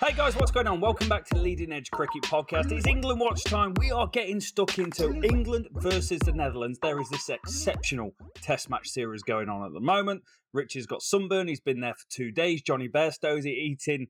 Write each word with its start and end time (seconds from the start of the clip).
Hey 0.00 0.14
guys, 0.16 0.34
what's 0.34 0.50
going 0.50 0.66
on? 0.66 0.80
Welcome 0.80 1.10
back 1.10 1.26
to 1.26 1.34
the 1.34 1.42
Leading 1.42 1.72
Edge 1.72 1.90
Cricket 1.90 2.22
Podcast. 2.22 2.72
It's 2.72 2.86
England 2.86 3.20
watch 3.20 3.44
time. 3.44 3.74
We 3.78 3.90
are 3.90 4.06
getting 4.06 4.40
stuck 4.40 4.78
into 4.78 5.12
England 5.22 5.68
versus 5.72 6.20
the 6.20 6.32
Netherlands. 6.32 6.78
There 6.80 6.98
is 7.00 7.10
this 7.10 7.28
exceptional 7.28 8.14
Test 8.40 8.70
match 8.70 8.88
series 8.88 9.22
going 9.22 9.50
on 9.50 9.66
at 9.66 9.74
the 9.74 9.80
moment. 9.80 10.22
Rich 10.54 10.72
has 10.74 10.86
got 10.86 11.02
sunburn. 11.02 11.48
He's 11.48 11.60
been 11.60 11.80
there 11.80 11.94
for 11.94 12.06
two 12.08 12.30
days. 12.32 12.62
Jonny 12.62 12.88
Bairstow's 12.88 13.46
eating 13.46 14.06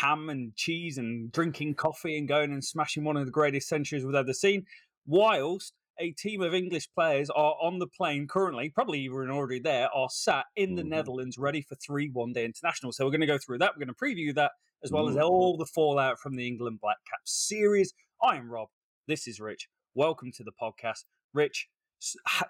ham 0.00 0.30
and 0.30 0.54
cheese 0.54 0.96
and 0.96 1.32
drinking 1.32 1.74
coffee 1.74 2.16
and 2.16 2.28
going 2.28 2.52
and 2.52 2.64
smashing 2.64 3.02
one 3.02 3.16
of 3.16 3.26
the 3.26 3.32
greatest 3.32 3.68
centuries 3.68 4.04
we've 4.04 4.14
ever 4.14 4.32
seen. 4.32 4.64
Whilst 5.06 5.74
a 5.98 6.12
team 6.12 6.40
of 6.40 6.54
English 6.54 6.88
players 6.94 7.30
are 7.30 7.56
on 7.60 7.80
the 7.80 7.88
plane 7.88 8.28
currently, 8.28 8.70
probably 8.70 9.00
even 9.00 9.28
already 9.28 9.58
there, 9.58 9.90
are 9.92 10.08
sat 10.08 10.44
in 10.54 10.76
the 10.76 10.82
Mhm. 10.82 10.88
Netherlands 10.88 11.36
ready 11.36 11.62
for 11.62 11.74
three 11.74 12.08
one 12.08 12.32
day 12.32 12.44
internationals. 12.44 12.96
So 12.96 13.04
we're 13.04 13.10
going 13.10 13.22
to 13.22 13.26
go 13.26 13.38
through 13.38 13.58
that. 13.58 13.72
We're 13.76 13.84
going 13.84 13.94
to 13.94 13.94
preview 13.94 14.32
that 14.36 14.52
as 14.84 14.90
well 14.90 15.08
as 15.08 15.16
all 15.16 15.56
the 15.56 15.66
fallout 15.66 16.18
from 16.18 16.36
the 16.36 16.46
England 16.46 16.80
Black 16.80 16.96
Caps 17.08 17.46
series. 17.48 17.94
I 18.22 18.36
am 18.36 18.50
Rob. 18.50 18.68
This 19.06 19.28
is 19.28 19.40
Rich. 19.40 19.68
Welcome 19.94 20.32
to 20.32 20.42
the 20.42 20.50
podcast. 20.60 21.04
Rich, 21.32 21.68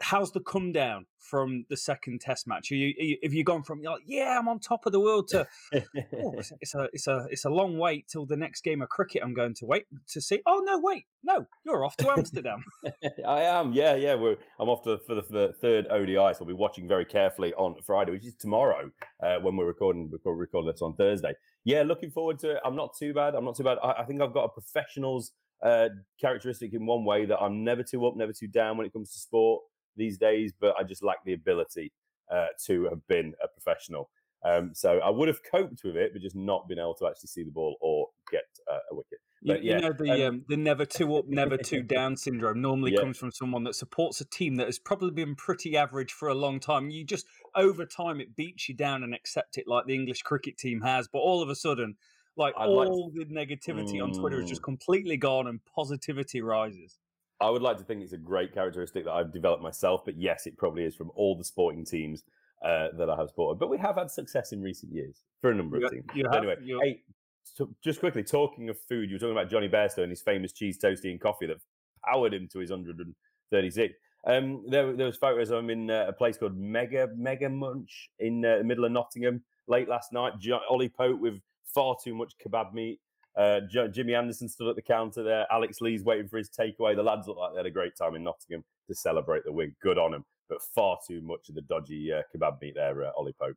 how's 0.01 0.33
the 0.33 0.41
come 0.41 0.73
down 0.73 1.05
from 1.19 1.67
the 1.69 1.77
second 1.77 2.23
test 2.23 2.47
match? 2.47 2.73
Are 2.73 2.75
you, 2.75 2.95
are 2.99 3.05
you, 3.05 3.19
have 3.23 3.35
you 3.35 3.45
gone 3.45 3.63
from, 3.63 3.83
like, 3.83 4.01
yeah, 4.07 4.39
I'm 4.39 4.49
on 4.49 4.61
top 4.61 4.87
of 4.87 4.93
the 4.93 5.01
world 5.01 5.29
to, 5.29 5.47
oh, 5.75 6.35
it's, 6.39 6.53
it's 6.63 6.75
a 6.75 6.89
it's 6.95 7.07
a 7.07 7.27
it's 7.31 7.45
a 7.45 7.51
long 7.51 7.77
wait 7.77 8.09
till 8.09 8.25
the 8.25 8.37
next 8.37 8.63
game 8.63 8.81
of 8.81 8.89
cricket 8.89 9.23
I'm 9.23 9.35
going 9.35 9.55
to 9.57 9.67
wait 9.67 9.85
to 10.09 10.21
see. 10.23 10.41
Oh 10.47 10.63
no, 10.65 10.81
wait, 10.83 11.05
no, 11.23 11.47
you're 11.65 11.85
off 11.85 11.97
to 11.99 12.11
Amsterdam. 12.11 12.65
I 13.27 13.43
am, 13.43 13.75
yeah, 13.75 13.95
yeah. 13.95 14.15
We're, 14.15 14.37
I'm 14.59 14.71
off 14.71 14.83
to, 14.85 14.99
for, 15.07 15.17
the, 15.17 15.23
for 15.23 15.33
the 15.33 15.53
third 15.61 15.87
ODI, 15.91 16.15
so 16.15 16.39
I'll 16.41 16.47
be 16.47 16.55
watching 16.55 16.89
very 16.89 17.05
carefully 17.05 17.53
on 17.55 17.75
Friday, 17.85 18.13
which 18.13 18.25
is 18.25 18.37
tomorrow 18.37 18.91
uh, 19.23 19.37
when 19.37 19.57
we're 19.57 19.67
recording. 19.67 20.11
We're 20.25 20.33
recording 20.33 20.71
this 20.73 20.81
on 20.81 20.95
Thursday. 20.95 21.35
Yeah, 21.65 21.83
looking 21.83 22.11
forward 22.11 22.39
to 22.41 22.53
it. 22.53 22.61
I'm 22.65 22.77
not 22.77 22.97
too 22.99 23.15
bad. 23.15 23.35
I'm 23.35 23.45
not 23.45 23.57
too 23.57 23.65
bad. 23.65 23.79
I, 23.83 23.93
I 23.93 24.05
think 24.05 24.21
I've 24.21 24.33
got 24.35 24.45
a 24.45 24.49
professional's 24.49 25.33
uh, 25.63 25.91
characteristic 26.21 26.75
in 26.75 26.87
one 26.87 27.05
way 27.05 27.25
that 27.25 27.39
I'm 27.39 27.63
never 27.65 27.83
too 27.83 28.05
up, 28.07 28.17
never 28.17 28.33
too 28.33 28.49
down 28.49 28.77
when 28.77 28.87
it 28.87 28.93
comes 28.93 29.13
to 29.13 29.19
sport 29.19 29.63
these 29.97 30.19
days, 30.19 30.53
but 30.59 30.75
I 30.79 30.83
just 30.83 31.03
lack 31.03 31.25
the 31.25 31.35
ability 31.35 31.93
uh, 32.31 32.47
to 32.67 32.85
have 32.85 33.07
been 33.07 33.35
a 33.43 33.49
professional. 33.49 34.11
Um, 34.45 34.73
so 34.75 34.99
I 34.99 35.11
would 35.11 35.29
have 35.29 35.39
coped 35.49 35.83
with 35.85 35.97
it, 35.97 36.13
but 36.13 36.21
just 36.21 36.35
not 36.35 36.67
been 36.67 36.79
able 36.81 36.95
to 36.95 37.07
actually 37.07 37.29
see 37.29 37.45
the 37.45 37.51
ball 37.53 37.77
or 37.81 38.09
get 38.31 38.43
uh, 38.71 38.79
a 38.91 38.95
wicket. 38.97 39.21
You, 39.41 39.55
But 39.55 39.63
you 39.63 39.71
yeah, 39.71 39.81
know 39.81 39.93
the 39.93 40.11
um, 40.11 40.29
um, 40.29 40.45
the 40.49 40.57
never 40.57 40.85
two 40.85 41.15
up, 41.17 41.27
never 41.29 41.57
two 41.57 41.83
down 41.83 42.17
syndrome 42.17 42.61
normally 42.61 42.93
Yeah. 42.93 43.01
comes 43.01 43.19
from 43.19 43.31
someone 43.31 43.65
that 43.65 43.75
supports 43.75 44.21
a 44.21 44.25
team 44.25 44.57
that 44.57 44.67
has 44.67 44.79
probably 44.79 45.11
been 45.11 45.35
pretty 45.37 45.77
average 45.77 46.13
for 46.13 46.29
a 46.29 46.35
long 46.35 46.59
time. 46.61 46.91
You 46.91 47.05
just 47.05 47.27
over 47.55 47.85
time 47.87 48.21
it 48.21 48.35
beats 48.37 48.69
you 48.69 48.75
down 48.75 49.03
and 49.03 49.15
accept 49.15 49.59
it 49.59 49.67
like 49.69 49.87
the 49.87 49.95
English 49.95 50.23
cricket 50.23 50.57
team 50.59 50.81
has, 50.81 51.09
but 51.09 51.19
all 51.19 51.43
of 51.43 51.49
a 51.49 51.55
sudden, 51.55 51.97
like 52.37 52.55
I'd 52.57 52.67
like 52.67 52.89
to- 52.89 52.93
all 52.93 53.11
the 53.11 53.25
negativity 53.27 54.03
on 54.03 54.13
Twitter 54.13 54.41
is 54.41 54.49
just 54.49 54.63
Mm. 54.63 54.65
completely 54.65 55.17
gone 55.17 55.47
and 55.49 55.63
positivity 55.65 56.41
rises. 56.41 56.99
I 57.41 57.51
would 57.51 57.63
like 57.63 57.77
to 57.79 57.85
think 57.85 58.03
it's 58.03 58.13
a 58.13 58.19
great 58.19 58.53
characteristic 58.55 59.05
that 59.05 59.11
I've 59.13 59.33
developed 59.33 59.63
myself, 59.63 60.05
but 60.05 60.17
yes, 60.17 60.47
it 60.47 60.57
probably 60.57 60.85
is 60.85 60.95
from 60.95 61.11
all 61.15 61.35
the 61.37 61.45
sporting 61.45 61.85
teams 61.85 62.25
uh, 62.63 62.93
that 62.97 63.11
I 63.11 63.17
have 63.17 63.29
supported. 63.29 63.59
But 63.59 63.71
we 63.71 63.79
have 63.79 63.97
had 63.97 64.09
success 64.09 64.53
in 64.53 64.63
recent 64.63 64.93
years 64.93 65.25
for 65.41 65.51
a 65.51 65.55
number 65.55 65.79
You- 65.81 65.87
of 65.87 65.91
teams. 65.93 66.07
have- 66.27 66.35
anyway, 66.45 66.57
hey, 66.85 67.03
so 67.43 67.75
just 67.83 67.99
quickly 67.99 68.23
talking 68.23 68.69
of 68.69 68.79
food, 68.79 69.11
you 69.11 69.17
were 69.17 69.19
talking 69.19 69.33
about 69.33 69.51
Jonny 69.51 69.69
Bairstow 69.69 70.05
and 70.05 70.11
his 70.11 70.23
famous 70.23 70.53
cheese 70.53 70.79
toasty 70.79 71.11
and 71.11 71.21
coffee 71.21 71.47
that 71.47 71.57
powered 72.05 72.33
him 72.33 72.47
to 72.47 72.61
his 72.61 72.71
136. 72.71 73.95
Um, 74.25 74.65
there, 74.69 74.93
there 74.93 75.07
was 75.07 75.17
photos 75.17 75.51
of 75.51 75.59
him 75.59 75.71
in 75.71 75.91
uh, 75.91 76.07
a 76.09 76.13
place 76.13 76.37
called 76.37 76.57
Mega 76.57 77.09
Mega 77.17 77.49
Munch 77.49 78.09
in 78.19 78.45
uh, 78.45 78.59
the 78.59 78.65
middle 78.65 78.85
of 78.85 78.93
Nottingham 78.93 79.43
late 79.67 79.89
last 79.89 80.13
night. 80.13 80.35
Jo- 80.39 80.61
Ollie 80.71 80.89
Pope 80.89 81.21
with 81.21 81.41
far 81.75 81.97
too 82.03 82.15
much 82.15 82.35
kebab 82.45 82.73
meat. 82.73 83.01
Uh, 83.37 83.61
Jo- 83.69 83.89
Jimmy 83.89 84.15
Anderson 84.15 84.49
stood 84.49 84.69
at 84.69 84.77
the 84.77 84.83
counter 84.83 85.23
there. 85.23 85.47
Alex 85.51 85.81
Lees 85.81 86.05
waiting 86.05 86.29
for 86.29 86.39
his 86.39 86.51
takeaway. 86.51 86.95
The 86.95 87.03
lads 87.03 87.27
look 87.27 87.37
like 87.37 87.53
they 87.53 87.59
had 87.59 87.67
a 87.67 87.71
great 87.71 87.97
time 87.97 88.15
in 88.15 88.23
Nottingham 88.23 88.63
to 88.89 88.95
celebrate 88.95 89.45
the 89.45 89.53
win. 89.53 89.75
Good 89.83 89.99
on 89.99 90.13
them, 90.13 90.25
but 90.49 90.59
far 90.75 90.99
too 91.09 91.21
much 91.23 91.49
of 91.49 91.55
the 91.57 91.63
dodgy 91.63 92.13
uh, 92.13 92.23
kebab 92.35 92.61
meat 92.61 92.75
there, 92.77 93.05
uh, 93.05 93.11
Ollie 93.17 93.35
Pope. 93.41 93.57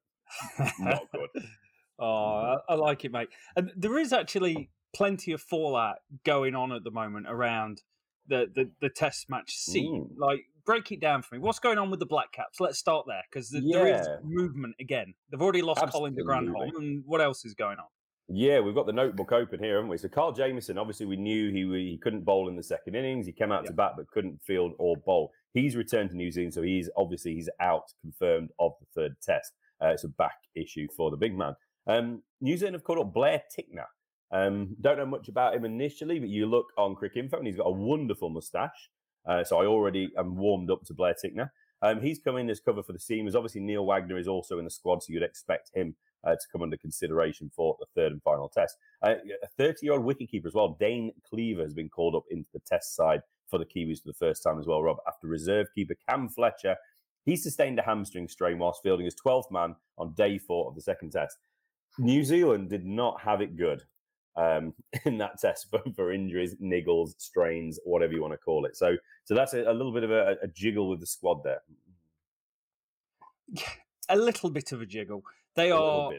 Not 0.80 1.04
good. 1.14 1.30
Oh, 1.98 2.58
I, 2.68 2.74
I 2.74 2.76
like 2.76 3.06
it, 3.06 3.14
mate. 3.14 3.30
And 3.56 3.72
there 3.74 3.98
is 3.98 4.12
actually 4.12 4.70
plenty 4.94 5.32
of 5.32 5.42
fallout 5.42 6.00
going 6.26 6.54
on 6.54 6.74
at 6.74 6.84
the 6.84 6.92
moment 6.92 7.26
around 7.30 7.84
the 8.28 8.48
the, 8.54 8.70
the 8.82 8.90
test 8.90 9.30
match 9.30 9.52
scene. 9.56 10.10
Mm. 10.12 10.20
Like, 10.20 10.42
break 10.66 10.92
it 10.92 11.00
down 11.00 11.22
for 11.22 11.36
me. 11.36 11.40
What's 11.40 11.60
going 11.60 11.78
on 11.78 11.90
with 11.90 12.00
the 12.00 12.06
Black 12.06 12.32
Caps? 12.32 12.60
Let's 12.60 12.78
start 12.80 13.06
there 13.08 13.22
because 13.30 13.50
there 13.50 13.88
is 13.88 14.08
Yeah. 14.08 14.18
movement 14.24 14.76
again. 14.80 15.14
They've 15.30 15.42
already 15.42 15.62
lost 15.62 15.82
Colin 15.92 16.16
de 16.16 16.22
Absolutely. 16.22 16.24
Grandhomme, 16.54 16.76
and 16.84 17.04
what 17.06 17.22
else 17.22 17.46
is 17.46 17.54
going 17.54 17.78
on? 17.80 17.86
Yeah, 18.28 18.60
we've 18.60 18.74
got 18.74 18.88
the 18.88 18.94
notebook 18.94 19.32
open 19.32 19.64
here, 19.64 19.76
haven't 19.76 19.90
we? 19.90 19.98
So 19.98 20.08
Carl 20.10 20.32
Jamieson, 20.32 20.80
obviously, 20.80 21.06
we 21.06 21.16
knew 21.16 21.52
he 21.52 21.92
he 21.92 21.98
couldn't 22.00 22.24
bowl 22.24 22.50
in 22.50 22.56
the 22.56 22.64
second 22.64 22.96
innings. 22.96 23.28
He 23.28 23.32
came 23.32 23.52
out 23.52 23.66
to 23.68 23.74
bat 23.74 23.94
but 23.96 24.08
couldn't 24.10 24.42
field 24.42 24.74
or 24.80 24.98
bowl. 24.98 25.32
He's 25.54 25.76
returned 25.76 26.10
to 26.10 26.16
New 26.16 26.32
Zealand, 26.32 26.54
so 26.56 26.64
he's 26.64 26.90
obviously 26.98 27.36
he's 27.36 27.50
out, 27.60 27.94
confirmed 28.02 28.50
of 28.60 28.74
the 28.80 28.88
third 28.96 29.16
test. 29.22 29.54
Uh, 29.82 29.90
it's 29.90 30.06
a 30.06 30.10
back 30.10 30.38
issue 30.56 30.88
for 30.98 31.12
the 31.12 31.18
big 31.18 31.38
man. 31.38 31.56
Um, 31.86 32.24
New 32.42 32.58
Zealand 32.58 32.74
have 32.76 32.84
called 32.84 33.00
up 33.00 33.14
Blair 33.14 33.44
Tickner. 33.56 33.86
Um, 34.32 34.76
don't 34.82 34.98
know 34.98 35.06
much 35.06 35.28
about 35.28 35.54
him 35.54 35.64
initially, 35.64 36.20
but 36.20 36.30
you 36.30 36.48
look 36.48 36.74
on 36.78 36.96
Cricinfo 36.96 37.34
and 37.34 37.46
he's 37.46 37.58
got 37.58 37.68
a 37.68 37.72
wonderful 37.72 38.30
moustache. 38.32 38.90
Uh, 39.26 39.44
so 39.44 39.60
I 39.60 39.66
already 39.66 40.12
am 40.18 40.36
warmed 40.36 40.72
up 40.72 40.84
to 40.86 40.94
Blair 40.94 41.14
Tickner. 41.14 41.50
Um, 41.82 42.02
he's 42.02 42.20
come 42.20 42.38
in 42.38 42.50
as 42.50 42.60
cover 42.60 42.84
for 42.84 42.94
the 42.94 43.00
Seamers. 43.00 43.36
Obviously, 43.36 43.62
Neil 43.62 43.86
Wagner 43.86 44.18
is 44.18 44.28
also 44.28 44.60
in 44.60 44.66
the 44.66 44.72
squad, 44.72 45.04
so 45.04 45.14
you'd 45.14 45.24
expect 45.24 45.72
him 45.74 45.96
uh, 46.24 46.32
to 46.32 46.48
come 46.52 46.62
under 46.62 46.78
consideration 46.78 47.52
for 47.56 47.76
the 47.80 47.86
third 47.96 48.12
and 48.12 48.24
final 48.24 48.50
test. 48.50 48.78
Uh, 49.02 49.16
a 49.44 49.48
30 49.58 49.86
year 49.86 49.94
old 49.94 50.06
wicketkeeper 50.06 50.48
as 50.48 50.54
well, 50.54 50.76
Dane 50.80 51.12
Cleaver, 51.30 51.62
has 51.62 51.74
been 51.74 51.90
called 51.90 52.16
up 52.16 52.24
into 52.32 52.50
the 52.54 52.62
test 52.66 52.96
side 52.96 53.22
for 53.50 53.60
the 53.60 53.66
Kiwis 53.66 54.02
for 54.02 54.08
the 54.08 54.14
first 54.14 54.42
time 54.42 54.60
as 54.60 54.66
well, 54.66 54.82
Rob, 54.82 54.98
after 55.08 55.28
reserve 55.28 55.68
keeper 55.76 55.96
Cam 56.10 56.30
Fletcher. 56.30 56.76
He 57.26 57.36
sustained 57.36 57.80
a 57.80 57.84
hamstring 57.84 58.28
strain 58.28 58.60
whilst 58.60 58.84
fielding 58.84 59.06
his 59.06 59.16
12th 59.16 59.52
man 59.52 59.76
on 59.98 60.14
day 60.14 60.38
four 60.38 60.68
of 60.68 60.76
the 60.76 60.82
second 60.82 61.12
test. 61.12 61.38
New 61.98 62.24
Zealand 62.24 62.70
did 62.70 62.86
not 62.86 63.22
have 63.22 63.42
it 63.42 63.58
good 63.58 63.84
um, 64.38 64.74
in 65.06 65.18
that 65.20 65.40
test 65.40 65.70
for, 65.70 65.82
for 65.96 66.12
injuries, 66.12 66.56
niggles, 66.62 67.16
strains, 67.18 67.80
whatever 67.84 68.14
you 68.14 68.22
want 68.22 68.34
to 68.34 68.38
call 68.38 68.66
it. 68.66 68.76
So, 68.76 68.96
so 69.24 69.36
that's 69.36 69.54
a, 69.54 69.64
a 69.64 69.74
little 69.74 69.94
bit 69.94 70.04
of 70.04 70.12
a, 70.12 70.38
a 70.42 70.48
jiggle 70.48 70.90
with 70.90 71.00
the 71.00 71.08
squad 71.08 71.44
there. 71.44 71.62
A 74.10 74.16
little 74.16 74.50
bit 74.50 74.72
of 74.72 74.82
a 74.82 74.86
jiggle. 74.86 75.24
They 75.56 75.70
A 75.70 75.78
are. 75.78 76.12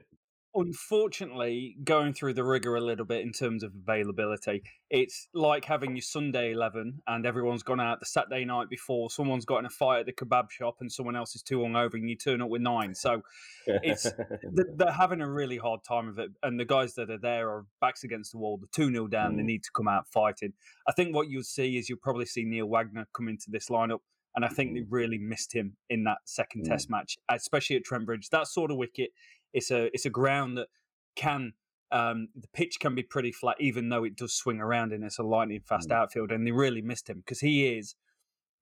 Unfortunately 0.56 1.76
going 1.84 2.12
through 2.12 2.34
the 2.34 2.44
rigor 2.44 2.76
a 2.76 2.80
little 2.80 3.04
bit 3.04 3.20
in 3.22 3.32
terms 3.32 3.62
of 3.62 3.72
availability. 3.74 4.62
It's 4.90 5.28
like 5.34 5.64
having 5.64 5.96
your 5.96 6.02
Sunday 6.02 6.52
11 6.52 7.02
and 7.06 7.26
everyone's 7.26 7.62
gone 7.62 7.80
out 7.80 8.00
the 8.00 8.06
Saturday 8.06 8.44
night 8.44 8.68
before, 8.68 9.10
someone's 9.10 9.44
got 9.44 9.58
in 9.58 9.66
a 9.66 9.70
fight 9.70 10.00
at 10.00 10.06
the 10.06 10.12
kebab 10.12 10.50
shop 10.50 10.76
and 10.80 10.90
someone 10.90 11.16
else 11.16 11.34
is 11.34 11.42
too 11.42 11.58
hungover 11.58 11.94
and 11.94 12.08
you 12.08 12.16
turn 12.16 12.40
up 12.40 12.48
with 12.48 12.62
nine. 12.62 12.94
So 12.94 13.22
it's- 13.66 14.02
th- 14.02 14.66
they're 14.76 14.92
having 14.92 15.20
a 15.20 15.30
really 15.30 15.56
hard 15.58 15.80
time 15.86 16.08
of 16.08 16.18
it. 16.18 16.30
And 16.42 16.58
the 16.58 16.64
guys 16.64 16.94
that 16.94 17.10
are 17.10 17.18
there 17.18 17.48
are 17.50 17.66
backs 17.80 18.04
against 18.04 18.32
the 18.32 18.38
wall, 18.38 18.58
the 18.58 18.68
2 18.72 18.90
0 18.90 19.06
down, 19.08 19.36
they 19.36 19.42
Mm. 19.42 19.46
need 19.46 19.62
to 19.64 19.70
come 19.74 19.88
out 19.88 20.08
fighting. 20.08 20.52
I 20.88 20.92
think 20.92 21.14
what 21.14 21.28
you'll 21.28 21.42
see 21.42 21.76
is 21.76 21.88
you'll 21.88 21.98
probably 21.98 22.26
see 22.26 22.44
Neil 22.44 22.66
Wagner 22.68 23.06
come 23.12 23.28
into 23.28 23.50
this 23.50 23.68
lineup. 23.68 24.00
And 24.34 24.44
I 24.44 24.48
think 24.48 24.74
they 24.74 24.82
really 24.90 25.16
missed 25.16 25.54
him 25.54 25.78
in 25.88 26.04
that 26.04 26.18
second 26.26 26.64
Mm. 26.64 26.68
test 26.68 26.90
match, 26.90 27.16
especially 27.30 27.76
at 27.76 27.84
Trent 27.84 28.04
Bridge. 28.04 28.28
That 28.28 28.46
sort 28.46 28.70
of 28.70 28.76
wicket, 28.76 29.12
it's 29.52 29.70
a 29.70 29.86
it's 29.94 30.06
a 30.06 30.10
ground 30.10 30.58
that 30.58 30.68
can 31.14 31.52
um, 31.92 32.28
the 32.34 32.48
pitch 32.48 32.78
can 32.80 32.94
be 32.94 33.02
pretty 33.02 33.32
flat, 33.32 33.56
even 33.60 33.88
though 33.88 34.04
it 34.04 34.16
does 34.16 34.34
swing 34.34 34.60
around 34.60 34.92
and 34.92 35.04
it's 35.04 35.18
a 35.18 35.22
lightning 35.22 35.60
fast 35.60 35.88
Mm. 35.88 35.94
outfield. 35.94 36.32
And 36.32 36.46
they 36.46 36.50
really 36.50 36.82
missed 36.82 37.08
him 37.08 37.18
because 37.20 37.40
he 37.40 37.66
is. 37.68 37.94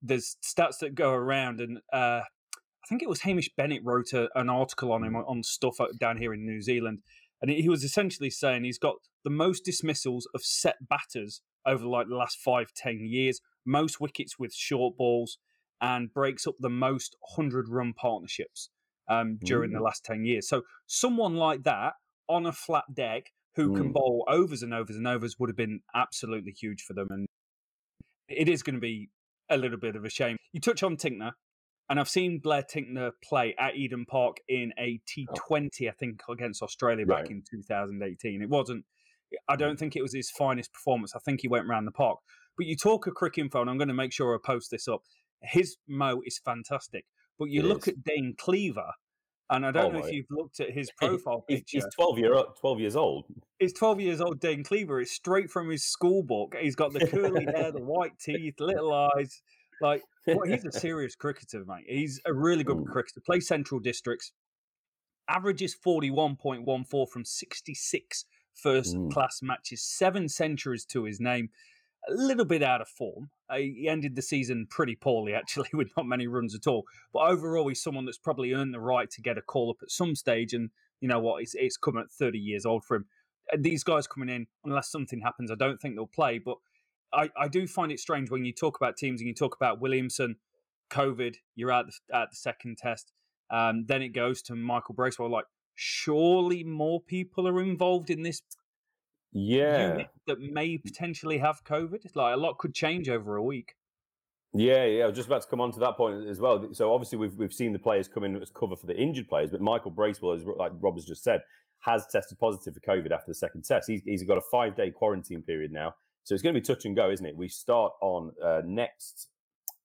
There's 0.01 0.37
stats 0.43 0.77
that 0.79 0.93
go 0.93 1.11
around, 1.11 1.59
and 1.59 1.79
uh, 1.91 2.21
I 2.21 2.87
think 2.87 3.01
it 3.01 3.09
was 3.09 3.21
Hamish 3.21 3.49
Bennett 3.57 3.81
wrote 3.83 4.13
a, 4.13 4.29
an 4.35 4.49
article 4.49 4.91
on 4.91 5.03
him 5.03 5.15
on, 5.15 5.23
on 5.23 5.41
stuff 5.43 5.77
down 5.99 6.17
here 6.17 6.33
in 6.33 6.45
New 6.45 6.61
Zealand, 6.61 6.99
and 7.41 7.49
he 7.49 7.67
was 7.67 7.83
essentially 7.83 8.29
saying 8.29 8.63
he's 8.63 8.77
got 8.77 8.95
the 9.23 9.31
most 9.31 9.65
dismissals 9.65 10.27
of 10.35 10.43
set 10.43 10.75
batters 10.87 11.41
over 11.65 11.87
like 11.87 12.07
the 12.07 12.15
last 12.15 12.37
five 12.37 12.71
ten 12.75 12.99
years, 12.99 13.41
most 13.65 13.99
wickets 13.99 14.37
with 14.37 14.53
short 14.53 14.95
balls, 14.97 15.39
and 15.81 16.13
breaks 16.13 16.45
up 16.45 16.55
the 16.59 16.69
most 16.69 17.15
hundred 17.35 17.67
run 17.69 17.93
partnerships 17.93 18.69
um, 19.07 19.37
during 19.43 19.71
the 19.71 19.79
Mm. 19.79 19.83
last 19.83 20.03
10 20.05 20.25
years. 20.25 20.47
So 20.47 20.63
someone 20.87 21.35
like 21.35 21.63
that 21.63 21.93
on 22.27 22.45
a 22.45 22.51
flat 22.51 22.85
deck 22.93 23.31
who 23.55 23.73
can 23.75 23.89
Mm. 23.89 23.93
bowl 23.93 24.25
overs 24.27 24.61
and 24.63 24.73
overs 24.73 24.95
and 24.95 25.07
overs 25.07 25.37
would 25.39 25.49
have 25.49 25.55
been 25.55 25.81
absolutely 25.93 26.51
huge 26.51 26.81
for 26.81 26.93
them. 26.93 27.07
And 27.11 27.27
it 28.27 28.49
is 28.49 28.63
going 28.63 28.73
to 28.75 28.81
be 28.81 29.09
a 29.49 29.57
little 29.57 29.77
bit 29.77 29.95
of 29.95 30.03
a 30.05 30.09
shame. 30.09 30.37
You 30.51 30.59
touch 30.59 30.81
on 30.83 30.97
Tickner, 30.97 31.33
and 31.87 31.99
I've 31.99 32.09
seen 32.09 32.39
Blair 32.39 32.63
Tickner 32.63 33.11
play 33.23 33.53
at 33.59 33.75
Eden 33.75 34.05
Park 34.05 34.37
in 34.47 34.73
a 34.79 34.99
T20, 35.05 35.87
I 35.87 35.91
think, 35.91 36.21
against 36.27 36.63
Australia 36.63 37.05
back 37.05 37.23
Right. 37.23 37.31
in 37.31 37.43
2018. 37.43 38.41
It 38.41 38.49
wasn't, 38.49 38.85
I 39.47 39.55
don't 39.55 39.77
think 39.77 39.95
it 39.95 40.01
was 40.01 40.13
his 40.13 40.31
finest 40.31 40.73
performance. 40.73 41.15
I 41.15 41.19
think 41.19 41.41
he 41.41 41.47
went 41.47 41.67
round 41.67 41.85
the 41.85 41.91
park. 41.91 42.19
But 42.57 42.65
you 42.65 42.75
talk 42.75 43.05
of 43.05 43.13
Cricinfo, 43.13 43.61
and 43.61 43.69
I'm 43.69 43.77
going 43.77 43.89
to 43.89 43.93
make 43.93 44.13
sure 44.13 44.33
I 44.33 44.39
post 44.43 44.71
this 44.71 44.87
up. 44.87 45.03
His 45.43 45.77
mo 45.87 46.21
is 46.25 46.39
fantastic. 46.39 47.05
But 47.37 47.49
you 47.49 47.61
It 47.61 47.65
look 47.65 47.87
is. 47.87 47.89
at 47.89 48.03
Dane 48.03 48.33
Cleaver, 48.37 48.91
And 49.49 49.65
I 49.65 49.71
don't 49.71 49.93
Oh 49.95 49.99
know 49.99 50.05
if 50.05 50.11
you've 50.11 50.25
looked 50.31 50.59
at 50.59 50.71
his 50.71 50.89
profile 50.97 51.43
He's, 51.47 51.59
picture. 51.59 51.77
he's 51.77 51.87
twelve 51.93 52.17
year 52.17 52.33
twelve 52.59 52.79
years 52.79 52.95
old. 52.95 53.25
He's 53.59 53.73
12 53.73 54.01
years 54.01 54.19
old 54.21 54.39
Dane 54.39 54.63
Cleaver. 54.63 54.99
It's 55.01 55.11
straight 55.11 55.51
from 55.51 55.69
his 55.69 55.83
school 55.85 56.23
book. 56.23 56.55
He's 56.59 56.75
got 56.75 56.93
the 56.93 57.05
curly 57.07 57.45
hair, 57.45 57.71
the 57.71 57.81
white 57.83 58.17
teeth, 58.19 58.55
little 58.59 58.91
eyes. 58.93 59.41
Like, 59.81 60.01
well, 60.25 60.41
he's 60.47 60.65
a 60.65 60.71
serious 60.71 61.15
cricketer, 61.15 61.63
mate. 61.65 61.85
He's 61.87 62.19
a 62.25 62.33
really 62.33 62.63
good 62.63 62.77
Mm. 62.77 62.91
cricketer. 62.91 63.21
Plays 63.25 63.47
Central 63.47 63.79
Districts. 63.79 64.31
Averages 65.29 65.75
41.14 65.75 67.05
from 67.09 67.25
66 67.25 68.25
first 68.53 68.95
Mm. 68.95 69.11
class 69.11 69.41
matches. 69.41 69.83
Seven 69.83 70.27
centuries 70.29 70.85
to 70.85 71.03
his 71.03 71.19
name. 71.19 71.49
A 72.07 72.13
little 72.13 72.45
bit 72.45 72.63
out 72.63 72.81
of 72.81 72.87
form. 72.87 73.29
Uh, 73.49 73.57
he 73.57 73.87
ended 73.87 74.15
the 74.15 74.21
season 74.21 74.67
pretty 74.69 74.95
poorly, 74.95 75.33
actually, 75.33 75.69
with 75.73 75.89
not 75.95 76.05
many 76.05 76.27
runs 76.27 76.55
at 76.55 76.67
all. 76.67 76.83
But 77.13 77.29
overall, 77.29 77.67
he's 77.67 77.81
someone 77.81 78.05
that's 78.05 78.17
probably 78.17 78.53
earned 78.53 78.73
the 78.73 78.79
right 78.79 79.09
to 79.11 79.21
get 79.21 79.37
a 79.37 79.41
call 79.41 79.69
up 79.69 79.77
at 79.81 79.91
some 79.91 80.15
stage. 80.15 80.53
And 80.53 80.69
you 81.01 81.07
know 81.07 81.19
what? 81.19 81.41
It's, 81.41 81.55
it's 81.55 81.77
coming 81.77 82.03
at 82.03 82.11
30 82.11 82.37
years 82.39 82.65
old 82.65 82.83
for 82.85 82.97
him. 82.97 83.05
Uh, 83.53 83.57
These 83.59 83.83
guys 83.83 84.07
coming 84.07 84.29
in, 84.29 84.47
unless 84.63 84.91
something 84.91 85.21
happens, 85.21 85.51
I 85.51 85.55
don't 85.55 85.79
think 85.79 85.95
they'll 85.95 86.07
play. 86.07 86.39
But 86.39 86.57
I, 87.13 87.29
I 87.37 87.47
do 87.47 87.67
find 87.67 87.91
it 87.91 87.99
strange 87.99 88.29
when 88.29 88.45
you 88.45 88.53
talk 88.53 88.77
about 88.77 88.97
teams 88.97 89.21
and 89.21 89.27
you 89.27 89.33
talk 89.33 89.55
about 89.55 89.79
Williamson, 89.79 90.37
COVID, 90.91 91.35
you're 91.55 91.71
the, 91.71 92.15
at 92.15 92.29
the 92.31 92.35
second 92.35 92.77
test. 92.77 93.11
Um, 93.51 93.85
then 93.87 94.01
it 94.01 94.09
goes 94.09 94.41
to 94.43 94.55
Michael 94.55 94.95
Bracewell. 94.95 95.31
Like, 95.31 95.45
surely 95.75 96.63
more 96.63 97.01
people 97.01 97.47
are 97.47 97.61
involved 97.61 98.09
in 98.09 98.23
this 98.23 98.41
Yeah, 99.37 100.03
that 100.27 100.39
may 100.39 100.77
potentially 100.77 101.37
have 101.39 101.61
COVID. 101.65 102.05
It's 102.05 102.15
like, 102.15 102.33
a 102.33 102.37
lot 102.37 102.57
could 102.57 102.73
change 102.73 103.09
over 103.09 103.35
a 103.35 103.43
week. 103.43 103.75
Yeah, 104.53 104.85
yeah, 104.85 105.03
I 105.03 105.07
was 105.07 105.15
just 105.17 105.27
about 105.27 105.41
to 105.41 105.47
come 105.49 105.59
on 105.59 105.73
to 105.73 105.79
that 105.81 105.97
point 105.97 106.25
as 106.27 106.39
well. 106.39 106.69
So 106.73 106.93
obviously 106.93 107.17
we've 107.17 107.35
we've 107.35 107.53
seen 107.53 107.73
the 107.73 107.79
players 107.79 108.07
come 108.07 108.23
in 108.23 108.41
as 108.41 108.49
cover 108.49 108.77
for 108.77 108.87
the 108.87 108.95
injured 108.95 109.27
players, 109.27 109.51
but 109.51 109.59
Michael 109.59 109.91
Bracewell, 109.91 110.31
as 110.31 110.45
like 110.45 110.71
Rob 110.79 110.95
has 110.95 111.03
just 111.03 111.21
said, 111.23 111.41
has 111.79 112.07
tested 112.07 112.39
positive 112.39 112.73
for 112.73 112.79
COVID 112.79 113.11
after 113.11 113.25
the 113.27 113.35
second 113.35 113.65
test. 113.65 113.89
He's, 113.89 114.01
he's 114.05 114.23
got 114.23 114.37
a 114.37 114.41
five 114.49 114.73
day 114.77 114.89
quarantine 114.91 115.41
period 115.41 115.73
now, 115.73 115.95
so 116.23 116.33
it's 116.33 116.41
going 116.41 116.55
to 116.55 116.61
be 116.61 116.65
touch 116.65 116.85
and 116.85 116.95
go, 116.95 117.11
isn't 117.11 117.25
it? 117.25 117.35
We 117.35 117.49
start 117.49 117.91
on 118.01 118.31
uh, 118.41 118.61
next 118.63 119.27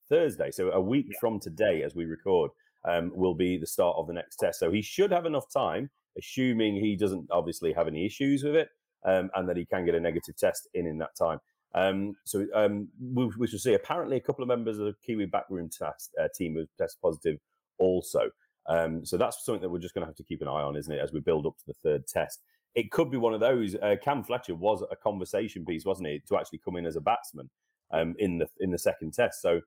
Thursday, 0.08 0.52
so 0.52 0.70
a 0.70 0.80
week 0.80 1.06
Yeah. 1.08 1.18
from 1.18 1.40
today, 1.40 1.82
as 1.82 1.96
we 1.96 2.04
record, 2.04 2.52
um, 2.88 3.10
will 3.12 3.34
be 3.34 3.58
the 3.58 3.66
start 3.66 3.96
of 3.98 4.06
the 4.06 4.12
next 4.12 4.36
test. 4.36 4.60
So 4.60 4.70
he 4.70 4.82
should 4.82 5.10
have 5.10 5.26
enough 5.26 5.50
time, 5.52 5.90
assuming 6.16 6.76
he 6.76 6.94
doesn't 6.94 7.26
obviously 7.32 7.72
have 7.72 7.88
any 7.88 8.06
issues 8.06 8.44
with 8.44 8.54
it, 8.54 8.68
um, 9.04 9.30
and 9.34 9.48
that 9.48 9.56
he 9.56 9.64
can 9.64 9.84
get 9.84 9.94
a 9.94 10.00
negative 10.00 10.36
test 10.36 10.68
in 10.74 10.86
in 10.86 10.98
that 10.98 11.16
time. 11.16 11.38
Um, 11.74 12.14
so 12.24 12.46
um, 12.54 12.88
we, 13.00 13.30
we 13.38 13.46
shall 13.46 13.58
see. 13.58 13.74
Apparently, 13.74 14.16
a 14.16 14.20
couple 14.20 14.42
of 14.42 14.48
members 14.48 14.78
of 14.78 14.86
the 14.86 14.94
Kiwi 15.04 15.26
backroom 15.26 15.68
test, 15.68 16.14
uh, 16.20 16.28
team 16.34 16.56
have 16.56 16.66
tested 16.78 17.00
positive 17.00 17.38
also. 17.78 18.30
Um, 18.66 19.04
so 19.04 19.16
that's 19.16 19.44
something 19.44 19.62
that 19.62 19.70
we're 19.70 19.78
just 19.78 19.94
going 19.94 20.02
to 20.02 20.08
have 20.08 20.16
to 20.16 20.24
keep 20.24 20.42
an 20.42 20.48
eye 20.48 20.62
on, 20.62 20.76
isn't 20.76 20.92
it, 20.92 21.00
as 21.00 21.12
we 21.12 21.20
build 21.20 21.46
up 21.46 21.56
to 21.58 21.66
the 21.66 21.74
third 21.82 22.06
test? 22.06 22.40
It 22.74 22.90
could 22.90 23.10
be 23.10 23.16
one 23.16 23.34
of 23.34 23.40
those. 23.40 23.74
Uh, 23.74 23.96
Cam 24.02 24.22
Fletcher 24.22 24.54
was 24.54 24.82
a 24.90 24.96
conversation 24.96 25.64
piece, 25.64 25.84
wasn't 25.84 26.08
he, 26.08 26.22
to 26.28 26.36
actually 26.36 26.60
come 26.64 26.76
in 26.76 26.86
as 26.86 26.96
a 26.96 27.00
batsman 27.00 27.50
um, 27.90 28.14
in 28.18 28.38
the 28.38 28.48
in 28.60 28.70
the 28.70 28.78
second 28.78 29.14
test. 29.14 29.42
So 29.42 29.60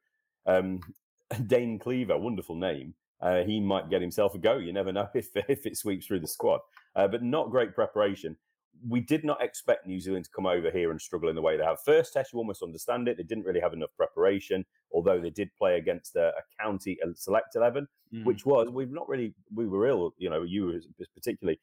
Dane 1.48 1.80
Cleaver, 1.80 2.18
wonderful 2.18 2.56
name. 2.56 2.94
Uh, 3.22 3.44
he 3.44 3.60
might 3.60 3.90
get 3.90 4.02
himself 4.02 4.36
a 4.36 4.38
go. 4.38 4.58
You 4.58 4.74
never 4.74 4.92
know 4.92 5.08
if 5.16 5.30
if 5.50 5.66
it 5.66 5.78
sweeps 5.78 6.06
through 6.06 6.20
the 6.20 6.28
squad. 6.28 6.60
Uh, 6.96 7.08
but 7.08 7.24
not 7.24 7.50
great 7.50 7.74
preparation 7.74 8.38
we 8.88 9.00
did 9.00 9.24
not 9.24 9.42
expect 9.42 9.88
New 9.88 10.00
Zealand 10.00 10.26
to 10.26 10.32
come 10.32 10.46
over 10.46 10.70
here 10.72 10.92
and 10.92 11.00
struggle 11.00 11.30
in 11.30 11.36
the 11.36 11.42
way 11.42 11.58
they 11.58 11.64
have. 11.64 11.82
First 11.86 12.14
test, 12.14 12.34
you 12.34 12.40
almost 12.40 12.64
understand 12.64 13.08
it. 13.08 13.18
They 13.18 13.24
didn't 13.24 13.46
really 13.46 13.60
have 13.62 13.74
enough 13.74 13.92
preparation, 13.96 14.66
although 14.92 15.22
they 15.22 15.30
did 15.30 15.50
play 15.56 15.78
against 15.78 16.16
a, 16.16 16.30
a 16.30 16.62
county 16.62 16.98
select 17.16 17.56
11, 17.56 17.88
Mm. 18.14 18.26
which 18.26 18.46
was, 18.46 18.70
we've 18.70 18.92
not 18.92 19.10
really, 19.10 19.34
we 19.56 19.68
were 19.68 19.88
ill, 19.88 20.14
you 20.20 20.30
know, 20.30 20.44
you 20.44 20.80
particularly 21.16 21.60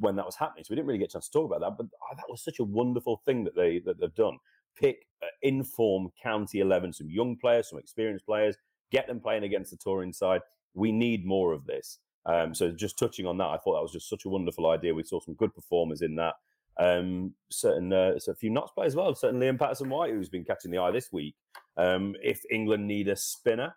when 0.00 0.16
that 0.16 0.26
was 0.26 0.36
happening. 0.36 0.64
So 0.64 0.72
we 0.72 0.76
didn't 0.76 0.88
really 0.88 0.98
get 0.98 1.08
a 1.08 1.12
chance 1.12 1.28
to 1.28 1.38
talk 1.38 1.46
about 1.50 1.60
that. 1.60 1.76
But 1.78 1.86
oh, 1.86 2.16
that 2.16 2.28
was 2.28 2.42
such 2.44 2.58
a 2.58 2.64
wonderful 2.64 3.22
thing 3.24 3.44
that, 3.44 3.56
they, 3.56 3.78
that 3.86 3.98
they've 3.98 4.14
done. 4.14 4.36
Pick 4.76 5.06
uh, 5.22 5.26
inform 5.42 6.10
county 6.22 6.60
11, 6.60 6.92
some 6.92 7.08
young 7.08 7.36
players, 7.36 7.70
some 7.70 7.78
experienced 7.78 8.26
players, 8.26 8.56
get 8.90 9.06
them 9.06 9.20
playing 9.20 9.44
against 9.44 9.70
the 9.70 9.76
touring 9.78 10.12
side. 10.12 10.42
We 10.74 10.92
need 10.92 11.24
more 11.24 11.52
of 11.52 11.64
this. 11.64 12.00
Um, 12.28 12.54
so 12.54 12.70
just 12.70 12.98
touching 12.98 13.26
on 13.26 13.38
that, 13.38 13.46
I 13.46 13.56
thought 13.56 13.74
that 13.74 13.82
was 13.82 13.92
just 13.92 14.08
such 14.08 14.26
a 14.26 14.28
wonderful 14.28 14.70
idea. 14.70 14.94
We 14.94 15.02
saw 15.02 15.18
some 15.18 15.34
good 15.34 15.54
performers 15.54 16.02
in 16.02 16.14
that. 16.16 16.34
Um, 16.78 17.32
certain, 17.50 17.92
uh, 17.92 18.18
so 18.18 18.32
a 18.32 18.34
few 18.34 18.50
Notts 18.50 18.70
play 18.72 18.86
as 18.86 18.94
well. 18.94 19.14
Certainly, 19.14 19.46
Liam 19.46 19.58
Patterson 19.58 19.88
White, 19.88 20.12
who's 20.12 20.28
been 20.28 20.44
catching 20.44 20.70
the 20.70 20.78
eye 20.78 20.90
this 20.90 21.10
week. 21.10 21.34
Um, 21.76 22.14
if 22.22 22.42
England 22.50 22.86
need 22.86 23.08
a 23.08 23.16
spinner, 23.16 23.74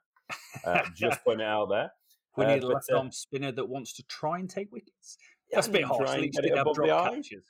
uh, 0.65 0.81
just 0.95 1.23
putting 1.23 1.39
it 1.39 1.47
out 1.47 1.69
there. 1.69 1.91
we 2.35 2.45
uh, 2.45 2.55
need 2.55 2.63
a 2.63 2.67
but, 2.67 2.75
left 2.75 2.91
uh, 2.91 2.97
arm 2.97 3.11
spinner 3.11 3.51
that 3.53 3.67
wants 3.67 3.93
to 3.93 4.03
try 4.03 4.37
and 4.37 4.49
take 4.49 4.71
wickets. 4.71 5.17
Yeah, 5.49 5.57
That's 5.57 5.67
a 5.67 5.71
bit 5.71 5.85
harsh. 5.85 6.09
At 6.09 6.13
and 6.15 6.21
least 6.23 6.33
get 6.35 6.43
did 6.43 6.57
have 6.57 6.73
drop 6.73 7.13
catches. 7.13 7.43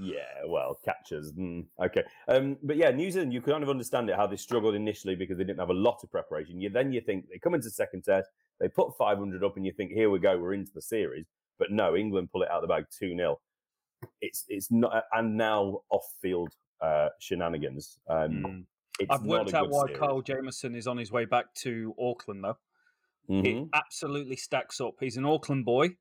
Yeah, 0.00 0.44
well, 0.46 0.78
catchers. 0.84 1.32
Mm, 1.32 1.66
okay, 1.84 2.02
um, 2.28 2.56
but 2.62 2.76
yeah, 2.76 2.90
New 2.90 3.10
Zealand. 3.10 3.32
You 3.32 3.40
kind 3.40 3.62
of 3.62 3.70
understand 3.70 4.10
it 4.10 4.16
how 4.16 4.26
they 4.26 4.36
struggled 4.36 4.74
initially 4.74 5.14
because 5.14 5.38
they 5.38 5.44
didn't 5.44 5.58
have 5.60 5.70
a 5.70 5.74
lot 5.74 6.00
of 6.02 6.10
preparation. 6.10 6.60
You 6.60 6.70
then 6.70 6.92
you 6.92 7.00
think 7.00 7.28
they 7.28 7.38
come 7.38 7.54
into 7.54 7.70
second 7.70 8.02
test, 8.02 8.28
they 8.60 8.68
put 8.68 8.96
500 8.96 9.42
up, 9.44 9.56
and 9.56 9.64
you 9.66 9.72
think, 9.72 9.92
here 9.92 10.10
we 10.10 10.18
go, 10.18 10.38
we're 10.38 10.54
into 10.54 10.72
the 10.74 10.82
series. 10.82 11.26
But 11.58 11.70
no, 11.70 11.94
England 11.96 12.30
pull 12.32 12.42
it 12.42 12.50
out 12.50 12.62
of 12.62 12.68
the 12.68 12.74
bag 12.74 12.86
two 12.90 13.14
0 13.16 13.40
It's 14.20 14.44
it's 14.48 14.70
not, 14.70 15.04
and 15.12 15.36
now 15.36 15.80
off 15.90 16.04
field 16.20 16.52
uh, 16.80 17.08
shenanigans. 17.20 17.98
Um, 18.08 18.66
Mm. 19.00 19.10
I've 19.10 19.22
worked 19.24 19.54
out 19.54 19.70
why 19.70 19.86
series. 19.86 19.98
Carl 19.98 20.22
Jamieson 20.22 20.76
is 20.76 20.86
on 20.86 20.96
his 20.96 21.10
way 21.10 21.24
back 21.24 21.52
to 21.56 21.94
Auckland, 21.98 22.44
though. 22.44 22.56
Mhm, 23.28 23.44
It 23.64 23.68
absolutely 23.74 24.36
stacks 24.36 24.80
up. 24.80 24.94
He's 25.00 25.16
an 25.16 25.24
Auckland 25.24 25.64
boy. 25.64 25.96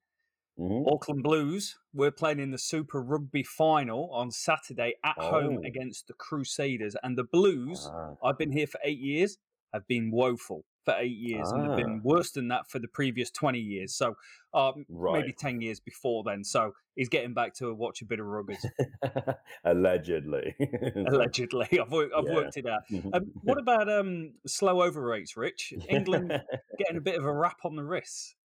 Mhm. 0.60 0.92
Auckland 0.92 1.24
Blues. 1.24 1.78
We're 1.94 2.12
playing 2.12 2.40
in 2.40 2.52
the 2.52 2.58
Super 2.58 3.02
Rugby 3.02 3.44
final 3.44 4.10
on 4.12 4.32
Saturday 4.32 4.96
at 5.04 5.18
home 5.18 5.60
Oh. 5.64 5.68
against 5.68 6.08
the 6.08 6.14
Crusaders. 6.14 6.96
And 7.04 7.18
the 7.18 7.24
Blues, 7.24 7.88
Ah, 7.92 8.16
I've 8.24 8.38
been 8.38 8.52
here 8.52 8.68
for 8.68 8.80
eight 8.84 9.00
years, 9.00 9.38
have 9.74 9.88
been 9.88 10.12
woeful 10.12 10.66
for 10.86 10.94
eight 10.98 11.18
years 11.18 11.50
and 11.52 11.66
have 11.66 11.78
been 11.78 12.00
Ah. 12.00 12.02
worse 12.04 12.32
than 12.32 12.50
that 12.50 12.70
for 12.70 12.78
the 12.80 12.88
previous 12.90 13.32
20 13.32 13.60
years. 13.60 13.96
So 13.96 14.16
uh, 14.54 14.74
maybe 14.90 15.32
10 15.34 15.62
years 15.62 15.80
before 15.80 16.24
then. 16.24 16.44
So 16.44 16.74
he's 16.96 17.10
getting 17.10 17.34
back 17.34 17.54
to 17.56 17.74
watch 17.74 18.02
a 18.02 18.06
bit 18.06 18.20
of 18.20 18.26
ruggers, 18.28 18.64
Allegedly. 19.64 20.56
allegedly. 21.08 21.68
I've, 21.80 21.92
worked, 21.92 22.14
I've 22.16 22.26
Yeah. 22.28 22.34
worked 22.36 22.58
it 22.58 22.66
out. 22.68 22.82
Um, 23.14 23.32
what 23.44 23.58
about 23.58 23.90
um, 23.90 24.34
slow 24.46 24.82
over 24.82 25.02
rates, 25.02 25.36
Rich? 25.38 25.74
England 25.90 26.30
getting 26.78 26.98
a 26.98 27.02
bit 27.02 27.16
of 27.16 27.26
a 27.26 27.34
rap 27.34 27.58
on 27.64 27.76
the 27.76 27.84
wrists. 27.84 28.36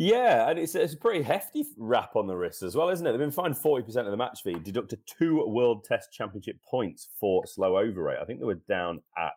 Yeah, 0.00 0.48
and 0.48 0.60
it's, 0.60 0.76
it's 0.76 0.92
a 0.92 0.96
pretty 0.96 1.24
hefty 1.24 1.66
rap 1.76 2.14
on 2.14 2.28
the 2.28 2.36
wrist 2.36 2.62
as 2.62 2.76
well, 2.76 2.88
isn't 2.88 3.04
it? 3.04 3.10
They've 3.10 3.18
been 3.18 3.32
fined 3.32 3.56
40% 3.56 3.84
of 4.04 4.12
the 4.12 4.16
match 4.16 4.44
fee, 4.44 4.54
deducted 4.54 5.00
two 5.06 5.44
World 5.44 5.82
Test 5.82 6.12
Championship 6.12 6.56
points 6.62 7.08
for 7.18 7.44
slow 7.48 7.76
over 7.76 8.04
rate. 8.04 8.18
I 8.22 8.24
think 8.24 8.38
they 8.38 8.46
were 8.46 8.62
down 8.68 9.02
at, 9.18 9.32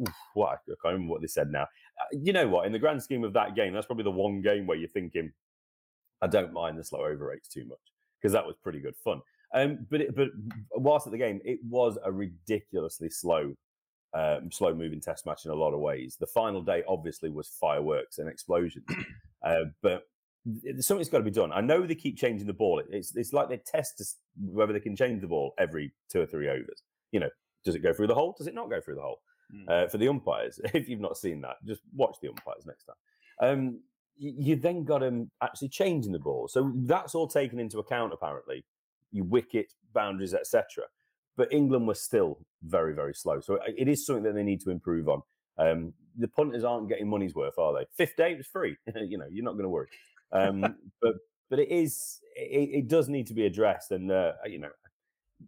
oof, 0.00 0.08
what, 0.32 0.48
I 0.48 0.56
can't 0.66 0.94
remember 0.94 1.12
what 1.12 1.20
they 1.20 1.26
said 1.26 1.50
now. 1.50 1.64
Uh, 1.64 2.18
you 2.18 2.32
know 2.32 2.48
what? 2.48 2.64
In 2.64 2.72
the 2.72 2.78
grand 2.78 3.02
scheme 3.02 3.22
of 3.22 3.34
that 3.34 3.54
game, 3.54 3.74
that's 3.74 3.84
probably 3.84 4.04
the 4.04 4.12
one 4.12 4.40
game 4.40 4.66
where 4.66 4.78
you're 4.78 4.88
thinking, 4.88 5.30
I 6.22 6.26
don't 6.26 6.54
mind 6.54 6.78
the 6.78 6.84
slow 6.84 7.00
over 7.00 7.26
rates 7.26 7.48
too 7.48 7.66
much 7.66 7.92
because 8.18 8.32
that 8.32 8.46
was 8.46 8.56
pretty 8.62 8.80
good 8.80 8.96
fun. 8.96 9.20
Um, 9.52 9.86
but 9.90 10.00
it, 10.00 10.16
but 10.16 10.28
whilst 10.74 11.06
at 11.06 11.12
the 11.12 11.18
game, 11.18 11.42
it 11.44 11.58
was 11.68 11.98
a 12.02 12.10
ridiculously 12.10 13.10
slow, 13.10 13.54
um, 14.14 14.50
slow 14.50 14.74
moving 14.74 15.02
test 15.02 15.26
match 15.26 15.44
in 15.44 15.50
a 15.50 15.54
lot 15.54 15.74
of 15.74 15.80
ways. 15.80 16.16
The 16.18 16.26
final 16.26 16.62
day 16.62 16.82
obviously 16.88 17.28
was 17.28 17.48
fireworks 17.60 18.16
and 18.16 18.26
explosions, 18.26 18.86
uh, 19.44 19.64
but 19.82 20.02
something's 20.80 21.08
got 21.08 21.18
to 21.18 21.24
be 21.24 21.30
done. 21.30 21.52
I 21.52 21.60
know 21.60 21.86
they 21.86 21.94
keep 21.94 22.18
changing 22.18 22.46
the 22.46 22.52
ball. 22.52 22.82
It's 22.90 23.14
it's 23.16 23.32
like 23.32 23.48
they 23.48 23.58
test 23.58 24.16
whether 24.38 24.72
they 24.72 24.80
can 24.80 24.96
change 24.96 25.20
the 25.20 25.28
ball 25.28 25.54
every 25.58 25.92
two 26.10 26.20
or 26.20 26.26
three 26.26 26.48
overs. 26.48 26.82
You 27.12 27.20
know, 27.20 27.30
does 27.64 27.74
it 27.74 27.80
go 27.80 27.92
through 27.92 28.08
the 28.08 28.14
hole? 28.14 28.34
Does 28.36 28.46
it 28.46 28.54
not 28.54 28.70
go 28.70 28.80
through 28.80 28.96
the 28.96 29.02
hole? 29.02 29.20
Mm. 29.54 29.68
Uh, 29.68 29.88
for 29.88 29.98
the 29.98 30.08
umpires, 30.08 30.60
if 30.74 30.88
you've 30.88 31.00
not 31.00 31.16
seen 31.16 31.40
that, 31.42 31.56
just 31.66 31.82
watch 31.94 32.16
the 32.20 32.28
umpires 32.28 32.66
next 32.66 32.84
time. 32.84 32.96
Um, 33.40 33.80
you 34.16 34.54
then 34.54 34.84
got 34.84 35.00
them 35.00 35.30
actually 35.42 35.68
changing 35.68 36.12
the 36.12 36.20
ball, 36.20 36.46
so 36.46 36.72
that's 36.76 37.16
all 37.16 37.26
taken 37.26 37.58
into 37.58 37.78
account. 37.78 38.12
Apparently, 38.12 38.64
you 39.10 39.24
wicket 39.24 39.72
boundaries, 39.92 40.34
etc. 40.34 40.84
But 41.36 41.52
England 41.52 41.88
was 41.88 42.00
still 42.00 42.38
very, 42.62 42.94
very 42.94 43.14
slow. 43.14 43.40
So 43.40 43.56
uh, 43.56 43.72
it 43.76 43.88
is 43.88 44.06
something 44.06 44.22
that 44.22 44.34
they 44.34 44.44
need 44.44 44.60
to 44.62 44.70
improve 44.70 45.08
on. 45.08 45.22
Um, 45.58 45.92
the 46.16 46.28
punters 46.28 46.64
aren't 46.64 46.88
getting 46.88 47.08
money's 47.08 47.34
worth, 47.34 47.58
are 47.58 47.74
they? 47.74 47.86
Fifth 47.96 48.16
day 48.16 48.34
was 48.34 48.46
free. 48.46 48.76
you 48.94 49.18
know, 49.18 49.26
you're 49.30 49.44
not 49.44 49.52
going 49.52 49.64
to 49.64 49.68
worry. 49.68 49.88
Um, 50.32 50.60
but 51.02 51.14
but 51.50 51.58
it 51.58 51.70
is 51.70 52.20
it, 52.36 52.70
it 52.72 52.88
does 52.88 53.08
need 53.08 53.26
to 53.28 53.34
be 53.34 53.46
addressed, 53.46 53.90
and 53.90 54.10
uh, 54.10 54.32
you 54.46 54.58
know, 54.58 54.70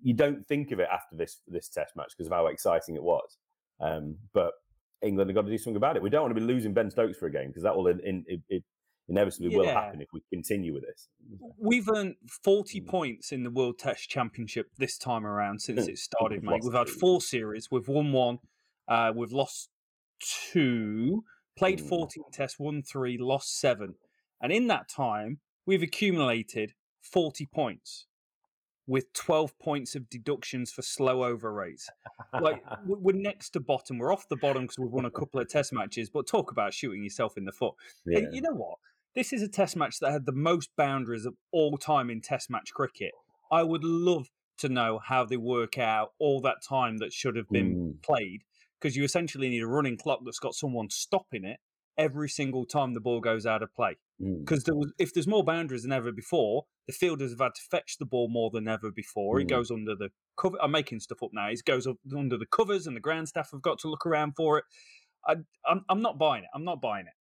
you 0.03 0.15
don't 0.15 0.47
think 0.47 0.71
of 0.73 0.81
it 0.81 0.89
after 0.93 1.17
this 1.17 1.41
this 1.49 1.69
test 1.69 1.97
match 1.97 2.13
because 2.17 2.27
of 2.27 2.33
how 2.33 2.47
exciting 2.47 2.95
it 2.95 3.03
was. 3.03 3.37
Um, 3.81 4.17
but 4.33 4.53
England 5.03 5.31
have 5.31 5.35
got 5.35 5.43
to 5.43 5.51
do 5.51 5.59
something 5.59 5.77
about 5.77 5.97
it. 5.97 6.03
We 6.03 6.11
don't 6.11 6.23
want 6.23 6.35
to 6.35 6.41
be 6.41 6.47
losing 6.47 6.73
Ben 6.73 6.91
Stokes 6.91 7.19
for 7.19 7.27
a 7.27 7.33
game 7.33 7.49
because 7.49 7.63
that 7.63 7.77
will 7.77 7.89
in, 7.89 8.01
in, 8.01 8.25
it, 8.27 8.41
it 8.49 8.65
inevitably 9.09 9.57
will 9.57 9.69
happen 9.69 10.01
if 10.01 10.09
we 10.13 10.21
continue 10.33 10.73
with 10.73 10.83
this. 10.83 11.09
We've 11.59 11.89
earned 11.89 12.17
40 12.43 12.81
Mm. 12.81 12.87
points 12.87 13.33
in 13.33 13.43
the 13.43 13.51
World 13.51 13.79
Test 13.79 14.09
Championship 14.09 14.71
this 14.79 14.99
time 14.99 15.27
around 15.27 15.61
since 15.61 15.87
it 15.87 15.99
started, 15.99 16.43
mate. 16.43 16.61
We've 16.63 16.73
had 16.73 16.89
four 16.89 17.21
series. 17.21 17.71
We've 17.71 17.89
won 17.89 18.13
one. 18.13 18.39
Uh, 18.89 19.13
we've 19.15 19.33
lost 19.33 19.69
two. 20.21 21.25
Played 21.57 21.81
Mm. 21.81 21.89
14 21.89 22.25
tests, 22.33 22.59
won 22.59 22.83
three, 22.83 23.17
lost 23.17 23.59
seven. 23.59 23.95
And 24.41 24.53
in 24.53 24.67
that 24.67 24.89
time, 24.89 25.41
we've 25.65 25.83
accumulated 25.83 26.75
40 27.01 27.47
points 27.47 28.07
with 28.87 29.13
12 29.15 29.59
points 29.59 29.95
of 29.97 30.09
deductions 30.09 30.71
for 30.71 30.83
slow 30.83 31.25
over 31.25 31.53
rates. 31.53 31.91
Like, 32.41 32.63
we're 32.87 33.17
next 33.17 33.51
to 33.51 33.61
bottom. 33.61 33.99
We're 33.99 34.13
off 34.13 34.29
the 34.29 34.37
bottom 34.37 34.63
because 34.63 34.79
we've 34.79 34.91
won 34.91 35.07
a 35.07 35.11
couple 35.11 35.41
of 35.41 35.49
test 35.49 35.73
matches, 35.73 36.11
but 36.11 36.27
talk 36.27 36.51
about 36.51 36.75
shooting 36.75 37.03
yourself 37.03 37.37
in 37.37 37.45
the 37.45 37.53
foot. 37.53 37.75
Yeah. 38.05 38.21
You 38.31 38.43
know 38.43 38.53
what? 38.53 38.79
This 39.15 39.33
is 39.33 39.43
a 39.43 39.49
test 39.49 39.77
match 39.77 39.99
that 40.01 40.13
had 40.13 40.27
the 40.27 40.33
most 40.33 40.71
boundaries 40.77 41.25
of 41.25 41.35
all 41.51 41.79
time 41.79 42.11
in 42.11 42.21
test 42.21 42.51
match 42.51 42.73
cricket. 42.75 43.13
I 43.51 43.63
would 43.63 43.83
love 43.83 44.29
to 44.59 44.69
know 44.69 45.01
how 45.03 45.25
they 45.25 45.37
work 45.37 45.79
out 45.79 46.13
all 46.19 46.41
that 46.43 46.63
time 46.63 46.99
that 46.99 47.13
should 47.13 47.37
have 47.37 47.49
been 47.49 47.75
mm. 47.75 48.03
played 48.03 48.43
because 48.81 48.97
you 48.97 49.05
essentially 49.05 49.49
need 49.49 49.63
a 49.63 49.67
running 49.67 49.97
clock 49.97 50.21
that's 50.25 50.39
got 50.39 50.55
someone 50.55 50.91
stopping 50.91 51.45
it 51.45 51.59
every 51.99 52.29
single 52.29 52.67
time 52.67 52.95
the 52.95 53.01
ball 53.01 53.21
goes 53.21 53.47
out 53.47 53.63
of 53.63 53.75
play. 53.75 53.97
Because 54.19 54.65
mm. 54.65 54.91
if 54.99 55.13
there's 55.13 55.27
more 55.27 55.45
boundaries 55.45 55.83
than 55.83 55.93
ever 55.93 56.13
before, 56.13 56.65
the 56.87 56.93
fielders 56.93 57.31
have 57.31 57.41
had 57.41 57.55
to 57.55 57.63
fetch 57.71 57.97
the 57.99 58.07
ball 58.07 58.29
more 58.29 58.51
than 58.51 58.69
ever 58.69 58.91
before. 58.91 59.37
Mm. 59.37 59.41
He 59.41 59.45
goes 59.47 59.71
under 59.71 59.95
the 59.95 60.11
cover. 60.39 60.57
I'm 60.63 60.71
making 60.71 61.01
stuff 61.01 61.23
up 61.23 61.31
now. 61.33 61.49
He 61.49 61.57
goes 61.65 61.87
under 62.17 62.37
the 62.37 62.47
covers, 62.47 62.87
and 62.87 62.97
the 62.97 63.01
ground 63.01 63.29
staff 63.29 63.51
have 63.53 63.63
got 63.63 63.79
to 63.81 63.89
look 63.89 64.07
around 64.07 64.35
for 64.37 64.59
it. 64.59 64.65
I, 65.27 65.37
I'm, 65.67 65.85
I'm 65.89 66.03
not 66.03 66.19
buying 66.19 66.45
it. 66.45 66.51
I'm 66.55 66.65
not 66.65 66.81
buying 66.81 67.07
it. 67.07 67.13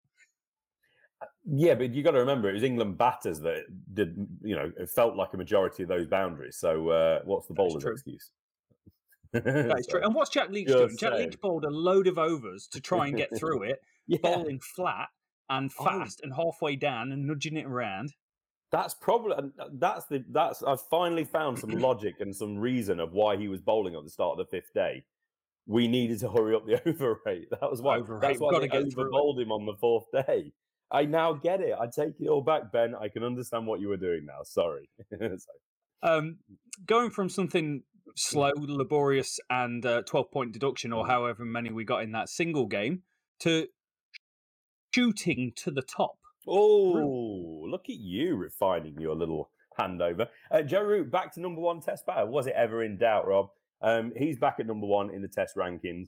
Yeah, 1.46 1.76
but 1.76 1.94
you 1.94 2.04
got 2.04 2.12
to 2.12 2.20
remember 2.20 2.50
it 2.50 2.54
was 2.54 2.64
England 2.64 2.98
batters 2.98 3.40
that 3.42 3.64
did. 3.94 4.16
You 4.42 4.56
know, 4.56 4.72
it 4.78 4.90
felt 4.90 5.16
like 5.16 5.34
a 5.34 5.38
majority 5.38 5.84
of 5.84 5.90
those 5.90 6.08
boundaries. 6.08 6.58
So 6.58 6.90
uh, 6.90 7.20
what's 7.24 7.48
the 7.48 7.54
bowler's 7.54 7.86
excuse? 7.86 8.32
That 9.34 9.78
is 9.80 9.88
true. 9.88 10.02
And 10.04 10.14
what's 10.14 10.30
Jack 10.30 10.50
Leach 10.50 10.68
doing? 10.68 10.90
Saying. 10.90 10.98
Jack 10.98 11.14
Leach 11.14 11.40
bowled 11.40 11.66
a 11.66 11.70
load 11.70 12.08
of 12.08 12.18
overs 12.18 12.68
to 12.72 12.82
try 12.82 13.08
and 13.08 13.18
get 13.18 13.38
through 13.38 13.64
it, 13.64 13.82
yeah. 14.08 14.20
bowling 14.22 14.60
flat 14.60 15.08
and 15.50 15.72
oh. 15.80 15.84
fast 15.84 16.22
oh. 16.22 16.26
and 16.26 16.34
halfway 16.36 16.76
down 16.76 17.12
and 17.12 17.26
nudging 17.26 17.58
it 17.58 17.66
around. 17.66 18.14
That's 18.72 18.94
probably 18.94 19.52
that's 19.74 20.06
the 20.08 20.24
that's 20.32 20.62
I've 20.64 20.82
finally 20.82 21.24
found 21.24 21.60
some 21.60 21.70
logic 21.70 22.16
and 22.20 22.36
some 22.36 22.58
reason 22.58 23.00
of 23.00 23.14
why 23.14 23.38
he 23.38 23.48
was 23.48 23.62
bowling 23.62 23.96
at 23.96 24.04
the 24.04 24.10
start 24.10 24.38
of 24.40 24.46
the 24.46 24.58
fifth 24.58 24.74
day. 24.74 25.06
We 25.68 25.88
needed 25.88 26.20
to 26.20 26.30
hurry 26.30 26.56
up 26.56 26.66
the 26.66 26.82
over 26.90 27.20
rate. 27.26 27.48
That 27.52 27.70
was 27.72 27.82
why. 27.82 28.00
Over 28.00 28.20
that's 28.22 28.40
why 28.40 28.60
they 28.60 28.70
over 28.70 29.10
bowled 29.10 29.40
him 29.40 29.52
on 29.52 29.66
the 29.66 29.76
fourth 29.76 30.06
day. 30.12 30.52
I 30.92 31.06
now 31.06 31.34
get 31.34 31.62
it. 31.62 31.74
I 31.80 31.88
take 31.88 32.20
it 32.20 32.28
all 32.28 32.42
back, 32.42 32.72
Ben. 32.72 32.96
I 32.96 33.08
can 33.08 33.24
understand 33.24 33.66
what 33.66 33.80
you 33.80 33.88
were 33.88 33.98
doing 33.98 34.26
now. 34.26 34.44
Sorry. 34.44 34.90
um, 36.04 36.38
going 36.86 37.10
from 37.10 37.30
something 37.30 37.84
slow, 38.16 38.52
laborious, 38.56 39.40
and 39.50 39.86
uh, 39.86 40.02
12 40.04 40.32
point 40.32 40.52
deduction, 40.52 40.94
or 40.94 41.06
mm. 41.06 41.10
however 41.10 41.46
many 41.46 41.72
we 41.72 41.84
got 41.84 42.04
in 42.04 42.12
that 42.14 42.30
single 42.30 42.66
game, 42.66 43.04
to 43.40 43.68
shooting 44.94 45.52
to 45.58 45.72
the 45.72 45.82
top. 45.82 46.18
Oh, 46.48 47.66
look 47.68 47.90
at 47.90 47.96
you 47.96 48.36
refining 48.36 49.00
your 49.00 49.16
little 49.16 49.50
handover. 49.80 50.28
Uh, 50.52 50.62
Joe 50.62 50.84
Root 50.84 51.12
back 51.12 51.34
to 51.34 51.42
number 51.42 51.62
one 51.62 51.82
test 51.82 52.06
batter. 52.06 52.26
Was 52.26 52.48
it 52.48 52.54
ever 52.56 52.84
in 52.84 52.98
doubt, 52.98 53.28
Rob? 53.28 53.48
Um, 53.82 54.14
he's 54.16 54.38
back 54.38 54.58
at 54.60 54.68
number 54.68 54.88
one 54.88 55.14
in 55.14 55.22
the 55.22 55.28
test 55.28 55.56
rankings 55.56 56.08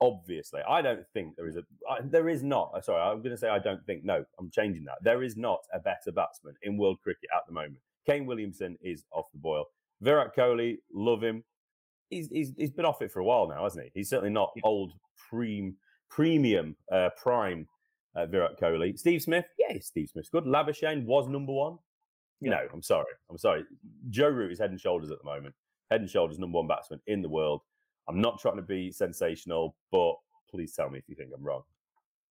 obviously, 0.00 0.60
I 0.68 0.82
don't 0.82 1.04
think 1.12 1.36
there 1.36 1.48
is 1.48 1.56
a 1.56 1.62
I, 1.88 1.98
there 2.02 2.28
is 2.28 2.42
not. 2.42 2.72
Uh, 2.74 2.80
sorry, 2.80 3.00
I'm 3.00 3.18
going 3.18 3.30
to 3.30 3.36
say 3.36 3.48
I 3.48 3.58
don't 3.58 3.84
think. 3.86 4.04
No, 4.04 4.24
I'm 4.38 4.50
changing 4.50 4.84
that. 4.84 4.98
There 5.02 5.22
is 5.22 5.36
not 5.36 5.60
a 5.72 5.78
better 5.78 6.12
batsman 6.14 6.54
in 6.62 6.76
world 6.76 6.98
cricket 7.02 7.30
at 7.34 7.42
the 7.46 7.52
moment. 7.52 7.78
Kane 8.06 8.26
Williamson 8.26 8.76
is 8.80 9.04
off 9.12 9.26
the 9.32 9.38
boil. 9.38 9.66
Virat 10.00 10.34
Kohli, 10.36 10.78
love 10.92 11.22
him. 11.22 11.44
He's 12.10 12.28
he's, 12.28 12.52
he's 12.56 12.70
been 12.70 12.84
off 12.84 13.02
it 13.02 13.12
for 13.12 13.20
a 13.20 13.24
while 13.24 13.48
now, 13.48 13.64
hasn't 13.64 13.84
he? 13.84 13.90
He's 13.94 14.08
certainly 14.08 14.30
not 14.30 14.52
old 14.62 14.92
prem, 15.30 15.76
premium 16.10 16.76
uh, 16.90 17.10
prime 17.20 17.66
uh, 18.14 18.26
Virat 18.26 18.58
Kohli. 18.60 18.98
Steve 18.98 19.22
Smith, 19.22 19.46
yeah, 19.58 19.76
Steve 19.80 20.08
Smith's 20.08 20.30
good. 20.30 20.44
Labuschagne 20.44 21.04
was 21.04 21.28
number 21.28 21.52
one. 21.52 21.78
Yeah. 22.40 22.50
No, 22.50 22.68
I'm 22.72 22.82
sorry. 22.82 23.12
I'm 23.30 23.38
sorry. 23.38 23.64
Joe 24.10 24.28
Root 24.28 24.52
is 24.52 24.58
head 24.58 24.70
and 24.70 24.80
shoulders 24.80 25.10
at 25.10 25.18
the 25.18 25.24
moment. 25.24 25.54
Head 25.90 26.00
and 26.00 26.10
shoulders 26.10 26.38
number 26.38 26.56
one 26.56 26.68
batsman 26.68 27.00
in 27.06 27.22
the 27.22 27.28
world. 27.28 27.62
I'm 28.08 28.20
not 28.20 28.40
trying 28.40 28.56
to 28.56 28.62
be 28.62 28.90
sensational, 28.90 29.76
but 29.90 30.14
please 30.50 30.72
tell 30.72 30.88
me 30.88 30.98
if 30.98 31.08
you 31.08 31.14
think 31.14 31.30
I'm 31.34 31.42
wrong. 31.42 31.62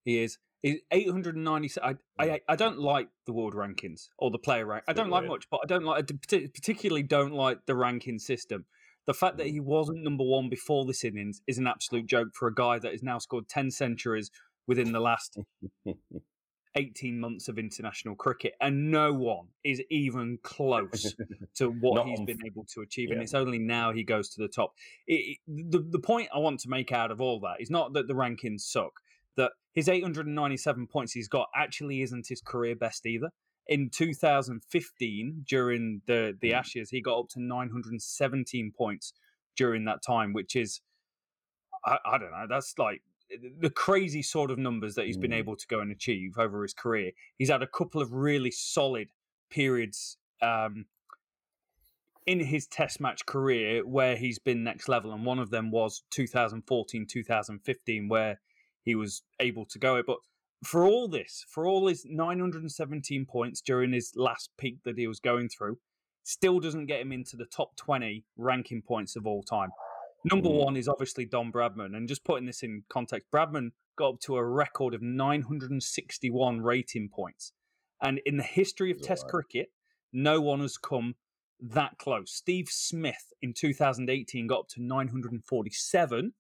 He 0.06 0.20
is. 0.24 0.38
He's 0.62 0.80
890. 0.92 1.82
I, 1.82 1.96
I, 2.20 2.42
I 2.48 2.56
don't 2.56 2.80
like 2.80 3.10
the 3.26 3.34
world 3.34 3.54
rankings 3.54 4.10
or 4.18 4.32
the 4.32 4.40
player 4.40 4.66
rank. 4.66 4.84
I 4.88 4.94
don't 4.94 5.10
like 5.10 5.28
much, 5.28 5.48
but 5.50 5.60
I 5.64 5.68
don't 5.68 5.84
like. 5.84 6.00
I 6.00 6.48
particularly 6.54 7.04
don't 7.04 7.34
like 7.34 7.66
the 7.66 7.76
ranking 7.76 8.20
system. 8.20 8.66
The 9.06 9.14
fact 9.14 9.38
that 9.38 9.48
mm. 9.48 9.52
he 9.52 9.60
wasn't 9.60 10.04
number 10.04 10.24
one 10.24 10.50
before 10.50 10.86
this 10.86 11.04
innings 11.04 11.42
is 11.48 11.58
an 11.58 11.68
absolute 11.68 12.08
joke 12.08 12.30
for 12.34 12.48
a 12.48 12.54
guy 12.54 12.80
that 12.80 12.92
has 12.92 13.02
now 13.02 13.20
scored 13.20 13.48
10 13.48 13.72
centuries 13.72 14.32
within 14.68 14.92
the 14.92 15.00
last 15.00 15.38
18 16.76 17.20
months 17.20 17.48
of 17.48 17.58
international 17.58 18.16
cricket, 18.16 18.54
and 18.62 18.92
no 18.92 19.14
one 19.14 19.48
is 19.64 19.82
even 19.90 20.38
close 20.44 21.16
to 21.56 21.70
what 21.70 22.06
he's 22.06 22.22
been 22.22 22.46
able 22.46 22.66
to 22.74 22.82
achieve. 22.82 23.10
Yeah. 23.10 23.16
And 23.16 23.24
it's 23.24 23.34
only 23.34 23.60
now 23.60 23.92
he 23.92 24.04
goes 24.04 24.30
to 24.30 24.42
the 24.42 24.48
top. 24.48 24.74
It, 25.08 25.38
it, 25.48 25.72
the, 25.72 25.80
the 25.80 26.00
point 26.00 26.30
I 26.34 26.40
want 26.40 26.60
to 26.62 26.70
make 26.70 26.92
out 26.92 27.10
of 27.10 27.20
all 27.22 27.40
that 27.42 27.56
is 27.60 27.72
not 27.72 27.94
that 27.94 28.08
the 28.08 28.14
rankings 28.14 28.62
suck, 28.62 28.94
that 29.38 29.52
his 29.74 29.88
897 29.88 30.88
points 30.88 31.14
he's 31.14 31.28
got 31.28 31.48
actually 31.56 32.02
isn't 32.02 32.28
his 32.28 32.42
career 32.42 32.76
best 32.76 33.06
either. 33.06 33.30
In 33.68 33.90
2015, 33.90 35.46
during 35.48 36.02
the, 36.08 36.38
the 36.42 36.52
mm. 36.52 36.56
Ashes, 36.56 36.90
he 36.90 37.02
got 37.02 37.20
up 37.20 37.30
to 37.30 37.42
917 37.42 38.72
points 38.78 39.14
during 39.56 39.86
that 39.86 40.02
time, 40.06 40.34
which 40.34 40.56
is, 40.56 40.82
I, 41.86 41.98
I 42.06 42.18
don't 42.18 42.32
know, 42.32 42.46
that's 42.50 42.74
like 42.78 43.02
the 43.60 43.70
crazy 43.70 44.22
sort 44.22 44.52
of 44.52 44.58
numbers 44.58 44.96
that 44.96 45.06
he's 45.06 45.18
been 45.18 45.32
mm. 45.32 45.38
able 45.38 45.56
to 45.56 45.68
go 45.68 45.80
and 45.80 45.92
achieve 45.92 46.38
over 46.38 46.64
his 46.64 46.74
career. 46.74 47.12
He's 47.38 47.50
had 47.50 47.62
a 47.62 47.68
couple 47.68 48.02
of 48.02 48.14
really 48.14 48.52
solid 48.52 49.10
periods 49.50 50.18
um, 50.42 50.86
in 52.26 52.40
his 52.40 52.68
test 52.68 53.00
match 53.00 53.26
career 53.26 53.86
where 53.86 54.16
he's 54.16 54.40
been 54.40 54.64
next 54.64 54.90
level, 54.90 55.14
and 55.14 55.26
one 55.26 55.40
of 55.40 55.50
them 55.50 55.72
was 55.72 56.04
2014 56.12 57.06
2015, 57.06 58.10
where 58.10 58.40
he 58.88 58.96
was 58.96 59.22
able 59.42 59.66
to 59.66 59.78
go 59.78 59.98
it. 59.98 60.06
But 60.08 60.20
for 60.64 60.86
all 60.86 61.10
this, 61.10 61.46
for 61.50 61.68
all 61.68 61.88
his 61.88 62.06
917 62.06 63.26
points 63.26 63.60
during 63.60 63.92
his 63.92 64.14
last 64.16 64.50
peak 64.58 64.78
that 64.86 64.98
he 64.98 65.08
was 65.08 65.20
going 65.20 65.50
through, 65.50 65.78
still 66.24 66.62
doesn't 66.62 66.86
get 66.86 67.02
him 67.02 67.12
into 67.12 67.36
the 67.36 67.46
top 67.46 67.76
20 67.76 68.24
ranking 68.38 68.82
points 68.82 69.18
of 69.18 69.28
all 69.28 69.44
time. 69.44 69.72
Number 70.24 70.48
mm. 70.48 70.64
one 70.64 70.78
is 70.78 70.88
obviously 70.88 71.26
Don 71.26 71.52
Bradman. 71.52 71.98
And 71.98 72.08
just 72.08 72.24
putting 72.24 72.46
this 72.46 72.64
in 72.64 72.84
context, 72.90 73.28
Bradman 73.30 73.72
got 73.98 74.14
up 74.14 74.20
to 74.22 74.38
a 74.38 74.46
record 74.46 74.94
of 74.94 75.02
961 75.02 76.62
rating 76.62 77.10
points. 77.10 77.52
And 78.02 78.22
in 78.26 78.38
the 78.38 78.44
history 78.44 78.90
of 78.90 79.02
Test 79.02 79.24
right. 79.24 79.32
cricket, 79.32 79.72
no 80.14 80.40
one 80.40 80.62
has 80.62 80.78
come 80.78 81.16
that 81.60 81.98
close. 81.98 82.32
Steve 82.32 82.70
Smith 82.70 83.34
in 83.42 83.54
2018 83.54 84.48
got 84.48 84.60
up 84.60 84.68
to 84.70 84.82
947, 84.82 86.34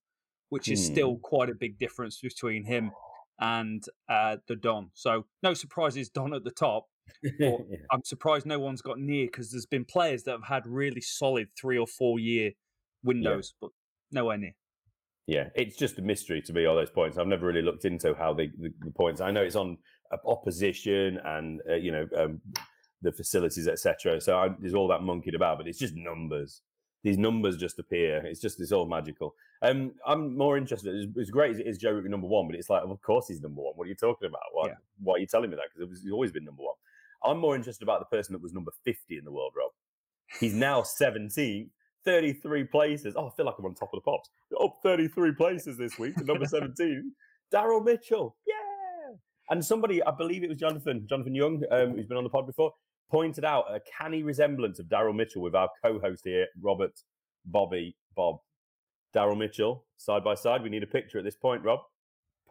which 0.49 0.69
is 0.69 0.85
still 0.85 1.15
hmm. 1.15 1.21
quite 1.21 1.49
a 1.49 1.55
big 1.55 1.77
difference 1.77 2.19
between 2.19 2.63
him 2.63 2.91
and 3.39 3.83
uh, 4.09 4.37
the 4.47 4.55
Don. 4.55 4.91
So 4.93 5.25
no 5.43 5.53
surprises, 5.53 6.09
Don 6.09 6.33
at 6.33 6.43
the 6.43 6.51
top. 6.51 6.87
yeah. 7.39 7.51
I'm 7.91 8.03
surprised 8.03 8.45
no 8.45 8.59
one's 8.59 8.81
got 8.81 8.99
near 8.99 9.27
because 9.27 9.51
there's 9.51 9.65
been 9.65 9.85
players 9.85 10.23
that 10.23 10.31
have 10.31 10.47
had 10.47 10.67
really 10.67 11.01
solid 11.01 11.47
three 11.59 11.77
or 11.77 11.87
four 11.87 12.19
year 12.19 12.51
windows, 13.03 13.53
yeah. 13.53 13.67
but 13.67 13.71
nowhere 14.11 14.37
near. 14.37 14.55
Yeah, 15.25 15.49
it's 15.55 15.75
just 15.75 15.99
a 15.99 16.01
mystery 16.01 16.41
to 16.43 16.53
me. 16.53 16.65
All 16.65 16.75
those 16.75 16.89
points, 16.89 17.17
I've 17.17 17.27
never 17.27 17.45
really 17.45 17.61
looked 17.61 17.83
into 17.83 18.13
how 18.13 18.33
the, 18.33 18.49
the, 18.59 18.69
the 18.79 18.91
points. 18.91 19.19
I 19.19 19.31
know 19.31 19.41
it's 19.41 19.57
on 19.57 19.77
opposition 20.25 21.19
and 21.25 21.59
uh, 21.69 21.75
you 21.75 21.91
know 21.91 22.07
um, 22.17 22.41
the 23.01 23.11
facilities, 23.11 23.67
etc. 23.67 24.21
So 24.21 24.37
I, 24.37 24.49
there's 24.59 24.73
all 24.73 24.87
that 24.87 25.01
monkeyed 25.01 25.35
about, 25.35 25.57
but 25.57 25.67
it's 25.67 25.79
just 25.79 25.95
numbers. 25.95 26.61
These 27.03 27.17
numbers 27.17 27.57
just 27.57 27.79
appear. 27.79 28.25
It's 28.25 28.41
just 28.41 28.59
it's 28.59 28.71
all 28.71 28.85
magical. 28.85 29.35
Um, 29.61 29.93
I'm 30.05 30.35
more 30.35 30.57
interested. 30.57 30.95
It's, 30.95 31.11
it's 31.15 31.29
great 31.29 31.51
as 31.51 31.59
it 31.59 31.67
is 31.67 31.77
Joe 31.77 31.91
Root 31.91 32.09
number 32.09 32.27
one, 32.27 32.47
but 32.47 32.55
it's 32.55 32.69
like, 32.69 32.83
well, 32.83 32.93
of 32.93 33.01
course 33.01 33.27
he's 33.27 33.41
number 33.41 33.61
one. 33.61 33.73
What 33.75 33.85
are 33.85 33.89
you 33.89 33.95
talking 33.95 34.27
about? 34.27 34.41
Why, 34.51 34.67
yeah. 34.67 34.73
why 35.01 35.15
are 35.15 35.19
you 35.19 35.27
telling 35.27 35.49
me 35.49 35.55
that? 35.55 35.65
Because 35.75 36.01
he's 36.01 36.11
always 36.11 36.31
been 36.31 36.45
number 36.45 36.63
one. 36.63 36.75
I'm 37.23 37.39
more 37.39 37.55
interested 37.55 37.83
about 37.83 37.99
the 37.99 38.15
person 38.15 38.33
that 38.33 38.41
was 38.41 38.53
number 38.53 38.71
50 38.83 39.17
in 39.17 39.23
the 39.23 39.31
world, 39.31 39.53
Rob. 39.55 39.71
He's 40.39 40.53
now 40.53 40.81
17th 40.81 41.69
33 42.07 42.63
places. 42.63 43.15
Oh, 43.17 43.27
I 43.27 43.31
feel 43.35 43.45
like 43.45 43.55
I'm 43.59 43.65
on 43.65 43.75
top 43.75 43.89
of 43.93 43.97
the 43.97 44.09
pops. 44.09 44.29
Up 44.63 44.77
33 44.81 45.33
places 45.33 45.77
this 45.77 45.99
week 45.99 46.15
to 46.15 46.23
number 46.23 46.45
17. 46.45 47.11
Daryl 47.53 47.83
Mitchell. 47.83 48.37
Yeah. 48.47 49.15
And 49.49 49.63
somebody, 49.63 50.01
I 50.03 50.11
believe 50.11 50.41
it 50.41 50.49
was 50.49 50.57
Jonathan, 50.57 51.05
Jonathan 51.09 51.35
Young, 51.35 51.63
um, 51.69 51.95
who's 51.95 52.05
been 52.05 52.15
on 52.15 52.23
the 52.23 52.29
pod 52.29 52.47
before, 52.47 52.71
pointed 53.09 53.45
out 53.45 53.65
a 53.73 53.79
canny 53.79 54.23
resemblance 54.23 54.79
of 54.79 54.87
Daryl 54.87 55.15
Mitchell 55.15 55.41
with 55.41 55.55
our 55.55 55.69
co-host 55.83 56.21
here, 56.25 56.47
Robert, 56.61 56.99
Bobby, 57.45 57.95
Bob. 58.15 58.37
Daryl 59.15 59.37
Mitchell, 59.37 59.85
side 59.95 60.23
by 60.23 60.35
side. 60.35 60.61
We 60.61 60.69
need 60.69 60.83
a 60.83 60.87
picture 60.87 61.17
at 61.17 61.23
this 61.23 61.35
point, 61.35 61.63
Rob. 61.63 61.79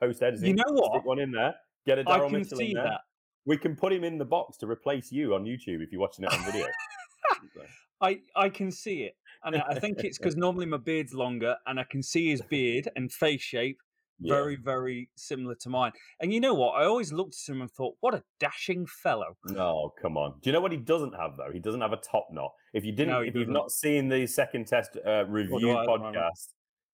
Post 0.00 0.22
editing. 0.22 0.48
You 0.48 0.54
know 0.54 0.72
what? 0.72 0.92
Stick 0.92 1.04
one 1.04 1.18
in 1.18 1.30
there. 1.30 1.54
Get 1.86 1.98
a 1.98 2.04
Daryl 2.04 2.30
Mitchell 2.30 2.58
in 2.58 2.72
there. 2.72 2.84
That. 2.84 3.00
We 3.44 3.56
can 3.56 3.76
put 3.76 3.92
him 3.92 4.02
in 4.02 4.18
the 4.18 4.24
box 4.24 4.56
to 4.58 4.66
replace 4.66 5.12
you 5.12 5.34
on 5.34 5.44
YouTube 5.44 5.82
if 5.82 5.92
you're 5.92 6.00
watching 6.00 6.24
it 6.24 6.32
on 6.32 6.44
video. 6.44 6.66
I 8.00 8.18
I 8.34 8.48
can 8.48 8.70
see 8.70 9.04
it 9.04 9.14
and 9.44 9.56
I 9.56 9.78
think 9.78 10.00
it's 10.04 10.18
because 10.18 10.36
normally 10.36 10.66
my 10.66 10.76
beard's 10.76 11.14
longer 11.14 11.56
and 11.66 11.78
I 11.78 11.84
can 11.84 12.02
see 12.02 12.30
his 12.30 12.42
beard 12.42 12.88
and 12.96 13.10
face 13.10 13.42
shape 13.42 13.80
yeah. 14.20 14.34
very, 14.34 14.56
very 14.56 15.10
similar 15.16 15.54
to 15.56 15.68
mine. 15.68 15.92
And 16.20 16.32
you 16.32 16.40
know 16.40 16.54
what? 16.54 16.72
I 16.72 16.84
always 16.84 17.12
looked 17.12 17.36
at 17.36 17.52
him 17.52 17.60
and 17.60 17.70
thought, 17.70 17.96
what 18.00 18.14
a 18.14 18.22
dashing 18.40 18.86
fellow. 18.86 19.36
No, 19.46 19.92
come 20.00 20.16
on. 20.16 20.34
Do 20.42 20.50
you 20.50 20.52
know 20.52 20.60
what 20.60 20.72
he 20.72 20.78
doesn't 20.78 21.14
have 21.14 21.36
though? 21.36 21.50
He 21.52 21.60
doesn't 21.60 21.80
have 21.80 21.92
a 21.92 21.98
top 21.98 22.28
knot. 22.30 22.52
If 22.72 22.84
you 22.84 22.92
didn't, 22.92 23.14
no, 23.14 23.20
if 23.20 23.34
you've 23.34 23.48
not 23.48 23.70
seen 23.70 24.08
the 24.08 24.26
second 24.26 24.66
test 24.66 24.96
uh, 25.06 25.26
review 25.26 25.68
podcast, 25.68 26.48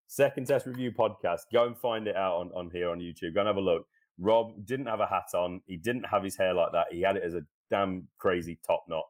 second 0.06 0.46
test 0.46 0.66
review 0.66 0.92
podcast, 0.92 1.40
go 1.52 1.66
and 1.66 1.76
find 1.76 2.06
it 2.06 2.16
out 2.16 2.36
on, 2.40 2.50
on 2.54 2.70
here 2.72 2.90
on 2.90 2.98
YouTube. 2.98 3.34
Go 3.34 3.40
and 3.40 3.46
have 3.46 3.56
a 3.56 3.60
look. 3.60 3.86
Rob 4.18 4.66
didn't 4.66 4.86
have 4.86 5.00
a 5.00 5.06
hat 5.06 5.34
on. 5.34 5.62
He 5.66 5.76
didn't 5.76 6.04
have 6.04 6.22
his 6.22 6.36
hair 6.36 6.54
like 6.54 6.72
that. 6.72 6.86
He 6.90 7.02
had 7.02 7.16
it 7.16 7.22
as 7.24 7.34
a 7.34 7.42
damn 7.70 8.08
crazy 8.18 8.58
top 8.66 8.84
knot. 8.88 9.04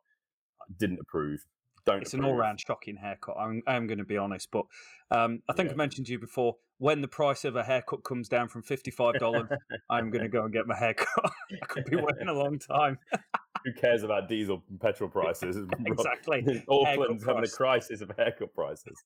Didn't 0.78 1.00
approve. 1.00 1.44
Don't. 1.84 2.02
It's 2.02 2.14
approve. 2.14 2.24
an 2.24 2.30
all-round 2.30 2.60
shocking 2.60 2.96
haircut. 2.96 3.36
I'm, 3.36 3.62
I'm 3.66 3.88
going 3.88 3.98
to 3.98 4.04
be 4.04 4.16
honest, 4.16 4.48
but 4.52 4.64
um, 5.10 5.42
I 5.50 5.52
think 5.52 5.68
yeah. 5.68 5.74
I 5.74 5.76
mentioned 5.76 6.06
to 6.06 6.12
you 6.12 6.20
before. 6.20 6.54
When 6.82 7.00
the 7.00 7.06
price 7.06 7.44
of 7.44 7.54
a 7.54 7.62
haircut 7.62 8.02
comes 8.02 8.28
down 8.28 8.48
from 8.48 8.62
fifty-five 8.62 9.20
dollars, 9.20 9.48
I'm 9.88 10.10
going 10.10 10.24
to 10.24 10.28
go 10.28 10.42
and 10.42 10.52
get 10.52 10.66
my 10.66 10.76
haircut. 10.76 11.08
I 11.62 11.66
could 11.66 11.84
be 11.84 11.94
waiting 11.94 12.26
a 12.26 12.32
long 12.32 12.58
time. 12.58 12.98
Who 13.64 13.72
cares 13.72 14.02
about 14.02 14.28
diesel 14.28 14.64
and 14.68 14.80
petrol 14.80 15.08
prices? 15.08 15.56
exactly. 15.86 16.64
Auckland's 16.68 17.24
having 17.24 17.44
a 17.44 17.48
crisis 17.48 18.00
of 18.00 18.10
haircut 18.18 18.52
prices. 18.52 19.00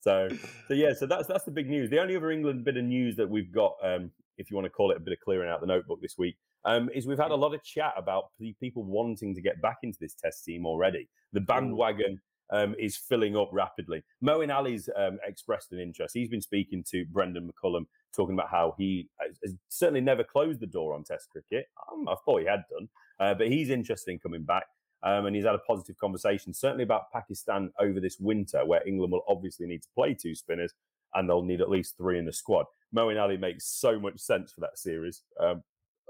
So, 0.00 0.28
so 0.66 0.74
yeah, 0.74 0.92
so 0.92 1.06
that's 1.06 1.28
that's 1.28 1.44
the 1.44 1.52
big 1.52 1.70
news. 1.70 1.88
The 1.88 2.00
only 2.00 2.16
other 2.16 2.32
England 2.32 2.64
bit 2.64 2.76
of 2.76 2.82
news 2.82 3.14
that 3.14 3.30
we've 3.30 3.52
got, 3.52 3.74
um, 3.80 4.10
if 4.36 4.50
you 4.50 4.56
want 4.56 4.64
to 4.64 4.70
call 4.70 4.90
it 4.90 4.96
a 4.96 5.00
bit 5.00 5.12
of 5.12 5.20
clearing 5.20 5.48
out 5.48 5.60
the 5.60 5.68
notebook 5.68 6.02
this 6.02 6.16
week, 6.18 6.34
um, 6.64 6.90
is 6.92 7.06
we've 7.06 7.16
had 7.16 7.30
a 7.30 7.36
lot 7.36 7.54
of 7.54 7.62
chat 7.62 7.94
about 7.96 8.24
people 8.58 8.82
wanting 8.82 9.36
to 9.36 9.40
get 9.40 9.62
back 9.62 9.76
into 9.84 9.98
this 10.00 10.14
test 10.14 10.44
team 10.44 10.66
already. 10.66 11.08
The 11.32 11.42
bandwagon 11.42 12.20
um, 12.52 12.74
is 12.78 12.96
filling 12.96 13.36
up 13.36 13.48
rapidly. 13.52 14.02
Moeen 14.22 14.54
Ali's 14.54 14.88
um, 14.96 15.18
expressed 15.24 15.72
an 15.72 15.80
interest. 15.80 16.14
He's 16.14 16.28
been 16.28 16.42
speaking 16.42 16.84
to 16.90 17.04
Brendon 17.06 17.50
McCullum, 17.50 17.86
talking 18.14 18.34
about 18.34 18.50
how 18.50 18.74
he 18.78 19.08
has 19.42 19.54
certainly 19.68 20.00
never 20.00 20.24
closed 20.24 20.60
the 20.60 20.66
door 20.66 20.94
on 20.94 21.04
Test 21.04 21.28
cricket. 21.30 21.66
Um, 21.90 22.08
I 22.08 22.14
thought 22.24 22.40
he 22.40 22.46
had 22.46 22.64
done, 22.70 22.88
uh, 23.18 23.34
but 23.34 23.48
he's 23.48 23.70
interested 23.70 24.10
in 24.10 24.18
coming 24.18 24.42
back. 24.42 24.64
Um, 25.02 25.24
and 25.24 25.34
he's 25.34 25.46
had 25.46 25.54
a 25.54 25.60
positive 25.60 25.96
conversation, 25.96 26.52
certainly 26.52 26.84
about 26.84 27.10
Pakistan 27.10 27.72
over 27.80 28.00
this 28.00 28.18
winter, 28.20 28.66
where 28.66 28.86
England 28.86 29.12
will 29.12 29.24
obviously 29.26 29.66
need 29.66 29.82
to 29.82 29.88
play 29.94 30.12
two 30.12 30.34
spinners 30.34 30.74
and 31.14 31.28
they'll 31.28 31.42
need 31.42 31.62
at 31.62 31.70
least 31.70 31.96
three 31.96 32.18
in 32.18 32.26
the 32.26 32.32
squad. 32.32 32.66
Moeen 32.94 33.20
Ali 33.20 33.38
makes 33.38 33.66
so 33.66 33.98
much 33.98 34.18
sense 34.18 34.52
for 34.52 34.60
that 34.60 34.78
series. 34.78 35.22
Um, 35.38 35.62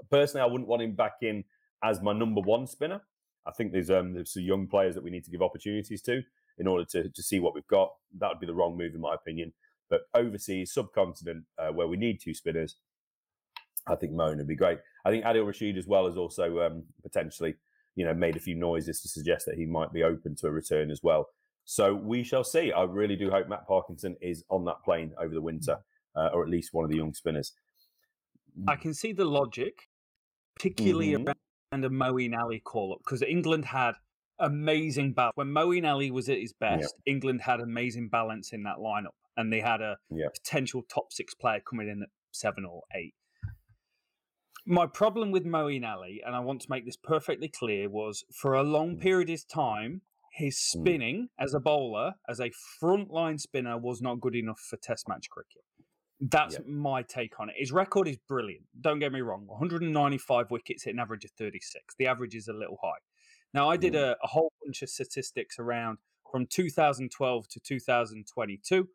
personally, 0.09 0.41
I 0.41 0.51
wouldn't 0.51 0.67
want 0.67 0.81
him 0.81 0.93
back 0.93 1.15
in 1.21 1.45
as 1.83 2.01
my 2.01 2.13
number 2.13 2.41
one 2.41 2.67
spinner. 2.67 3.01
I 3.45 3.51
think 3.51 3.71
there's 3.71 3.89
um, 3.89 4.13
there's 4.13 4.33
some 4.33 4.43
young 4.43 4.67
players 4.67 4.95
that 4.95 5.03
we 5.03 5.11
need 5.11 5.23
to 5.25 5.31
give 5.31 5.41
opportunities 5.41 6.01
to 6.03 6.21
in 6.57 6.67
order 6.67 6.85
to 6.85 7.09
to 7.09 7.23
see 7.23 7.39
what 7.39 7.53
we've 7.53 7.67
got. 7.67 7.91
That 8.19 8.29
would 8.29 8.39
be 8.39 8.47
the 8.47 8.53
wrong 8.53 8.77
move 8.77 8.93
in 8.93 9.01
my 9.01 9.15
opinion. 9.15 9.53
But 9.89 10.01
overseas, 10.13 10.73
subcontinent, 10.73 11.43
uh, 11.57 11.69
where 11.73 11.87
we 11.87 11.97
need 11.97 12.21
two 12.21 12.33
spinners, 12.33 12.77
I 13.87 13.95
think 13.95 14.13
Moeen 14.13 14.37
would 14.37 14.47
be 14.47 14.55
great. 14.55 14.79
I 15.03 15.11
think 15.11 15.25
Adil 15.25 15.45
Rashid 15.45 15.77
as 15.77 15.85
well 15.85 16.05
has 16.05 16.15
also 16.15 16.61
um, 16.61 16.83
potentially, 17.03 17.55
you 17.95 18.05
know, 18.05 18.13
made 18.13 18.37
a 18.37 18.39
few 18.39 18.55
noises 18.55 19.01
to 19.01 19.09
suggest 19.09 19.45
that 19.47 19.55
he 19.55 19.65
might 19.65 19.91
be 19.91 20.03
open 20.03 20.35
to 20.37 20.47
a 20.47 20.51
return 20.51 20.91
as 20.91 21.01
well. 21.03 21.27
So 21.65 21.93
we 21.93 22.23
shall 22.23 22.43
see. 22.43 22.71
I 22.71 22.83
really 22.83 23.15
do 23.17 23.29
hope 23.29 23.49
Matt 23.49 23.67
Parkinson 23.67 24.15
is 24.21 24.43
on 24.49 24.63
that 24.65 24.81
plane 24.85 25.11
over 25.19 25.33
the 25.33 25.41
winter, 25.41 25.77
uh, 26.15 26.29
or 26.33 26.43
at 26.43 26.49
least 26.49 26.73
one 26.73 26.85
of 26.85 26.91
the 26.91 26.97
young 26.97 27.13
spinners. 27.13 27.53
I 28.67 28.75
can 28.75 28.93
see 28.93 29.11
the 29.11 29.25
logic, 29.25 29.89
particularly 30.55 31.09
mm-hmm. 31.09 31.27
around 31.27 31.37
a 31.71 31.89
Moeen 31.89 32.37
Ali 32.37 32.59
call 32.59 32.93
up, 32.93 32.99
because 33.03 33.21
England 33.21 33.65
had 33.65 33.93
amazing 34.39 35.13
balance. 35.13 35.33
When 35.35 35.47
Moeen 35.47 35.89
Ali 35.89 36.11
was 36.11 36.27
at 36.29 36.39
his 36.39 36.53
best. 36.53 36.95
England 37.05 37.41
had 37.41 37.59
amazing 37.59 38.09
balance 38.09 38.51
in 38.51 38.63
that 38.63 38.77
lineup, 38.77 39.15
and 39.37 39.51
they 39.51 39.61
had 39.61 39.81
a 39.81 39.97
potential 40.33 40.83
top 40.89 41.13
six 41.13 41.33
player 41.33 41.59
coming 41.59 41.87
in 41.87 42.03
at 42.03 42.09
seven 42.31 42.65
or 42.65 42.81
eight. 42.93 43.13
My 44.65 44.85
problem 44.85 45.31
with 45.31 45.45
Moeen 45.45 45.87
Ali, 45.87 46.21
and 46.25 46.35
I 46.35 46.39
want 46.39 46.61
to 46.61 46.67
make 46.69 46.85
this 46.85 46.97
perfectly 46.97 47.47
clear, 47.47 47.89
was 47.89 48.23
for 48.31 48.53
a 48.53 48.63
long 48.63 48.97
mm. 48.97 49.01
period 49.01 49.29
of 49.31 49.47
time, 49.47 50.01
his 50.33 50.55
mm. 50.55 50.79
spinning 50.81 51.29
as 51.39 51.53
a 51.53 51.59
bowler, 51.59 52.13
as 52.29 52.39
a 52.39 52.51
frontline 52.81 53.39
spinner, 53.39 53.77
was 53.77 54.01
not 54.01 54.21
good 54.21 54.35
enough 54.35 54.59
for 54.59 54.77
Test 54.77 55.07
match 55.07 55.29
cricket. 55.29 55.63
That's 56.21 56.53
yep. 56.53 56.67
my 56.67 57.01
take 57.01 57.39
on 57.39 57.49
it. 57.49 57.55
His 57.57 57.71
record 57.71 58.07
is 58.07 58.17
brilliant. 58.27 58.65
Don't 58.79 58.99
get 58.99 59.11
me 59.11 59.21
wrong. 59.21 59.43
195 59.47 60.51
wickets 60.51 60.85
at 60.85 60.93
an 60.93 60.99
average 60.99 61.25
of 61.25 61.31
36. 61.31 61.95
The 61.97 62.05
average 62.05 62.35
is 62.35 62.47
a 62.47 62.53
little 62.53 62.77
high. 62.81 62.99
Now, 63.53 63.69
I 63.69 63.75
did 63.75 63.95
a, 63.95 64.15
a 64.23 64.27
whole 64.27 64.51
bunch 64.63 64.83
of 64.83 64.89
statistics 64.89 65.57
around 65.57 65.97
from 66.31 66.45
2012 66.45 67.47
to 67.49 67.59
2022. 67.59 68.87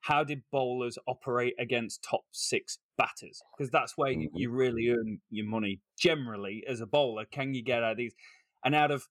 How 0.00 0.22
did 0.22 0.42
bowlers 0.52 0.98
operate 1.06 1.54
against 1.58 2.04
top 2.04 2.24
six 2.32 2.78
batters? 2.98 3.42
Because 3.56 3.70
that's 3.70 3.96
where 3.96 4.12
mm-hmm. 4.12 4.36
you 4.36 4.50
really 4.50 4.90
earn 4.90 5.20
your 5.30 5.46
money 5.46 5.80
generally 5.98 6.62
as 6.68 6.82
a 6.82 6.86
bowler. 6.86 7.24
Can 7.24 7.54
you 7.54 7.62
get 7.62 7.82
out 7.82 7.92
of 7.92 7.96
these? 7.96 8.14
And 8.62 8.74
out 8.74 8.90
of 8.90 9.08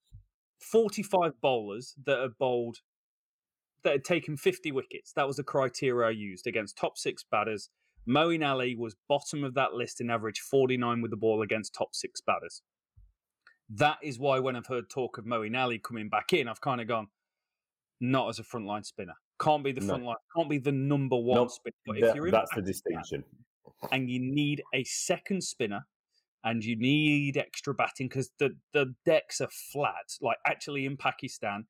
45 0.59 1.33
bowlers 1.41 1.95
that 2.05 2.19
have 2.19 2.37
bowled 2.37 2.77
that 3.83 3.91
had 3.93 4.03
taken 4.03 4.37
50 4.37 4.71
wickets. 4.71 5.13
That 5.15 5.27
was 5.27 5.37
the 5.37 5.43
criteria 5.43 6.07
I 6.07 6.11
used 6.11 6.47
against 6.47 6.77
top 6.77 6.97
six 6.97 7.23
batters. 7.29 7.69
Moeen 8.07 8.47
Ali 8.47 8.75
was 8.75 8.95
bottom 9.07 9.43
of 9.43 9.53
that 9.53 9.73
list 9.73 10.01
in 10.01 10.09
average 10.09 10.39
49 10.39 11.01
with 11.01 11.11
the 11.11 11.17
ball 11.17 11.41
against 11.41 11.73
top 11.73 11.89
six 11.93 12.21
batters. 12.21 12.61
That 13.69 13.97
is 14.03 14.19
why 14.19 14.39
when 14.39 14.55
I've 14.55 14.67
heard 14.67 14.89
talk 14.89 15.17
of 15.17 15.25
Moeen 15.25 15.57
Ali 15.57 15.79
coming 15.79 16.09
back 16.09 16.33
in, 16.33 16.47
I've 16.47 16.61
kind 16.61 16.81
of 16.81 16.87
gone, 16.87 17.07
not 18.01 18.29
as 18.29 18.39
a 18.39 18.43
frontline 18.43 18.85
spinner. 18.85 19.15
Can't 19.39 19.63
be 19.63 19.71
the 19.71 19.81
no. 19.81 19.95
line, 19.95 20.15
can't 20.35 20.49
be 20.49 20.57
the 20.57 20.71
number 20.71 21.17
one 21.17 21.37
nope. 21.37 21.51
spinner. 21.51 21.75
But 21.85 21.97
if 21.97 22.15
you're 22.15 22.27
in 22.27 22.31
that's 22.31 22.53
the 22.53 22.61
distinction. 22.61 23.23
And 23.91 24.09
you 24.09 24.19
need 24.19 24.63
a 24.73 24.83
second 24.83 25.43
spinner 25.43 25.85
and 26.43 26.63
you 26.63 26.75
need 26.75 27.37
extra 27.37 27.73
batting 27.73 28.07
because 28.07 28.29
the, 28.39 28.55
the 28.73 28.93
decks 29.05 29.41
are 29.41 29.49
flat. 29.71 30.17
Like 30.21 30.37
actually 30.45 30.85
in 30.85 30.97
Pakistan, 30.97 31.65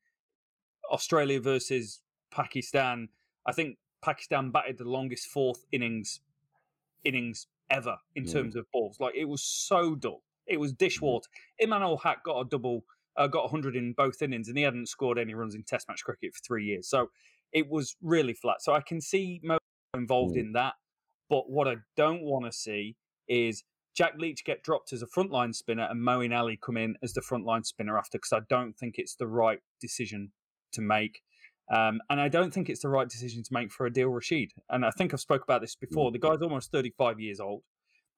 Australia 0.92 1.40
versus 1.40 2.00
Pakistan. 2.34 3.08
I 3.46 3.52
think 3.52 3.78
Pakistan 4.02 4.50
batted 4.50 4.78
the 4.78 4.84
longest 4.84 5.28
fourth 5.28 5.64
innings 5.72 6.20
innings 7.04 7.46
ever 7.70 7.96
in 8.14 8.24
terms 8.24 8.56
of 8.56 8.66
balls. 8.72 8.98
Like 9.00 9.14
it 9.14 9.26
was 9.26 9.42
so 9.42 9.94
dull. 9.94 10.22
It 10.46 10.60
was 10.60 10.72
dishwater. 10.72 11.28
Imam-ul-Haq 11.62 12.24
got 12.24 12.40
a 12.40 12.44
double, 12.44 12.84
uh, 13.16 13.26
got 13.26 13.44
100 13.44 13.76
in 13.76 13.94
both 13.94 14.20
innings, 14.20 14.48
and 14.48 14.58
he 14.58 14.64
hadn't 14.64 14.88
scored 14.88 15.18
any 15.18 15.34
runs 15.34 15.54
in 15.54 15.62
Test 15.62 15.88
match 15.88 16.04
cricket 16.04 16.34
for 16.34 16.40
three 16.46 16.64
years. 16.64 16.88
So 16.88 17.08
it 17.52 17.68
was 17.70 17.96
really 18.02 18.34
flat. 18.34 18.60
So 18.60 18.74
I 18.74 18.80
can 18.80 19.00
see 19.00 19.40
Mo 19.42 19.58
involved 19.94 20.36
mm. 20.36 20.40
in 20.40 20.52
that. 20.52 20.74
But 21.30 21.48
what 21.48 21.66
I 21.66 21.76
don't 21.96 22.22
want 22.22 22.44
to 22.44 22.52
see 22.52 22.96
is 23.26 23.64
Jack 23.94 24.14
Leach 24.18 24.44
get 24.44 24.62
dropped 24.62 24.92
as 24.92 25.02
a 25.02 25.06
frontline 25.06 25.54
spinner 25.54 25.86
and 25.88 26.00
Moeen 26.00 26.36
Ali 26.36 26.58
come 26.62 26.76
in 26.76 26.96
as 27.02 27.14
the 27.14 27.22
frontline 27.22 27.64
spinner 27.64 27.96
after 27.96 28.18
because 28.18 28.32
I 28.32 28.40
don't 28.48 28.76
think 28.76 28.96
it's 28.98 29.14
the 29.14 29.26
right 29.26 29.60
decision 29.80 30.32
to 30.72 30.82
make. 30.82 31.22
Um, 31.70 32.00
and 32.10 32.20
I 32.20 32.28
don't 32.28 32.52
think 32.52 32.68
it's 32.68 32.82
the 32.82 32.88
right 32.88 33.08
decision 33.08 33.42
to 33.42 33.52
make 33.52 33.72
for 33.72 33.88
Adil 33.88 34.12
Rashid. 34.14 34.52
And 34.68 34.84
I 34.84 34.90
think 34.90 35.14
I've 35.14 35.20
spoke 35.20 35.42
about 35.42 35.60
this 35.60 35.74
before. 35.74 36.12
The 36.12 36.18
guy's 36.18 36.42
almost 36.42 36.70
35 36.72 37.20
years 37.20 37.40
old. 37.40 37.62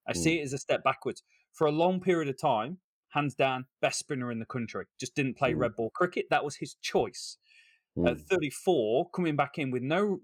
I 0.07 0.13
mm. 0.13 0.17
see 0.17 0.39
it 0.39 0.43
as 0.43 0.53
a 0.53 0.57
step 0.57 0.83
backwards. 0.83 1.23
For 1.53 1.67
a 1.67 1.71
long 1.71 2.01
period 2.01 2.29
of 2.29 2.39
time, 2.39 2.79
hands 3.09 3.35
down, 3.35 3.65
best 3.81 3.99
spinner 3.99 4.31
in 4.31 4.39
the 4.39 4.45
country. 4.45 4.85
Just 4.99 5.15
didn't 5.15 5.37
play 5.37 5.53
mm. 5.53 5.59
red 5.59 5.75
ball 5.75 5.91
cricket. 5.91 6.25
That 6.29 6.43
was 6.43 6.57
his 6.57 6.75
choice. 6.81 7.37
Mm. 7.97 8.11
At 8.11 8.19
34, 8.19 9.09
coming 9.11 9.35
back 9.35 9.57
in 9.57 9.71
with 9.71 9.81
no 9.81 10.19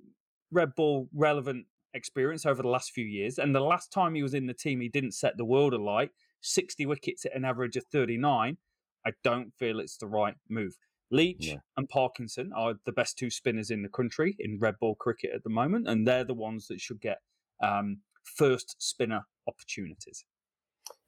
red 0.52 0.76
ball 0.76 1.08
relevant 1.14 1.66
experience 1.94 2.46
over 2.46 2.62
the 2.62 2.68
last 2.68 2.92
few 2.92 3.06
years. 3.06 3.38
And 3.38 3.56
the 3.56 3.62
last 3.62 3.92
time 3.92 4.16
he 4.16 4.24
was 4.24 4.34
in 4.34 4.48
the 4.48 4.54
team, 4.54 4.82
he 4.82 4.90
didn't 4.90 5.14
set 5.14 5.38
the 5.38 5.46
world 5.46 5.74
alight. 5.74 6.10
60 6.42 6.86
wickets 6.86 7.26
at 7.26 7.36
an 7.36 7.46
average 7.46 7.78
of 7.78 7.86
39. 7.86 8.58
I 9.06 9.12
don't 9.24 9.54
feel 9.58 9.80
it's 9.80 9.98
the 9.98 10.08
right 10.08 10.36
move. 10.50 10.78
Leach 11.14 11.48
yeah. 11.48 11.58
and 11.78 11.88
Parkinson 11.88 12.52
are 12.56 12.74
the 12.86 12.92
best 12.92 13.18
two 13.18 13.30
spinners 13.30 13.70
in 13.70 13.84
the 13.84 13.90
country 13.90 14.36
in 14.40 14.58
red 14.60 14.76
ball 14.80 14.96
cricket 14.96 15.30
at 15.34 15.44
the 15.44 15.50
moment, 15.50 15.88
and 15.88 16.08
they're 16.08 16.24
the 16.24 16.34
ones 16.34 16.68
that 16.68 16.82
should 16.82 17.00
get 17.00 17.20
um, 17.62 18.00
first 18.24 18.76
spinner 18.80 19.24
opportunities. 19.48 20.26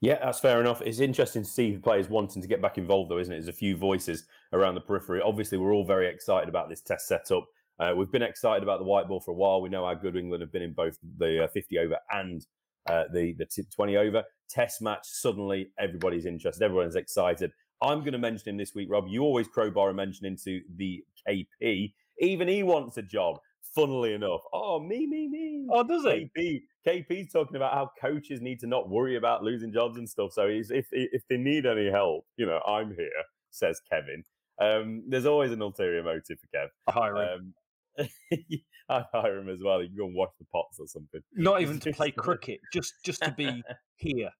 Yeah, 0.00 0.18
that's 0.24 0.38
fair 0.38 0.60
enough. 0.60 0.80
It's 0.80 1.00
interesting 1.00 1.42
to 1.42 1.48
see 1.48 1.72
the 1.72 1.80
players 1.80 2.08
wanting 2.08 2.40
to 2.40 2.48
get 2.48 2.62
back 2.62 2.78
involved, 2.78 3.10
though, 3.10 3.18
isn't 3.18 3.32
it? 3.32 3.36
There's 3.36 3.48
a 3.48 3.52
few 3.52 3.76
voices 3.76 4.26
around 4.52 4.76
the 4.76 4.80
periphery. 4.80 5.20
Obviously, 5.20 5.58
we're 5.58 5.74
all 5.74 5.84
very 5.84 6.08
excited 6.08 6.48
about 6.48 6.68
this 6.68 6.82
test 6.82 7.08
setup. 7.08 7.44
Uh, 7.80 7.92
we've 7.96 8.12
been 8.12 8.22
excited 8.22 8.62
about 8.62 8.78
the 8.78 8.84
white 8.84 9.08
ball 9.08 9.20
for 9.20 9.32
a 9.32 9.34
while. 9.34 9.60
We 9.60 9.68
know 9.68 9.86
how 9.86 9.94
good 9.94 10.16
England 10.16 10.40
have 10.40 10.52
been 10.52 10.62
in 10.62 10.72
both 10.72 10.98
the 11.18 11.44
uh, 11.44 11.48
50 11.48 11.78
over 11.80 11.98
and 12.12 12.46
uh, 12.88 13.04
the 13.12 13.34
the 13.34 13.46
20 13.74 13.96
over 13.96 14.22
test 14.48 14.80
match. 14.80 15.02
Suddenly, 15.04 15.72
everybody's 15.78 16.26
interested. 16.26 16.64
Everyone's 16.64 16.94
excited. 16.94 17.50
I'm 17.82 18.00
going 18.00 18.12
to 18.12 18.18
mention 18.18 18.48
him 18.50 18.56
this 18.56 18.74
week, 18.74 18.88
Rob. 18.90 19.06
You 19.08 19.22
always 19.22 19.48
crowbar 19.48 19.90
a 19.90 19.94
mention 19.94 20.26
into 20.26 20.60
the 20.76 21.04
KP. 21.28 21.92
Even 22.20 22.48
he 22.48 22.62
wants 22.62 22.96
a 22.96 23.02
job. 23.02 23.38
Funnily 23.74 24.14
enough, 24.14 24.40
oh 24.54 24.80
me, 24.80 25.06
me, 25.06 25.28
me. 25.28 25.66
Oh, 25.70 25.82
does 25.82 26.02
he? 26.04 26.30
KP, 26.34 26.62
KP's 26.86 27.30
talking 27.30 27.56
about 27.56 27.74
how 27.74 27.90
coaches 28.00 28.40
need 28.40 28.58
to 28.60 28.66
not 28.66 28.88
worry 28.88 29.16
about 29.16 29.42
losing 29.42 29.70
jobs 29.70 29.98
and 29.98 30.08
stuff. 30.08 30.32
So 30.32 30.46
if 30.46 30.86
if 30.92 31.22
they 31.28 31.36
need 31.36 31.66
any 31.66 31.90
help, 31.90 32.24
you 32.38 32.46
know, 32.46 32.60
I'm 32.66 32.94
here. 32.94 33.10
Says 33.50 33.78
Kevin. 33.90 34.24
Um, 34.58 35.02
there's 35.08 35.26
always 35.26 35.52
an 35.52 35.60
ulterior 35.60 36.02
motive 36.02 36.38
for 36.40 36.46
Kev. 36.56 36.68
Hiring. 36.88 37.52
Um, 37.98 38.08
I 38.90 39.04
hire 39.12 39.38
him 39.38 39.48
as 39.48 39.62
well. 39.62 39.82
You 39.82 39.88
can 39.88 39.96
go 39.96 40.06
and 40.06 40.14
wash 40.14 40.30
the 40.38 40.46
pots 40.52 40.78
or 40.78 40.86
something. 40.86 41.20
Not 41.34 41.60
even 41.60 41.80
to 41.80 41.92
play 41.92 42.10
cricket, 42.10 42.60
just 42.72 42.94
just 43.04 43.22
to 43.22 43.32
be 43.32 43.62
here. 43.96 44.30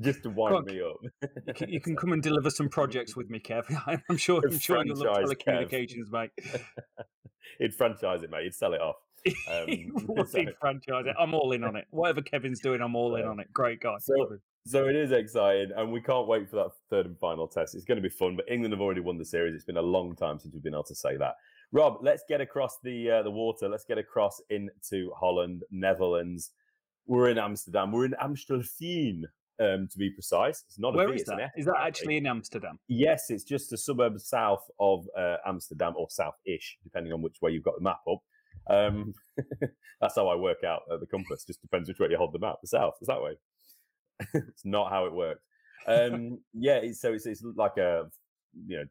Just 0.00 0.24
to 0.24 0.30
wind 0.30 0.66
me 0.66 0.80
up. 0.82 0.96
you, 1.46 1.54
can, 1.54 1.68
you 1.68 1.80
can 1.82 1.94
come 1.94 2.12
and 2.12 2.22
deliver 2.22 2.50
some 2.50 2.68
projects 2.68 3.14
with 3.14 3.30
me, 3.30 3.38
Kev. 3.38 3.64
I'm 4.10 4.16
sure. 4.16 4.42
I'm 4.44 4.58
sure 4.58 4.84
you'll 4.84 4.96
love 4.96 5.18
telecommunications, 5.18 6.10
Kev. 6.10 6.30
mate. 6.46 6.60
He'd 7.60 7.74
franchise 7.74 8.24
it, 8.24 8.30
mate. 8.30 8.44
He'd 8.44 8.54
sell 8.54 8.74
it 8.74 8.80
off. 8.80 8.96
Um, 9.50 10.26
so, 10.26 10.44
franchise 10.60 11.06
it. 11.06 11.14
I'm 11.18 11.32
all 11.32 11.52
in 11.52 11.62
on 11.64 11.76
it. 11.76 11.86
Whatever 11.90 12.22
Kevin's 12.22 12.60
doing, 12.60 12.80
I'm 12.80 12.96
all 12.96 13.14
in 13.16 13.24
on 13.24 13.40
it. 13.40 13.52
Great 13.52 13.80
guy. 13.80 13.96
So, 14.00 14.38
so 14.66 14.88
it 14.88 14.96
is 14.96 15.12
exciting, 15.12 15.70
and 15.76 15.92
we 15.92 16.00
can't 16.00 16.26
wait 16.26 16.50
for 16.50 16.56
that 16.56 16.70
third 16.90 17.06
and 17.06 17.18
final 17.18 17.46
test. 17.46 17.74
It's 17.74 17.84
going 17.84 17.96
to 17.96 18.02
be 18.02 18.08
fun. 18.08 18.36
But 18.36 18.46
England 18.50 18.72
have 18.72 18.80
already 18.80 19.00
won 19.00 19.16
the 19.16 19.24
series. 19.24 19.54
It's 19.54 19.64
been 19.64 19.76
a 19.76 19.82
long 19.82 20.16
time 20.16 20.38
since 20.38 20.52
we've 20.52 20.62
been 20.62 20.74
able 20.74 20.84
to 20.84 20.94
say 20.94 21.16
that. 21.16 21.36
Rob, 21.74 21.98
let's 22.02 22.22
get 22.28 22.40
across 22.40 22.78
the 22.84 23.10
uh, 23.10 23.22
the 23.24 23.30
water. 23.32 23.68
Let's 23.68 23.84
get 23.84 23.98
across 23.98 24.40
into 24.48 25.10
Holland, 25.18 25.64
Netherlands. 25.72 26.52
We're 27.06 27.28
in 27.28 27.36
Amsterdam. 27.36 27.90
We're 27.90 28.04
in 28.04 28.14
Amstelveen, 28.22 29.22
um, 29.60 29.88
to 29.90 29.98
be 29.98 30.08
precise. 30.10 30.62
It's 30.68 30.78
not 30.78 30.94
Where 30.94 31.08
a 31.08 31.12
V, 31.12 31.16
is 31.16 31.24
that? 31.24 31.50
Is 31.56 31.66
that 31.66 31.80
actually 31.80 32.16
in 32.16 32.28
Amsterdam? 32.28 32.78
Yes, 32.86 33.24
it's 33.28 33.42
just 33.42 33.72
a 33.72 33.76
suburb 33.76 34.20
south 34.20 34.64
of 34.78 35.04
uh, 35.18 35.38
Amsterdam 35.44 35.94
or 35.96 36.06
south-ish, 36.08 36.78
depending 36.84 37.12
on 37.12 37.22
which 37.22 37.42
way 37.42 37.50
you've 37.50 37.64
got 37.64 37.74
the 37.76 37.82
map 37.82 37.98
up. 38.08 38.20
Um, 38.70 39.12
that's 40.00 40.14
how 40.14 40.28
I 40.28 40.36
work 40.36 40.62
out 40.64 40.82
uh, 40.88 40.96
the 40.96 41.06
compass. 41.06 41.44
Just 41.44 41.60
depends 41.60 41.88
which 41.88 41.98
way 41.98 42.06
you 42.08 42.16
hold 42.16 42.32
the 42.32 42.38
map. 42.38 42.56
The 42.62 42.68
south 42.68 42.94
is 43.02 43.08
that 43.08 43.20
way. 43.20 43.32
it's 44.34 44.64
not 44.64 44.90
how 44.90 45.06
it 45.06 45.12
works. 45.12 45.42
Um, 45.88 46.38
yeah, 46.54 46.76
it's, 46.76 47.00
so 47.00 47.12
it's, 47.12 47.26
it's 47.26 47.42
like 47.56 47.76
a 47.78 48.04
you 48.64 48.76
know 48.76 48.84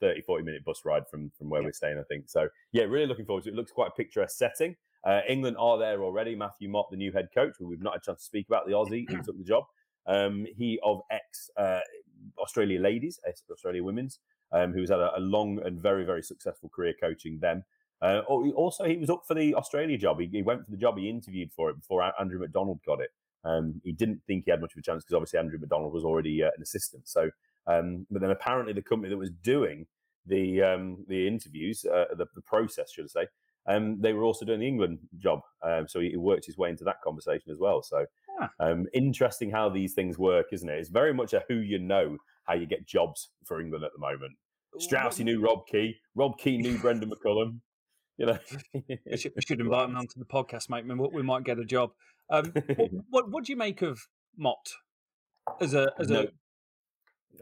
30, 0.00 0.22
40 0.22 0.44
minute 0.44 0.64
bus 0.64 0.82
ride 0.84 1.08
from 1.10 1.30
from 1.36 1.50
where 1.50 1.60
yeah. 1.60 1.66
we're 1.66 1.72
staying, 1.72 1.98
I 1.98 2.02
think. 2.08 2.28
So 2.28 2.48
yeah, 2.72 2.84
really 2.84 3.06
looking 3.06 3.26
forward 3.26 3.44
to 3.44 3.50
it. 3.50 3.52
It 3.52 3.56
looks 3.56 3.72
quite 3.72 3.88
a 3.88 3.96
picturesque 3.96 4.36
setting. 4.36 4.76
Uh, 5.04 5.20
England 5.28 5.56
are 5.58 5.78
there 5.78 6.02
already. 6.02 6.34
Matthew 6.34 6.68
Mott, 6.68 6.88
the 6.90 6.96
new 6.96 7.12
head 7.12 7.28
coach, 7.34 7.54
who 7.58 7.68
we've 7.68 7.82
not 7.82 7.94
had 7.94 8.02
a 8.02 8.04
chance 8.06 8.20
to 8.20 8.24
speak 8.24 8.46
about, 8.48 8.66
the 8.66 8.72
Aussie 8.72 9.08
who 9.08 9.22
took 9.22 9.38
the 9.38 9.44
job. 9.44 9.64
Um, 10.06 10.46
he 10.56 10.80
of 10.82 11.02
ex 11.10 11.50
uh, 11.56 11.80
Australia 12.38 12.80
ladies, 12.80 13.20
Australia 13.50 13.84
women's, 13.84 14.18
um, 14.52 14.72
who's 14.72 14.90
had 14.90 15.00
a, 15.00 15.16
a, 15.16 15.20
long 15.20 15.60
and 15.64 15.80
very 15.80 16.04
very 16.04 16.22
successful 16.22 16.68
career 16.68 16.94
coaching 17.00 17.38
them. 17.40 17.64
Uh, 18.00 18.22
oh, 18.28 18.50
also, 18.52 18.84
he 18.84 18.96
was 18.96 19.10
up 19.10 19.22
for 19.26 19.34
the 19.34 19.54
Australia 19.54 19.98
job. 19.98 20.20
He, 20.20 20.26
he, 20.26 20.42
went 20.42 20.64
for 20.64 20.70
the 20.70 20.76
job. 20.76 20.96
He 20.96 21.10
interviewed 21.10 21.50
for 21.52 21.70
it 21.70 21.76
before 21.76 22.12
Andrew 22.20 22.38
McDonald 22.38 22.80
got 22.86 23.00
it. 23.00 23.10
Um, 23.44 23.80
he 23.84 23.92
didn't 23.92 24.22
think 24.26 24.44
he 24.44 24.50
had 24.50 24.60
much 24.60 24.72
of 24.72 24.78
a 24.78 24.82
chance 24.82 25.04
because 25.04 25.14
obviously 25.14 25.38
Andrew 25.38 25.58
McDonald 25.58 25.92
was 25.92 26.04
already 26.04 26.42
uh, 26.42 26.50
an 26.56 26.62
assistant. 26.62 27.08
So, 27.08 27.30
um, 27.68 28.06
but 28.10 28.20
then 28.20 28.30
apparently 28.30 28.72
the 28.72 28.82
company 28.82 29.10
that 29.10 29.18
was 29.18 29.30
doing 29.42 29.86
the 30.26 30.62
um, 30.62 31.04
the 31.08 31.26
interviews, 31.26 31.84
uh, 31.84 32.06
the, 32.16 32.26
the, 32.34 32.42
process, 32.42 32.92
should 32.92 33.04
I 33.04 33.22
say, 33.22 33.26
um, 33.68 34.00
they 34.00 34.12
were 34.12 34.24
also 34.24 34.44
doing 34.44 34.60
the 34.60 34.68
England 34.68 34.98
job. 35.18 35.40
Um, 35.62 35.86
so 35.88 36.00
he 36.00 36.16
worked 36.16 36.46
his 36.46 36.56
way 36.56 36.70
into 36.70 36.84
that 36.84 37.02
conversation 37.02 37.52
as 37.52 37.58
well. 37.58 37.82
So 37.82 38.06
yeah. 38.40 38.48
um, 38.60 38.86
interesting 38.94 39.50
how 39.50 39.68
these 39.68 39.94
things 39.94 40.18
work, 40.18 40.46
isn't 40.52 40.68
it? 40.68 40.78
It's 40.78 40.88
very 40.88 41.14
much 41.14 41.32
a 41.32 41.44
who 41.48 41.56
you 41.56 41.78
know 41.78 42.18
how 42.44 42.54
you 42.54 42.66
get 42.66 42.86
jobs 42.86 43.30
for 43.44 43.60
England 43.60 43.84
at 43.84 43.92
the 43.92 44.00
moment. 44.00 44.36
Strauss, 44.78 45.18
knew 45.18 45.40
Rob 45.40 45.66
Key. 45.66 45.96
Rob 46.14 46.38
Key 46.38 46.58
knew 46.58 46.78
Brendon 46.82 47.10
McCullum. 47.10 47.60
You 48.16 48.26
know, 48.26 48.38
we, 48.74 49.16
should, 49.16 49.32
we 49.36 49.42
should 49.46 49.60
invite 49.60 49.88
him 49.88 49.96
onto 49.96 50.18
the 50.18 50.24
podcast, 50.24 50.68
mate. 50.70 50.84
We 51.12 51.22
might 51.22 51.44
get 51.44 51.58
a 51.58 51.64
job. 51.64 51.90
Um, 52.30 52.52
what, 52.52 52.90
what, 53.10 53.30
what 53.30 53.44
do 53.44 53.52
you 53.52 53.56
make 53.56 53.82
of 53.82 54.00
Mott 54.36 54.74
as 55.60 55.74
a 55.74 55.92
as 55.98 56.08
no, 56.08 56.22
a 56.22 56.26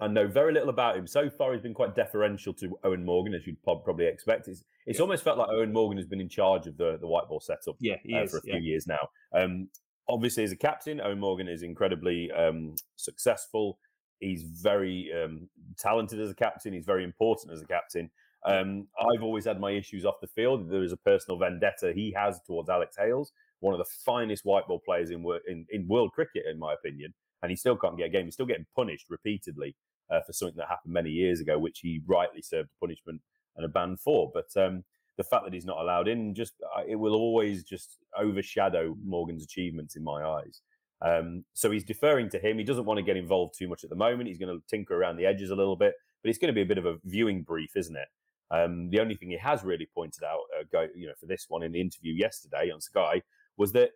I 0.01 0.09
know 0.09 0.27
very 0.27 0.53
little 0.53 0.69
about 0.69 0.97
him. 0.97 1.07
So 1.07 1.31
far, 1.31 1.53
he's 1.53 1.63
been 1.63 1.75
quite 1.75 1.95
deferential 1.95 2.53
to 2.55 2.79
Eoin 2.85 3.05
Morgan, 3.05 3.35
as 3.35 3.47
you'd 3.47 3.63
probably 3.63 4.07
expect. 4.07 4.49
It's, 4.49 4.65
it's 4.87 4.99
yeah. 4.99 5.03
almost 5.03 5.25
felt 5.25 5.39
like 5.39 5.49
Eoin 5.49 5.73
Morgan 5.73 5.97
has 5.97 6.07
been 6.07 6.21
in 6.21 6.29
charge 6.29 6.67
of 6.67 6.77
the, 6.77 6.99
the 7.01 7.07
white 7.07 7.29
ball 7.29 7.41
setup 7.41 7.77
yeah, 7.81 7.95
uh, 8.15 8.27
for 8.27 8.39
a 8.39 8.43
few 8.43 8.55
yeah. 8.55 8.61
years 8.61 8.87
now. 8.87 9.09
Um, 9.35 9.69
obviously, 10.09 10.45
as 10.45 10.53
a 10.53 10.57
captain, 10.57 10.99
Eoin 10.99 11.19
Morgan 11.19 11.49
is 11.49 11.63
incredibly 11.63 12.31
um, 12.33 12.75
successful. 12.97 13.79
He's 14.21 14.43
very 14.43 15.11
um, 15.13 15.49
talented 15.79 16.21
as 16.21 16.31
a 16.31 16.35
captain. 16.35 16.73
He's 16.73 16.87
very 16.87 17.05
important 17.05 17.53
as 17.53 17.63
a 17.63 17.67
captain. 17.67 18.11
Um, 18.45 18.87
I've 18.99 19.23
always 19.23 19.45
had 19.45 19.61
my 19.61 19.73
issues 19.73 20.05
off 20.05 20.21
the 20.21 20.29
field. 20.29 20.71
There 20.71 20.85
is 20.85 20.93
a 20.93 20.97
personal 20.97 21.39
vendetta 21.39 21.93
he 21.95 22.13
has 22.17 22.41
towards 22.47 22.69
Alex 22.69 22.97
Hales, 22.97 23.33
one 23.61 23.75
of 23.75 23.79
the 23.79 23.91
finest 24.05 24.45
white 24.45 24.67
ball 24.69 24.81
players 24.85 25.11
in, 25.11 25.25
in, 25.49 25.67
in 25.71 25.89
world 25.89 26.13
cricket, 26.13 26.45
in 26.51 26.59
my 26.59 26.75
opinion 26.75 27.13
and 27.47 27.53
he 27.53 27.57
still 27.57 27.77
can't 27.77 27.97
get 27.97 28.07
a 28.07 28.09
game. 28.09 28.25
He's 28.25 28.35
still 28.35 28.45
getting 28.45 28.67
punished 28.75 29.07
repeatedly 29.09 29.77
uh, 30.11 30.21
for 30.27 30.33
something 30.33 30.57
that 30.57 30.69
happened 30.69 30.93
many 30.93 31.11
years 31.11 31.39
ago, 31.39 31.61
which 31.61 31.79
he 31.79 32.03
rightly 32.05 32.43
served 32.43 32.71
a 32.71 32.81
punishment 32.85 33.21
and 33.57 33.65
a 33.65 33.69
ban 33.69 33.97
for. 33.97 34.33
But 34.35 34.49
um, 34.61 34.83
the 35.17 35.23
fact 35.23 35.45
that 35.45 35.55
he's 35.55 35.65
not 35.65 35.79
allowed 35.79 36.09
in 36.09 36.35
just 36.35 36.55
uh, 36.77 36.83
it 36.89 36.97
will 36.97 37.15
always 37.15 37.63
just 37.63 37.99
overshadow 38.19 38.97
Morgan's 39.05 39.45
achievements 39.45 39.95
in 39.95 40.03
my 40.03 40.25
eyes. 40.25 40.61
Um, 41.03 41.45
so 41.55 41.71
he's 41.71 41.85
deferring 41.85 42.31
to 42.31 42.41
him. 42.41 42.59
He 42.59 42.65
doesn't 42.65 42.85
want 42.85 42.99
to 42.99 43.05
get 43.05 43.17
involved 43.17 43.55
too 43.57 43.69
much 43.69 43.85
at 43.85 43.91
the 43.91 43.97
moment. 43.97 44.29
He's 44.29 44.39
going 44.39 44.53
to 44.53 44.63
tinker 44.67 44.97
around 44.97 45.19
the 45.19 45.27
edges 45.27 45.51
a 45.51 45.55
little 45.55 45.77
bit, 45.77 45.95
but 46.23 46.31
it's 46.31 46.39
going 46.39 46.49
to 46.49 46.55
be 46.55 46.63
a 46.63 46.67
bit 46.67 46.79
of 46.79 46.87
a 46.87 46.97
viewing 47.05 47.43
brief, 47.43 47.77
isn't 47.77 47.97
it? 47.97 48.09
Um, 48.51 48.91
the 48.91 48.99
only 48.99 49.15
thing 49.15 49.31
he 49.31 49.39
has 49.39 49.63
really 49.63 49.89
pointed 49.95 50.25
out, 50.25 50.41
uh, 50.59 50.65
go, 50.73 50.89
you 50.97 51.07
know, 51.07 51.13
for 51.21 51.27
this 51.27 51.47
one 51.49 51.63
in 51.63 51.71
the 51.71 51.81
interview 51.81 52.13
yesterday 52.13 52.73
on 52.73 52.81
Sky 52.81 53.23
was 53.57 53.71
that 53.73 53.91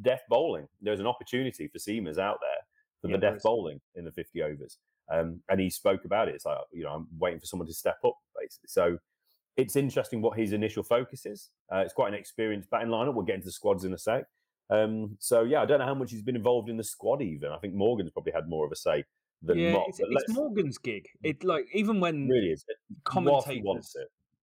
death 0.00 0.22
bowling. 0.30 0.68
There's 0.80 1.00
an 1.00 1.06
opportunity 1.06 1.68
for 1.68 1.78
seamers 1.78 2.18
out 2.18 2.38
there 2.40 2.59
for 3.00 3.08
yeah, 3.08 3.16
the 3.16 3.20
death 3.20 3.42
bowling 3.42 3.80
in 3.94 4.04
the 4.04 4.12
50 4.12 4.42
overs. 4.42 4.78
Um, 5.12 5.40
and 5.48 5.60
he 5.60 5.70
spoke 5.70 6.04
about 6.04 6.28
it. 6.28 6.34
It's 6.34 6.46
like, 6.46 6.58
you 6.72 6.84
know, 6.84 6.90
I'm 6.90 7.06
waiting 7.18 7.40
for 7.40 7.46
someone 7.46 7.66
to 7.66 7.74
step 7.74 7.98
up, 8.04 8.14
basically. 8.38 8.68
So 8.68 8.98
it's 9.56 9.76
interesting 9.76 10.22
what 10.22 10.38
his 10.38 10.52
initial 10.52 10.82
focus 10.82 11.26
is. 11.26 11.50
Uh, 11.72 11.78
it's 11.78 11.92
quite 11.92 12.08
an 12.08 12.18
experienced 12.18 12.70
batting 12.70 12.88
lineup. 12.88 13.14
We'll 13.14 13.24
get 13.24 13.36
into 13.36 13.46
the 13.46 13.52
squads 13.52 13.84
in 13.84 13.92
a 13.92 13.98
sec. 13.98 14.24
Um, 14.70 15.16
so 15.18 15.42
yeah, 15.42 15.62
I 15.62 15.66
don't 15.66 15.80
know 15.80 15.84
how 15.84 15.94
much 15.94 16.12
he's 16.12 16.22
been 16.22 16.36
involved 16.36 16.68
in 16.68 16.76
the 16.76 16.84
squad. 16.84 17.22
Even 17.22 17.50
I 17.50 17.58
think 17.58 17.74
Morgan's 17.74 18.10
probably 18.12 18.32
had 18.32 18.48
more 18.48 18.64
of 18.64 18.72
a 18.72 18.76
say 18.76 19.04
than 19.42 19.58
yeah, 19.58 19.72
Mott. 19.72 19.86
It's, 19.88 20.00
it's 20.00 20.34
Morgan's 20.34 20.78
gig. 20.78 21.08
It 21.24 21.42
like 21.42 21.66
even 21.74 21.98
when 21.98 22.28
really 22.28 22.50
is 22.50 22.64
commentators, 23.02 23.96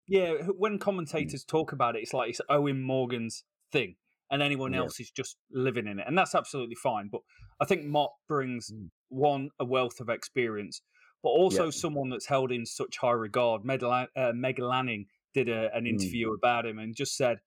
yeah, 0.08 0.32
when 0.56 0.80
commentators 0.80 1.44
mm. 1.44 1.48
talk 1.48 1.70
about 1.70 1.94
it, 1.94 2.02
it's 2.02 2.12
like 2.12 2.30
it's 2.30 2.40
Eoin 2.50 2.80
Morgan's 2.80 3.44
thing 3.70 3.94
and 4.30 4.42
anyone 4.42 4.72
yeah. 4.72 4.80
else 4.80 5.00
is 5.00 5.10
just 5.10 5.36
living 5.50 5.86
in 5.86 5.98
it, 5.98 6.04
and 6.06 6.16
that's 6.16 6.34
absolutely 6.34 6.74
fine. 6.74 7.08
But 7.10 7.20
I 7.60 7.64
think 7.64 7.84
Mott 7.84 8.12
brings 8.28 8.70
mm. 8.70 8.88
one 9.08 9.50
a 9.58 9.64
wealth 9.64 10.00
of 10.00 10.08
experience, 10.08 10.82
but 11.22 11.30
also 11.30 11.66
yeah. 11.66 11.70
someone 11.70 12.10
that's 12.10 12.26
held 12.26 12.52
in 12.52 12.66
such 12.66 12.98
high 12.98 13.12
regard. 13.12 13.64
Meg, 13.64 13.82
uh, 13.82 14.06
Meg 14.34 14.58
Lanning 14.58 15.06
did 15.34 15.48
a, 15.48 15.74
an 15.74 15.84
mm. 15.84 15.90
interview 15.90 16.30
mm. 16.30 16.34
about 16.36 16.66
him 16.66 16.78
and 16.78 16.94
just 16.96 17.16
said 17.16 17.38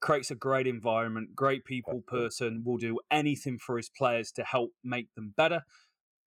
creates 0.00 0.30
a 0.30 0.34
great 0.34 0.66
environment, 0.66 1.34
great 1.34 1.64
people 1.64 2.02
person, 2.06 2.62
will 2.64 2.76
do 2.76 2.98
anything 3.10 3.58
for 3.58 3.78
his 3.78 3.88
players 3.88 4.30
to 4.32 4.44
help 4.44 4.70
make 4.84 5.08
them 5.14 5.32
better. 5.34 5.62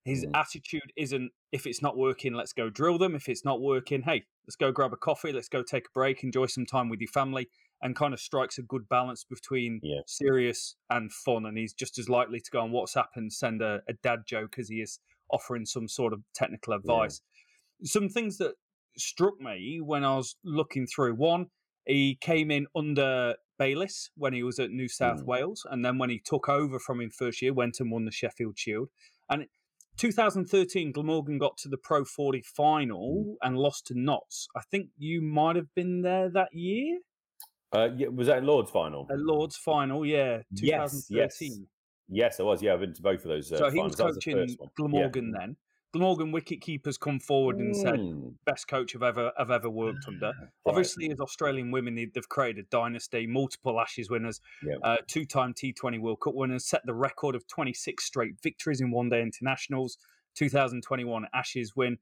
His 0.03 0.25
mm. 0.25 0.31
attitude 0.33 0.91
isn't 0.95 1.31
if 1.51 1.67
it's 1.67 1.81
not 1.81 1.95
working, 1.95 2.33
let's 2.33 2.53
go 2.53 2.69
drill 2.69 2.97
them. 2.97 3.13
If 3.13 3.29
it's 3.29 3.45
not 3.45 3.61
working, 3.61 4.01
hey, 4.01 4.23
let's 4.47 4.55
go 4.55 4.71
grab 4.71 4.93
a 4.93 4.97
coffee, 4.97 5.31
let's 5.31 5.49
go 5.49 5.61
take 5.61 5.85
a 5.85 5.93
break, 5.93 6.23
enjoy 6.23 6.47
some 6.47 6.65
time 6.65 6.89
with 6.89 7.01
your 7.01 7.09
family 7.09 7.49
and 7.81 7.95
kind 7.95 8.13
of 8.13 8.19
strikes 8.19 8.57
a 8.57 8.63
good 8.63 8.89
balance 8.89 9.23
between 9.23 9.79
yeah. 9.83 10.01
serious 10.07 10.75
and 10.89 11.11
fun. 11.11 11.45
And 11.45 11.57
he's 11.57 11.73
just 11.73 11.99
as 11.99 12.09
likely 12.09 12.39
to 12.39 12.51
go 12.51 12.61
on 12.61 12.71
WhatsApp 12.71 13.07
and 13.15 13.31
send 13.31 13.61
a, 13.61 13.81
a 13.87 13.93
dad 14.03 14.21
joke 14.25 14.55
as 14.57 14.69
he 14.69 14.77
is 14.77 14.99
offering 15.29 15.65
some 15.65 15.87
sort 15.87 16.13
of 16.13 16.21
technical 16.33 16.73
advice. 16.73 17.21
Yeah. 17.79 17.87
Some 17.87 18.09
things 18.09 18.37
that 18.37 18.53
struck 18.97 19.39
me 19.39 19.79
when 19.81 20.03
I 20.03 20.15
was 20.15 20.35
looking 20.43 20.87
through 20.87 21.15
one, 21.15 21.47
he 21.85 22.17
came 22.19 22.51
in 22.51 22.67
under 22.75 23.35
Bayliss 23.57 24.09
when 24.15 24.33
he 24.33 24.43
was 24.43 24.59
at 24.59 24.71
New 24.71 24.87
South 24.87 25.21
mm. 25.21 25.25
Wales, 25.25 25.65
and 25.69 25.83
then 25.83 25.97
when 25.97 26.09
he 26.09 26.19
took 26.23 26.49
over 26.49 26.79
from 26.79 27.01
him 27.01 27.09
first 27.09 27.41
year, 27.41 27.53
went 27.53 27.79
and 27.79 27.91
won 27.91 28.05
the 28.05 28.11
Sheffield 28.11 28.57
Shield. 28.57 28.89
And 29.29 29.45
2013, 29.97 30.91
Glamorgan 30.91 31.39
got 31.39 31.57
to 31.57 31.69
the 31.69 31.77
Pro 31.77 32.05
40 32.05 32.41
final 32.41 33.25
mm. 33.27 33.33
and 33.41 33.57
lost 33.57 33.87
to 33.87 33.93
Notts. 33.95 34.47
I 34.55 34.61
think 34.61 34.89
you 34.97 35.21
might 35.21 35.55
have 35.55 35.73
been 35.75 36.01
there 36.01 36.29
that 36.29 36.53
year. 36.53 36.99
Uh, 37.73 37.89
yeah, 37.95 38.07
was 38.07 38.27
that 38.27 38.43
Lord's 38.43 38.71
final? 38.71 39.07
A 39.11 39.15
Lord's 39.15 39.57
final, 39.57 40.05
yeah, 40.05 40.41
2013. 40.57 41.17
Yes, 41.17 41.41
yes. 41.41 41.59
yes, 42.07 42.39
I 42.39 42.43
was. 42.43 42.61
Yeah, 42.61 42.73
I've 42.73 42.79
been 42.79 42.93
to 42.93 43.01
both 43.01 43.23
of 43.23 43.29
those. 43.29 43.51
Uh, 43.51 43.57
so 43.57 43.69
he 43.69 43.79
was 43.79 43.95
coaching 43.95 44.55
Glamorgan 44.75 45.33
yeah. 45.33 45.39
then. 45.39 45.55
Glamorgan 45.93 46.31
wicket 46.31 46.61
keepers 46.61 46.97
come 46.97 47.19
forward 47.19 47.57
and 47.57 47.73
mm. 47.73 47.81
said, 47.81 48.35
"Best 48.45 48.67
coach 48.67 48.95
I've 48.95 49.03
ever 49.03 49.31
I've 49.37 49.51
ever 49.51 49.69
worked 49.69 50.05
under." 50.07 50.27
Right. 50.27 50.49
Obviously, 50.65 51.09
as 51.11 51.19
Australian 51.19 51.71
women, 51.71 51.95
they've 51.95 52.29
created 52.29 52.65
a 52.65 52.67
dynasty. 52.69 53.27
Multiple 53.27 53.79
Ashes 53.79 54.09
winners, 54.09 54.39
yeah. 54.63 54.75
uh, 54.83 54.97
two-time 55.07 55.53
T20 55.53 55.99
World 55.99 56.21
Cup 56.21 56.35
winners, 56.35 56.65
set 56.65 56.85
the 56.85 56.93
record 56.93 57.35
of 57.35 57.47
26 57.47 58.03
straight 58.03 58.35
victories 58.41 58.81
in 58.81 58.91
one-day 58.91 59.21
internationals. 59.21 59.97
2021 60.35 61.25
Ashes 61.33 61.75
win. 61.75 61.97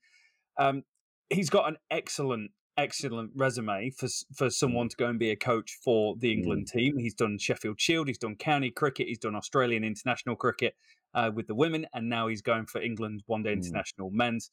Um, 0.57 0.83
he's 1.29 1.49
got 1.49 1.67
an 1.67 1.77
excellent 1.89 2.51
excellent 2.77 3.31
resume 3.35 3.89
for 3.91 4.07
for 4.33 4.49
someone 4.49 4.89
to 4.89 4.97
go 4.97 5.07
and 5.07 5.19
be 5.19 5.31
a 5.31 5.35
coach 5.35 5.77
for 5.83 6.15
the 6.17 6.31
England 6.31 6.67
mm. 6.67 6.71
team. 6.71 6.97
He's 6.97 7.13
done 7.13 7.37
Sheffield 7.37 7.79
Shield, 7.79 8.07
he's 8.07 8.17
done 8.17 8.35
county 8.35 8.71
cricket, 8.71 9.07
he's 9.07 9.19
done 9.19 9.35
Australian 9.35 9.83
international 9.83 10.35
cricket 10.35 10.75
uh, 11.13 11.31
with 11.33 11.47
the 11.47 11.55
women, 11.55 11.87
and 11.93 12.09
now 12.09 12.27
he's 12.27 12.41
going 12.41 12.65
for 12.65 12.81
England 12.81 13.23
one 13.27 13.43
day 13.43 13.51
mm. 13.53 13.63
international 13.63 14.09
men's. 14.11 14.49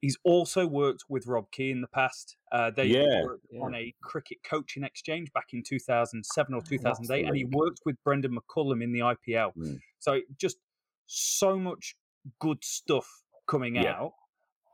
He's 0.00 0.18
also 0.24 0.66
worked 0.66 1.04
with 1.08 1.28
Rob 1.28 1.52
Key 1.52 1.70
in 1.70 1.80
the 1.80 1.86
past. 1.86 2.36
Uh, 2.50 2.72
they 2.72 2.86
Yeah, 2.86 3.22
worked 3.22 3.46
yeah. 3.52 3.60
on 3.60 3.72
a 3.74 3.94
cricket 4.02 4.38
coaching 4.42 4.82
exchange 4.82 5.32
back 5.32 5.50
in 5.52 5.62
2007 5.62 6.54
or 6.54 6.56
Ah, 6.56 6.60
that's 6.60 6.98
2008, 6.98 7.26
and 7.26 7.36
he 7.36 7.44
worked 7.44 7.82
with 7.84 8.02
Brendon 8.02 8.36
McCullum 8.36 8.82
in 8.82 8.92
the 8.92 8.98
IPL. 8.98 9.52
Mm. 9.56 9.80
So 10.00 10.20
just 10.36 10.56
so 11.06 11.56
much 11.56 11.94
good 12.40 12.64
stuff 12.64 13.22
coming 13.46 13.76
Yeah. 13.76 13.92
out. 13.92 14.14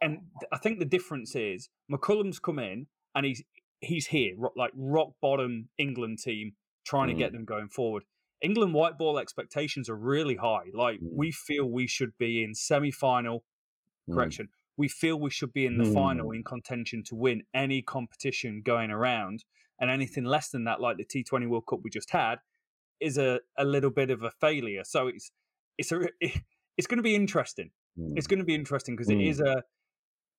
And 0.01 0.19
I 0.53 0.59
think 0.59 0.79
the 0.79 0.85
difference 0.85 1.35
is 1.35 1.69
McCullum's 1.91 2.39
come 2.39 2.59
in 2.59 2.87
and 3.15 3.27
he's 3.27 3.43
he's 3.81 4.07
here, 4.09 4.35
like 4.57 4.73
rock 4.75 5.11
bottom 5.21 5.69
England 5.79 6.19
team, 6.19 6.53
trying 6.85 7.09
to 7.09 7.15
Mm. 7.15 7.19
get 7.19 7.33
them 7.33 7.45
going 7.45 7.69
forward. 7.69 8.05
England 8.41 8.75
white 8.75 8.99
ball 8.99 9.19
expectations 9.19 9.89
are 9.89 9.97
really 9.97 10.37
high. 10.37 10.67
Like 10.75 11.01
Mm. 11.01 11.11
we 11.13 11.31
feel 11.33 11.65
we 11.67 11.87
should 11.87 12.17
be 12.19 12.43
in 12.43 12.55
semi 12.55 12.91
final. 12.91 13.45
Mm. 14.09 14.15
Correction. 14.15 14.49
We 14.77 14.89
feel 14.89 15.19
we 15.19 15.31
should 15.31 15.53
be 15.53 15.67
in 15.67 15.79
the 15.79 15.85
final 15.85 16.29
Mm. 16.31 16.37
in 16.37 16.45
contention 16.45 17.03
to 17.05 17.15
win 17.17 17.43
any 17.53 17.83
competition 17.83 18.63
going 18.63 18.91
around, 18.91 19.45
and 19.81 19.91
anything 19.91 20.25
less 20.25 20.51
than 20.51 20.65
that, 20.65 20.81
like 20.81 20.97
the 20.97 21.05
T20 21.05 21.47
World 21.49 21.67
Cup 21.67 21.81
we 21.83 21.91
just 21.91 22.11
had, 22.11 22.39
is 23.01 23.19
a, 23.19 23.41
a 23.57 23.65
little 23.65 23.91
bit 23.91 24.11
of 24.11 24.23
a 24.23 24.31
failure. 24.31 24.85
So 24.85 25.09
it's 25.09 25.31
it's 25.77 25.93
a 25.93 26.09
it's 26.77 26.87
going 26.87 26.97
to 26.99 27.03
be 27.03 27.15
interesting. 27.17 27.71
Mm. 27.99 28.17
It's 28.17 28.27
going 28.29 28.39
to 28.41 28.45
be 28.45 28.55
interesting 28.55 28.95
because 28.97 29.11
it 29.11 29.19
Mm. 29.19 29.29
is 29.29 29.41
a 29.41 29.63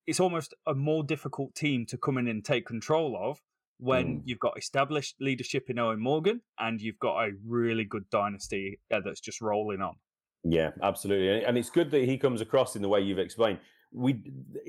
it's 0.10 0.20
almost 0.20 0.54
a 0.66 0.74
more 0.74 1.04
difficult 1.04 1.54
team 1.56 1.86
to 1.86 1.98
come 1.98 2.18
in 2.18 2.28
and 2.28 2.44
take 2.44 2.66
control 2.66 3.16
of 3.22 3.40
when 3.78 4.06
Mm. 4.18 4.22
you've 4.26 4.40
got 4.40 4.58
established 4.58 5.16
leadership 5.22 5.70
in 5.70 5.78
Eoin 5.78 6.00
Morgan 6.00 6.42
and 6.58 6.82
you've 6.82 7.00
got 7.00 7.16
a 7.26 7.32
really 7.46 7.86
good 7.86 8.10
dynasty 8.10 8.80
uh, 8.92 9.00
that's 9.06 9.22
just 9.22 9.40
rolling 9.40 9.82
on. 9.82 9.96
Yeah, 10.44 10.72
absolutely, 10.82 11.46
and- 11.46 11.58
it's 11.58 11.70
good 11.70 11.92
that 11.92 12.04
he 12.06 12.18
comes 12.18 12.42
across 12.42 12.76
in 12.76 12.82
the 12.82 12.90
way 12.90 13.02
you've 13.02 13.20
explained. 13.20 13.60
We 13.92 14.22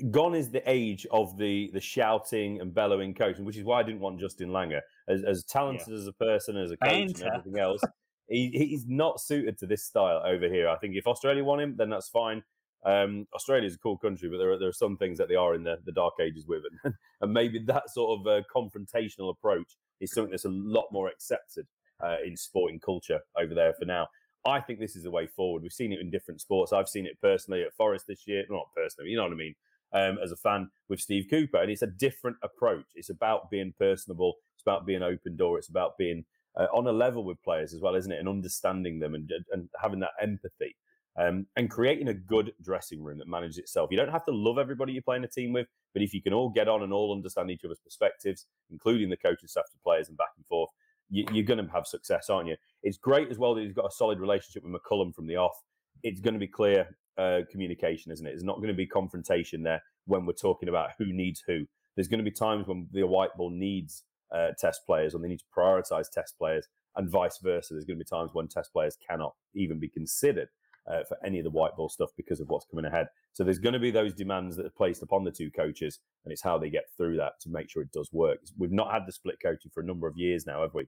gone 0.09 0.33
is 0.35 0.49
the 0.49 0.63
age 0.69 1.05
of 1.11 1.37
the 1.37 1.69
the 1.73 1.79
shouting 1.79 2.59
and 2.61 2.73
bellowing 2.73 3.13
coach, 3.13 3.37
which 3.37 3.55
is 3.57 3.63
why 3.63 3.79
I 3.79 3.83
didn't 3.83 3.99
want 4.01 4.19
Justin 4.19 4.49
Langer 4.49 4.81
as 5.07 5.23
as 5.23 5.43
talented 5.43 5.93
as 5.93 6.07
a 6.07 6.13
person, 6.13 6.57
as 6.57 6.71
a 6.71 6.77
coach, 6.77 7.21
and 7.21 7.23
everything 7.23 7.59
else. 7.59 7.81
He, 8.29 8.47
he's 8.53 8.85
not 8.87 9.19
suited 9.19 9.57
to 9.57 9.67
this 9.67 9.83
style 9.83 10.21
over 10.25 10.47
here. 10.47 10.69
I 10.69 10.77
think 10.77 10.95
if 10.95 11.05
Australia 11.05 11.43
want 11.43 11.59
him, 11.63 11.75
then 11.75 11.89
that's 11.89 12.07
fine. 12.07 12.41
Um, 12.83 13.27
Australia 13.35 13.67
is 13.67 13.75
a 13.75 13.79
cool 13.79 13.97
country, 13.97 14.29
but 14.29 14.37
there 14.37 14.51
are, 14.51 14.59
there 14.59 14.69
are 14.69 14.73
some 14.73 14.97
things 14.97 15.17
that 15.17 15.27
they 15.27 15.35
are 15.35 15.53
in 15.53 15.63
the, 15.63 15.77
the 15.85 15.91
dark 15.91 16.15
ages 16.19 16.45
with, 16.47 16.63
and, 16.83 16.93
and 17.21 17.33
maybe 17.33 17.59
that 17.67 17.89
sort 17.89 18.19
of 18.19 18.27
uh, 18.27 18.41
confrontational 18.53 19.31
approach 19.31 19.77
is 19.99 20.11
something 20.13 20.31
that's 20.31 20.45
a 20.45 20.49
lot 20.49 20.85
more 20.91 21.07
accepted 21.07 21.67
uh, 22.03 22.17
in 22.25 22.35
sporting 22.35 22.79
culture 22.79 23.19
over 23.39 23.53
there 23.53 23.73
for 23.73 23.85
now. 23.85 24.07
I 24.45 24.59
think 24.59 24.79
this 24.79 24.95
is 24.95 25.03
the 25.03 25.11
way 25.11 25.27
forward. 25.27 25.61
We've 25.61 25.71
seen 25.71 25.93
it 25.93 25.99
in 25.99 26.09
different 26.09 26.41
sports. 26.41 26.73
I've 26.73 26.89
seen 26.89 27.05
it 27.05 27.21
personally 27.21 27.61
at 27.61 27.73
Forest 27.75 28.05
this 28.07 28.23
year. 28.25 28.43
Not 28.49 28.65
personally, 28.75 29.11
you 29.11 29.17
know 29.17 29.23
what 29.23 29.33
I 29.33 29.35
mean. 29.35 29.55
Um, 29.93 30.17
as 30.23 30.31
a 30.31 30.37
fan 30.37 30.69
with 30.87 31.01
Steve 31.01 31.25
Cooper, 31.29 31.57
and 31.57 31.69
it's 31.69 31.81
a 31.81 31.87
different 31.87 32.37
approach. 32.43 32.85
It's 32.95 33.09
about 33.09 33.51
being 33.51 33.73
personable. 33.77 34.35
It's 34.55 34.63
about 34.63 34.85
being 34.85 35.03
open 35.03 35.35
door. 35.35 35.57
It's 35.57 35.67
about 35.67 35.97
being 35.97 36.23
uh, 36.55 36.67
on 36.73 36.87
a 36.87 36.93
level 36.93 37.25
with 37.25 37.43
players 37.43 37.73
as 37.73 37.81
well, 37.81 37.95
isn't 37.95 38.11
it? 38.11 38.19
And 38.19 38.29
understanding 38.29 38.99
them 38.99 39.15
and 39.15 39.29
and 39.51 39.69
having 39.81 39.99
that 39.99 40.11
empathy. 40.21 40.75
Um, 41.17 41.45
and 41.57 41.69
creating 41.69 42.07
a 42.07 42.13
good 42.13 42.53
dressing 42.63 43.03
room 43.03 43.17
that 43.17 43.27
manages 43.27 43.57
itself. 43.57 43.89
You 43.91 43.97
don't 43.97 44.11
have 44.11 44.23
to 44.25 44.31
love 44.31 44.57
everybody 44.57 44.93
you're 44.93 45.01
playing 45.01 45.25
a 45.25 45.27
team 45.27 45.51
with, 45.51 45.67
but 45.93 46.01
if 46.01 46.13
you 46.13 46.21
can 46.21 46.31
all 46.31 46.49
get 46.49 46.69
on 46.69 46.83
and 46.83 46.93
all 46.93 47.13
understand 47.13 47.51
each 47.51 47.65
other's 47.65 47.81
perspectives, 47.83 48.45
including 48.69 49.09
the 49.09 49.17
coaching 49.17 49.49
staff 49.49 49.65
to 49.71 49.77
players 49.83 50.07
and 50.07 50.17
back 50.17 50.29
and 50.37 50.45
forth, 50.45 50.69
you, 51.09 51.25
you're 51.33 51.45
going 51.45 51.63
to 51.63 51.71
have 51.73 51.85
success, 51.85 52.29
aren't 52.29 52.47
you? 52.47 52.55
It's 52.81 52.97
great 52.97 53.29
as 53.29 53.37
well 53.37 53.53
that 53.55 53.61
he's 53.61 53.73
got 53.73 53.85
a 53.85 53.91
solid 53.91 54.19
relationship 54.19 54.63
with 54.63 54.73
McCullum 54.73 55.13
from 55.13 55.27
the 55.27 55.35
off. 55.35 55.61
It's 56.01 56.21
going 56.21 56.33
to 56.33 56.39
be 56.39 56.47
clear 56.47 56.87
uh, 57.17 57.41
communication, 57.51 58.11
isn't 58.11 58.25
it? 58.25 58.29
There's 58.29 58.43
not 58.43 58.57
going 58.57 58.69
to 58.69 58.73
be 58.73 58.87
confrontation 58.87 59.63
there 59.63 59.83
when 60.05 60.25
we're 60.25 60.33
talking 60.33 60.69
about 60.69 60.91
who 60.97 61.11
needs 61.11 61.43
who. 61.45 61.65
There's 61.95 62.07
going 62.07 62.23
to 62.23 62.29
be 62.29 62.31
times 62.31 62.67
when 62.67 62.87
the 62.91 63.05
white 63.05 63.35
ball 63.35 63.51
needs 63.51 64.03
uh, 64.33 64.51
test 64.57 64.85
players 64.85 65.13
and 65.13 65.23
they 65.23 65.27
need 65.27 65.39
to 65.39 65.45
prioritize 65.55 66.09
test 66.09 66.37
players, 66.37 66.67
and 66.95 67.09
vice 67.09 67.39
versa. 67.43 67.73
There's 67.73 67.85
going 67.85 67.99
to 67.99 68.03
be 68.05 68.09
times 68.09 68.31
when 68.33 68.47
test 68.47 68.73
players 68.73 68.97
cannot 69.07 69.33
even 69.53 69.79
be 69.79 69.89
considered 69.89 70.49
uh, 70.87 71.03
for 71.07 71.17
any 71.25 71.39
of 71.39 71.43
the 71.43 71.49
white 71.49 71.75
ball 71.75 71.89
stuff 71.89 72.11
because 72.17 72.39
of 72.39 72.49
what's 72.49 72.65
coming 72.65 72.85
ahead. 72.85 73.07
So 73.33 73.43
there's 73.43 73.59
going 73.59 73.73
to 73.73 73.79
be 73.79 73.91
those 73.91 74.13
demands 74.13 74.57
that 74.57 74.65
are 74.65 74.71
placed 74.71 75.01
upon 75.01 75.23
the 75.23 75.31
two 75.31 75.51
coaches, 75.51 75.99
and 76.25 76.31
it's 76.31 76.41
how 76.41 76.57
they 76.57 76.69
get 76.69 76.85
through 76.97 77.17
that 77.17 77.33
to 77.41 77.49
make 77.49 77.69
sure 77.69 77.81
it 77.83 77.91
does 77.91 78.09
work. 78.11 78.39
We've 78.57 78.71
not 78.71 78.91
had 78.91 79.03
the 79.05 79.11
split 79.11 79.35
coaching 79.43 79.71
for 79.73 79.81
a 79.81 79.85
number 79.85 80.07
of 80.07 80.17
years 80.17 80.45
now, 80.45 80.61
have 80.61 80.73
we? 80.73 80.87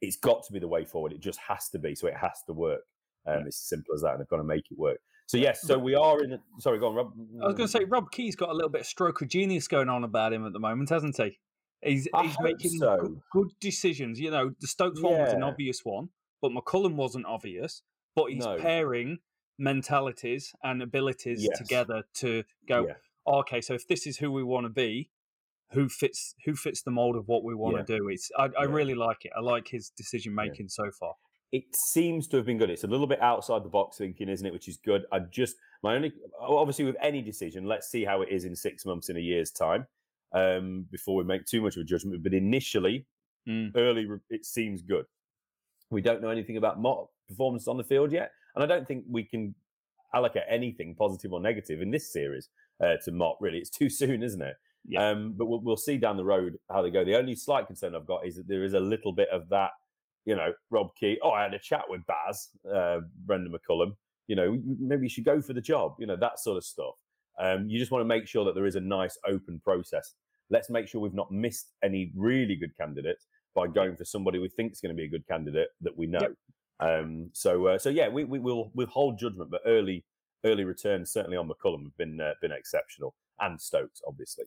It's 0.00 0.16
got 0.16 0.44
to 0.46 0.52
be 0.52 0.58
the 0.58 0.68
way 0.68 0.84
forward. 0.84 1.12
It 1.12 1.20
just 1.20 1.40
has 1.48 1.68
to 1.70 1.78
be. 1.78 1.94
So 1.94 2.06
it 2.06 2.16
has 2.16 2.42
to 2.46 2.52
work. 2.52 2.82
Um, 3.26 3.46
It's 3.46 3.60
as 3.60 3.68
simple 3.68 3.94
as 3.94 4.02
that, 4.02 4.12
and 4.12 4.20
they've 4.20 4.28
got 4.28 4.36
to 4.38 4.44
make 4.44 4.70
it 4.70 4.78
work. 4.78 4.98
So 5.26 5.36
yes, 5.36 5.60
so 5.60 5.78
we 5.78 5.94
are 5.94 6.22
in. 6.22 6.30
The, 6.30 6.40
sorry, 6.58 6.78
go 6.78 6.88
on, 6.88 6.94
Rob. 6.94 7.12
I 7.42 7.46
was 7.46 7.54
going 7.54 7.66
to 7.66 7.72
say 7.72 7.84
Rob 7.84 8.10
Key's 8.10 8.34
got 8.34 8.48
a 8.48 8.54
little 8.54 8.70
bit 8.70 8.80
of 8.82 8.86
stroke 8.86 9.20
of 9.20 9.28
genius 9.28 9.68
going 9.68 9.90
on 9.90 10.02
about 10.04 10.32
him 10.32 10.46
at 10.46 10.54
the 10.54 10.58
moment, 10.58 10.88
hasn't 10.88 11.16
he? 11.18 11.38
He's 11.82 12.08
he's 12.22 12.36
making 12.40 12.78
so. 12.78 12.96
good, 12.96 13.20
good 13.30 13.48
decisions. 13.60 14.18
You 14.18 14.30
know, 14.30 14.52
the 14.60 14.66
Stokes 14.66 15.02
one 15.02 15.18
was 15.20 15.32
an 15.34 15.42
obvious 15.42 15.80
one, 15.84 16.08
but 16.40 16.52
McCullum 16.52 16.94
wasn't 16.94 17.26
obvious. 17.26 17.82
But 18.18 18.32
he's 18.32 18.44
No. 18.44 18.58
pairing 18.58 19.18
mentalities 19.58 20.54
and 20.62 20.82
abilities 20.82 21.44
Yes. 21.44 21.58
together 21.58 22.04
to 22.14 22.44
go. 22.66 22.86
Yeah. 22.86 22.94
"Oh, 23.26 23.38
okay, 23.40 23.60
so 23.60 23.74
if 23.74 23.86
this 23.86 24.06
is 24.06 24.18
who 24.18 24.30
we 24.32 24.42
want 24.44 24.64
to 24.64 24.70
be, 24.70 25.10
who 25.72 25.88
fits 25.88 26.34
who 26.44 26.54
fits 26.54 26.82
the 26.82 26.90
mold 26.90 27.16
of 27.16 27.28
what 27.28 27.44
we 27.44 27.54
want 27.54 27.76
Yeah. 27.76 27.82
to 27.84 27.98
do? 27.98 28.08
It's 28.08 28.30
I, 28.38 28.44
I 28.44 28.48
Yeah. 28.64 28.72
really 28.78 28.94
like 28.94 29.24
it. 29.26 29.32
I 29.36 29.40
like 29.40 29.68
his 29.68 29.90
decision 29.90 30.34
making 30.34 30.68
so 30.68 30.90
far. 30.90 31.14
it 31.50 31.64
seems 31.74 32.28
to 32.28 32.36
have 32.36 32.44
been 32.44 32.58
good. 32.58 32.68
It's 32.68 32.84
a 32.84 32.86
little 32.86 33.06
bit 33.06 33.22
outside 33.22 33.64
the 33.64 33.70
box 33.70 33.96
thinking, 33.96 34.28
isn't 34.28 34.46
it? 34.46 34.52
Which 34.52 34.68
is 34.68 34.76
good. 34.76 35.06
I 35.10 35.20
just 35.20 35.56
my 35.82 35.94
only 35.94 36.12
obviously 36.38 36.84
with 36.84 36.96
any 37.00 37.22
decision, 37.22 37.64
let's 37.64 37.88
see 37.88 38.04
how 38.04 38.20
it 38.20 38.28
is 38.28 38.44
in 38.44 38.54
six 38.54 38.84
months 38.84 39.08
in 39.08 39.16
a 39.16 39.20
year's 39.20 39.50
time 39.50 39.86
um, 40.32 40.82
before 40.90 41.16
we 41.16 41.24
make 41.24 41.46
too 41.46 41.62
much 41.62 41.74
of 41.76 41.80
a 41.80 41.84
judgment. 41.84 42.22
But 42.22 42.34
initially, 42.34 43.06
Mm. 43.46 43.72
early, 43.74 44.06
it 44.28 44.44
seems 44.44 44.82
good. 44.82 45.06
We 45.88 46.02
don't 46.02 46.20
know 46.20 46.28
anything 46.28 46.58
about 46.58 46.78
Mott 46.78 47.08
performance 47.28 47.68
on 47.68 47.76
the 47.76 47.84
field 47.84 48.12
yet, 48.12 48.32
and 48.54 48.64
I 48.64 48.66
don't 48.66 48.86
think 48.86 49.04
we 49.08 49.24
can 49.24 49.54
allocate 50.14 50.44
anything 50.48 50.94
positive 50.94 51.32
or 51.32 51.40
negative 51.40 51.82
in 51.82 51.90
this 51.90 52.12
series 52.12 52.48
uh, 52.82 52.94
to 53.04 53.12
Mott. 53.12 53.36
Really, 53.40 53.58
it's 53.58 53.70
too 53.70 53.88
soon, 53.90 54.22
isn't 54.22 54.42
it? 54.42 54.56
Yeah. 54.86 55.10
Um, 55.10 55.34
but 55.36 55.46
we'll, 55.46 55.60
we'll 55.60 55.76
see 55.76 55.98
down 55.98 56.16
the 56.16 56.24
road 56.24 56.56
how 56.70 56.82
they 56.82 56.90
go. 56.90 57.04
The 57.04 57.16
only 57.16 57.34
slight 57.34 57.66
concern 57.66 57.94
I've 57.94 58.06
got 58.06 58.26
is 58.26 58.36
that 58.36 58.48
there 58.48 58.64
is 58.64 58.74
a 58.74 58.80
little 58.80 59.12
bit 59.12 59.28
of 59.30 59.48
that 59.50 59.72
you 60.28 60.36
know, 60.36 60.52
Rob 60.70 60.94
Key. 60.94 61.18
Oh, 61.22 61.30
I 61.30 61.42
had 61.42 61.54
a 61.54 61.58
chat 61.58 61.84
with 61.88 62.02
Baz, 62.06 62.50
uh, 62.70 63.00
Brendon 63.24 63.50
McCullum. 63.50 63.96
You 64.26 64.36
know, 64.36 64.62
maybe 64.78 65.04
you 65.04 65.08
should 65.08 65.24
go 65.24 65.40
for 65.40 65.54
the 65.54 65.60
job. 65.60 65.94
You 65.98 66.06
know, 66.06 66.16
that 66.16 66.38
sort 66.38 66.58
of 66.58 66.64
stuff. 66.64 66.96
Um, 67.40 67.66
you 67.66 67.78
just 67.78 67.90
want 67.90 68.02
to 68.02 68.06
make 68.06 68.26
sure 68.26 68.44
that 68.44 68.54
there 68.54 68.66
is 68.66 68.76
a 68.76 68.80
nice 68.80 69.16
open 69.26 69.58
process. 69.64 70.12
Let's 70.50 70.68
make 70.68 70.86
sure 70.86 71.00
we've 71.00 71.14
not 71.14 71.32
missed 71.32 71.72
any 71.82 72.12
really 72.14 72.56
good 72.56 72.76
candidates 72.76 73.26
by 73.54 73.68
going 73.68 73.96
for 73.96 74.04
somebody 74.04 74.38
we 74.38 74.50
think 74.50 74.72
is 74.72 74.82
going 74.82 74.94
to 74.94 74.96
be 74.96 75.06
a 75.06 75.08
good 75.08 75.26
candidate 75.26 75.68
that 75.80 75.96
we 75.96 76.06
know. 76.06 76.20
Yep. 76.20 76.32
Um, 76.80 77.30
so, 77.32 77.66
uh, 77.66 77.78
so 77.78 77.90
yeah, 77.90 78.08
we, 78.08 78.24
we 78.24 78.38
will 78.38 78.70
withhold 78.74 79.18
judgment, 79.18 79.50
but 79.50 79.62
early 79.66 80.04
early 80.44 80.62
returns 80.64 81.10
certainly 81.10 81.36
on 81.36 81.48
McCullum 81.48 81.82
have 81.82 81.96
been 81.96 82.20
uh, 82.20 82.32
been 82.40 82.52
exceptional, 82.52 83.14
and 83.40 83.60
Stokes 83.60 84.02
obviously. 84.06 84.44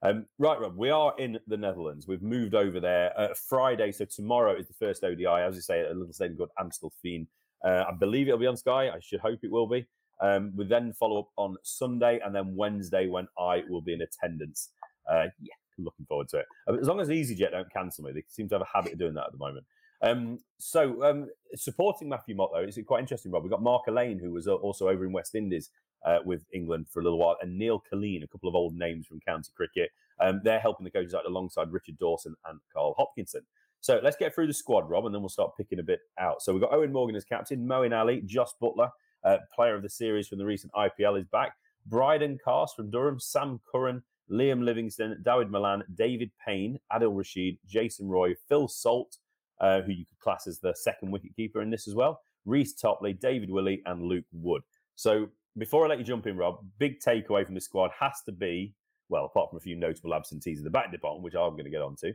Um, 0.00 0.26
right, 0.38 0.60
Rob, 0.60 0.76
we 0.76 0.90
are 0.90 1.12
in 1.18 1.40
the 1.48 1.56
Netherlands. 1.56 2.06
We've 2.06 2.22
moved 2.22 2.54
over 2.54 2.78
there 2.78 3.18
uh, 3.18 3.34
Friday, 3.48 3.90
so 3.90 4.04
tomorrow 4.04 4.56
is 4.56 4.68
the 4.68 4.74
first 4.74 5.02
ODI, 5.02 5.26
as 5.26 5.56
you 5.56 5.60
say, 5.60 5.80
a 5.80 5.92
little 5.92 6.12
stadium 6.12 6.38
called 6.38 6.50
Amstelveen. 6.58 7.26
Uh, 7.64 7.84
I 7.88 7.92
believe 7.98 8.28
it'll 8.28 8.38
be 8.38 8.46
on 8.46 8.56
Sky. 8.56 8.90
I 8.90 9.00
should 9.00 9.18
hope 9.18 9.40
it 9.42 9.50
will 9.50 9.66
be. 9.66 9.86
Um, 10.20 10.52
we 10.56 10.64
then 10.64 10.92
follow 10.92 11.20
up 11.20 11.28
on 11.36 11.56
Sunday 11.62 12.20
and 12.24 12.34
then 12.34 12.54
Wednesday 12.54 13.08
when 13.08 13.26
I 13.38 13.62
will 13.68 13.80
be 13.80 13.92
in 13.92 14.02
attendance. 14.02 14.70
Uh, 15.10 15.26
yeah, 15.40 15.54
looking 15.78 16.06
forward 16.06 16.28
to 16.28 16.38
it. 16.38 16.46
As 16.80 16.86
long 16.86 17.00
as 17.00 17.08
EasyJet 17.08 17.50
don't 17.50 17.72
cancel 17.72 18.04
me, 18.04 18.12
they 18.12 18.22
seem 18.28 18.48
to 18.50 18.56
have 18.56 18.62
a 18.62 18.76
habit 18.76 18.92
of 18.92 18.98
doing 18.98 19.14
that 19.14 19.26
at 19.26 19.32
the 19.32 19.38
moment. 19.38 19.64
Um, 20.00 20.38
so, 20.58 21.02
um, 21.02 21.28
supporting 21.54 22.08
Matthew 22.08 22.36
Mott, 22.36 22.50
though, 22.52 22.60
it's 22.60 22.78
quite 22.86 23.00
interesting, 23.00 23.32
Rob. 23.32 23.42
We've 23.42 23.50
got 23.50 23.62
Mark 23.62 23.84
Alleyne, 23.88 24.18
who 24.18 24.30
was 24.30 24.46
uh, 24.46 24.54
also 24.54 24.88
over 24.88 25.04
in 25.04 25.12
West 25.12 25.34
Indies 25.34 25.70
uh, 26.04 26.18
with 26.24 26.44
England 26.52 26.86
for 26.88 27.00
a 27.00 27.02
little 27.02 27.18
while, 27.18 27.36
and 27.42 27.58
Neil 27.58 27.82
Killeen, 27.92 28.22
a 28.22 28.28
couple 28.28 28.48
of 28.48 28.54
old 28.54 28.74
names 28.74 29.06
from 29.06 29.20
county 29.20 29.50
cricket. 29.56 29.90
Um, 30.20 30.40
they're 30.44 30.60
helping 30.60 30.84
the 30.84 30.90
coaches 30.90 31.14
out 31.14 31.26
alongside 31.26 31.72
Richard 31.72 31.98
Dawson 31.98 32.34
and 32.46 32.60
Carl 32.72 32.94
Hopkinson. 32.96 33.42
So 33.80 34.00
let's 34.02 34.16
get 34.16 34.34
through 34.34 34.48
the 34.48 34.54
squad, 34.54 34.90
Rob, 34.90 35.06
and 35.06 35.14
then 35.14 35.22
we'll 35.22 35.28
start 35.28 35.56
picking 35.56 35.78
a 35.78 35.84
bit 35.84 36.00
out. 36.18 36.42
So 36.42 36.52
we've 36.52 36.62
got 36.62 36.72
Eoin 36.72 36.90
Morgan 36.90 37.14
as 37.14 37.24
captain, 37.24 37.66
Moeen 37.66 37.96
Ali, 37.96 38.22
Jos 38.24 38.54
Buttler, 38.60 38.90
uh, 39.24 39.38
player 39.54 39.74
of 39.74 39.82
the 39.82 39.90
series 39.90 40.26
from 40.26 40.38
the 40.38 40.44
recent 40.44 40.72
IPL, 40.72 41.18
is 41.18 41.26
back. 41.26 41.52
Brydon 41.86 42.38
Carse 42.44 42.74
from 42.74 42.90
Durham, 42.90 43.20
Sam 43.20 43.60
Curran, 43.70 44.02
Liam 44.30 44.64
Livingstone, 44.64 45.22
Dawid 45.22 45.50
Malan, 45.50 45.84
David 45.94 46.30
Payne, 46.44 46.78
Adil 46.92 47.16
Rashid, 47.16 47.58
Jason 47.66 48.08
Roy, 48.08 48.34
Phil 48.48 48.68
Salt, 48.68 49.16
uh, 49.60 49.82
who 49.82 49.92
you 49.92 50.04
could 50.06 50.18
class 50.18 50.46
as 50.46 50.58
the 50.60 50.74
second 50.74 51.12
wicketkeeper 51.12 51.62
in 51.62 51.70
this 51.70 51.88
as 51.88 51.94
well, 51.94 52.20
Reece 52.44 52.74
Topley, 52.74 53.12
David 53.12 53.50
Willey, 53.50 53.82
and 53.86 54.02
Luke 54.02 54.24
Wood. 54.32 54.62
So 54.94 55.28
before 55.56 55.84
I 55.84 55.88
let 55.88 55.98
you 55.98 56.04
jump 56.04 56.26
in, 56.26 56.36
Rob, 56.36 56.58
big 56.78 57.00
takeaway 57.00 57.44
from 57.44 57.54
this 57.54 57.64
squad 57.64 57.90
has 57.98 58.20
to 58.26 58.32
be, 58.32 58.74
well, 59.08 59.24
apart 59.24 59.50
from 59.50 59.58
a 59.58 59.60
few 59.60 59.76
notable 59.76 60.14
absentees 60.14 60.58
in 60.58 60.64
the 60.64 60.70
back 60.70 60.90
department, 60.92 61.24
which 61.24 61.34
I'm 61.34 61.52
going 61.52 61.64
to 61.64 61.70
get 61.70 61.82
onto, 61.82 62.12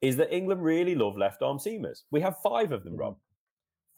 is 0.00 0.16
that 0.16 0.34
England 0.34 0.62
really 0.62 0.94
love 0.94 1.16
left 1.16 1.42
arm 1.42 1.58
seamers. 1.58 2.02
We 2.10 2.20
have 2.20 2.36
five 2.42 2.72
of 2.72 2.84
them, 2.84 2.96
Rob. 2.96 3.16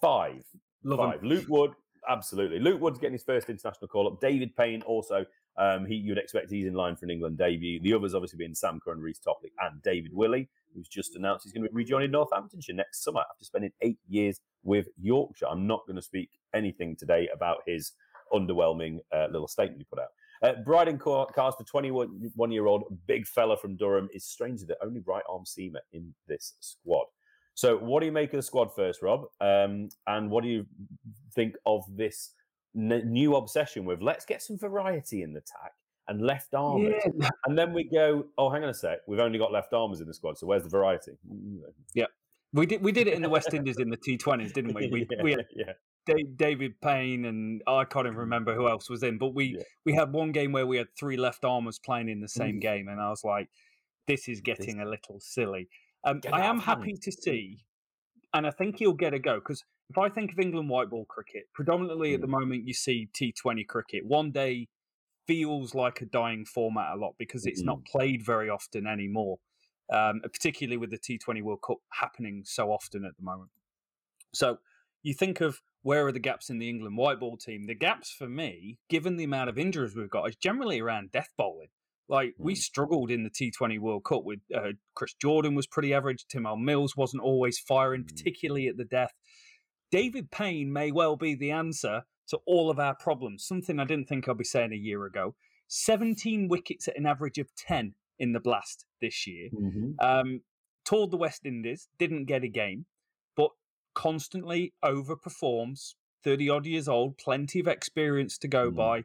Five. 0.01 0.43
Love 0.83 0.99
five. 0.99 1.21
'em. 1.23 1.29
Luke 1.29 1.45
Wood, 1.49 1.73
absolutely. 2.09 2.59
Luke 2.59 2.81
Wood's 2.81 2.99
getting 2.99 3.15
his 3.15 3.23
first 3.23 3.49
international 3.49 3.89
call 3.89 4.07
up. 4.07 4.21
David 4.21 4.55
Payne 4.57 4.83
also. 4.83 5.25
Um, 5.57 5.85
he 5.85 5.97
you'd 5.97 6.17
expect 6.17 6.51
he's 6.51 6.67
in 6.67 6.75
line 6.75 6.97
for 6.97 7.05
an 7.05 7.11
England 7.11 7.37
debut. 7.37 7.81
The 7.81 7.93
others 7.93 8.15
obviously 8.15 8.39
being 8.39 8.55
Sam 8.55 8.81
Curran, 8.83 9.01
Reece 9.01 9.19
Topley, 9.19 9.51
and 9.61 9.83
David 9.83 10.13
Willey, 10.15 10.49
who's 10.75 10.89
just 10.89 11.17
announced 11.17 11.45
he's 11.45 11.53
going 11.53 11.65
to 11.65 11.69
be 11.69 11.75
rejoining 11.75 12.11
Northamptonshire 12.11 12.75
next 12.75 13.03
summer 13.03 13.21
after 13.21 13.45
spending 13.45 13.73
eight 13.83 13.99
years 14.09 14.41
with 14.63 14.89
Yorkshire. 14.99 15.47
I'm 15.49 15.67
not 15.67 15.87
going 15.87 15.97
to 15.97 16.03
speak 16.03 16.31
anything 16.55 16.97
today 16.97 17.29
about 17.35 17.59
his 17.67 17.93
underwhelming 18.33 18.99
uh, 19.13 19.27
little 19.31 19.49
statement 19.49 19.81
he 19.81 19.85
put 19.85 19.99
out. 19.99 20.09
Uh, 20.43 20.63
Brydon 20.65 20.99
Carse, 20.99 21.57
the 21.57 21.65
21 21.65 22.51
year 22.51 22.67
old 22.67 22.85
big 23.07 23.27
fella 23.27 23.57
from 23.57 23.77
Durham, 23.77 24.09
is 24.15 24.25
strangely 24.25 24.67
the 24.67 24.83
only 24.83 25.01
right 25.07 25.23
arm 25.29 25.45
seamer 25.45 25.81
in 25.93 26.15
this 26.27 26.55
squad. 26.61 27.07
So, 27.55 27.77
what 27.77 28.01
do 28.01 28.07
you 28.07 28.13
make 28.13 28.33
of 28.33 28.39
the 28.39 28.43
squad 28.43 28.75
first, 28.75 29.03
Rob? 29.03 29.25
Um, 29.41 29.91
and 30.07 30.31
what 30.31 30.43
do 30.43 30.49
you 30.49 30.67
think 31.31 31.57
of 31.67 31.85
this 31.97 32.35
n- 32.77 33.03
new 33.05 33.37
obsession 33.37 33.85
with 33.85 34.01
let's 34.03 34.25
get 34.25 34.43
some 34.43 34.59
variety 34.59 35.23
in 35.23 35.33
the 35.33 35.39
attack 35.41 35.73
and 36.09 36.21
left 36.23 36.55
armers? 36.55 36.95
Yeah. 37.19 37.29
And 37.47 37.59
then 37.59 37.73
we 37.73 37.85
go, 37.85 38.27
oh, 38.39 38.51
hang 38.51 38.63
on 38.65 38.71
a 38.71 38.75
sec, 38.75 38.99
we've 39.07 39.21
only 39.21 39.39
got 39.39 39.53
left 39.53 39.73
armers 39.73 40.01
in 40.01 40.07
the 40.07 40.15
squad, 40.15 40.39
so 40.39 40.47
where's 40.47 40.63
the 40.63 40.69
variety? 40.69 41.13
Yeah. 41.95 42.07
We 42.53 42.67
did 42.67 42.83
we 42.83 42.91
did 42.93 43.07
it 43.07 43.15
in 43.15 43.23
the 43.23 43.29
West 43.29 43.55
Indies 43.55 43.79
in 43.79 43.91
the 43.91 43.97
T20s, 43.97 44.53
didn't 44.53 44.75
we? 44.75 44.89
We, 44.89 45.07
yeah, 45.11 45.23
we 45.23 45.31
had 45.33 45.47
yeah. 45.55 45.73
David 46.37 46.81
Payne 46.81 47.27
and 47.27 47.63
I 47.69 47.85
can't 47.85 48.07
even 48.07 48.19
remember 48.19 48.55
who 48.55 48.69
else 48.69 48.91
was 48.91 49.05
in, 49.05 49.19
but 49.19 49.35
we 49.35 49.57
Yeah. 49.57 49.63
we 49.87 49.93
had 49.95 50.13
one 50.13 50.33
game 50.33 50.51
where 50.51 50.67
we 50.67 50.77
had 50.77 50.89
three 50.99 51.17
left 51.17 51.45
armers 51.45 51.79
playing 51.79 52.09
in 52.09 52.21
the 52.21 52.29
same 52.29 52.57
Mm. 52.57 52.61
game, 52.63 52.89
and 52.89 53.01
I 53.01 53.09
was 53.11 53.23
like, 53.23 53.49
this 54.09 54.29
is 54.29 54.41
getting 54.41 54.81
a 54.81 54.85
little 54.85 55.21
silly. 55.21 55.69
Um, 56.03 56.21
I 56.33 56.45
am 56.47 56.59
happy 56.59 56.95
to 56.95 57.13
see, 57.13 57.65
and 58.35 58.47
I 58.47 58.51
think 58.51 58.79
he'll 58.79 58.93
get 58.93 59.15
a 59.15 59.19
go 59.19 59.37
because 59.37 59.65
if 59.89 59.99
I 59.99 60.09
think 60.09 60.33
of 60.33 60.39
England 60.39 60.69
white 60.69 60.91
ball 60.91 61.05
cricket, 61.07 61.45
predominantly 61.55 62.15
at 62.15 62.21
the 62.21 62.27
moment 62.27 62.67
you 62.67 62.75
see 62.75 63.09
T20 63.13 63.67
cricket. 63.67 64.07
One 64.07 64.31
day 64.31 64.69
feels 65.27 65.75
like 65.75 66.01
a 66.01 66.07
dying 66.07 66.45
format 66.45 66.93
a 66.95 66.97
lot 66.97 67.15
because 67.19 67.47
it's 67.47 67.63
not 67.63 67.85
played 67.85 68.25
very 68.25 68.49
often 68.49 68.87
anymore, 68.87 69.39
um, 69.93 70.21
particularly 70.23 70.77
with 70.77 70.91
the 70.91 70.99
T20 70.99 71.43
World 71.43 71.63
Cup 71.67 71.79
happening 71.93 72.43
so 72.45 72.71
often 72.71 73.05
at 73.05 73.17
the 73.17 73.23
moment. 73.23 73.51
So 74.33 74.59
you 75.03 75.15
think 75.15 75.41
of 75.41 75.61
where 75.83 76.07
are 76.07 76.13
the 76.13 76.19
gaps 76.21 76.51
in 76.51 76.59
the 76.59 76.69
England 76.69 76.97
white 76.97 77.21
ball 77.21 77.37
team? 77.37 77.67
The 77.67 77.75
gaps 77.75 78.11
for 78.11 78.29
me, 78.29 78.79
given 78.89 79.17
the 79.17 79.25
amount 79.25 79.51
of 79.51 79.59
injuries 79.59 79.97
we've 79.97 80.11
got, 80.11 80.29
is 80.29 80.37
generally 80.37 80.81
around 80.81 81.13
death 81.13 81.31
bowling. 81.37 81.69
Like 82.11 82.35
we 82.39 82.55
Mm. 82.55 82.59
struggled 82.59 83.11
in 83.11 83.23
the 83.23 83.31
T20 83.31 83.79
World 83.79 84.05
Cup 84.05 84.25
with 84.25 84.41
uh, 84.55 84.73
Chris 84.95 85.15
Jordan 85.15 85.55
was 85.55 85.67
pretty 85.69 85.95
average. 85.95 86.27
Tymal 86.27 86.61
Mills 86.61 86.97
wasn't 86.97 87.23
always 87.23 87.59
firing, 87.59 88.03
Mm. 88.03 88.09
particularly 88.09 88.67
at 88.67 88.77
the 88.77 88.85
death. 88.85 89.13
David 89.93 90.31
Payne 90.31 90.73
may 90.73 90.91
well 90.93 91.17
be 91.17 91.35
the 91.35 91.51
answer 91.53 92.03
to 92.29 92.39
all 92.47 92.69
of 92.69 92.79
our 92.81 92.95
problems. 92.97 93.45
Something 93.47 93.79
I 93.81 93.85
didn't 93.85 94.09
think 94.09 94.29
I'd 94.29 94.37
be 94.39 94.45
saying 94.45 94.73
a 94.73 94.77
year 94.77 95.05
ago. 95.07 95.37
17 95.69 96.49
wickets 96.49 96.89
at 96.89 96.97
an 96.97 97.07
average 97.07 97.39
of 97.39 97.55
10 97.55 97.95
in 98.19 98.33
the 98.33 98.41
blast 98.41 98.87
this 99.01 99.27
year. 99.27 99.49
Mhm. 99.51 99.95
Um, 100.01 100.43
toured 100.85 101.13
the 101.13 101.17
West 101.17 101.47
Indies, 101.47 101.89
didn't 101.99 102.25
get 102.27 102.43
a 102.45 102.49
game, 102.49 102.87
but 103.37 103.53
constantly 103.95 104.75
overperforms. 104.85 105.95
30 106.23 106.49
odd 106.51 106.67
years 106.67 106.89
old, 106.89 107.17
plenty 107.19 107.61
of 107.61 107.67
experience 107.69 108.37
to 108.39 108.49
go 108.49 108.71
Mm. 108.71 108.75
by. 108.75 109.05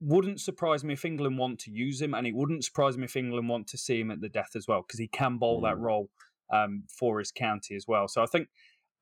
Wouldn't 0.00 0.40
surprise 0.40 0.84
me 0.84 0.94
if 0.94 1.04
England 1.04 1.38
want 1.38 1.58
to 1.60 1.70
use 1.70 2.00
him, 2.00 2.14
and 2.14 2.26
it 2.26 2.34
wouldn't 2.34 2.64
surprise 2.64 2.96
me 2.96 3.04
if 3.04 3.16
England 3.16 3.48
want 3.48 3.66
to 3.68 3.78
see 3.78 4.00
him 4.00 4.10
at 4.10 4.20
the 4.20 4.28
death 4.28 4.50
as 4.54 4.66
well, 4.68 4.82
because 4.86 5.00
he 5.00 5.08
can 5.08 5.38
bowl 5.38 5.60
that 5.62 5.76
Mm. 5.76 5.80
role 5.80 6.10
um, 6.50 6.84
for 6.88 7.18
his 7.18 7.30
county 7.30 7.74
as 7.76 7.84
well. 7.86 8.08
So 8.08 8.22
I 8.22 8.26
think 8.26 8.48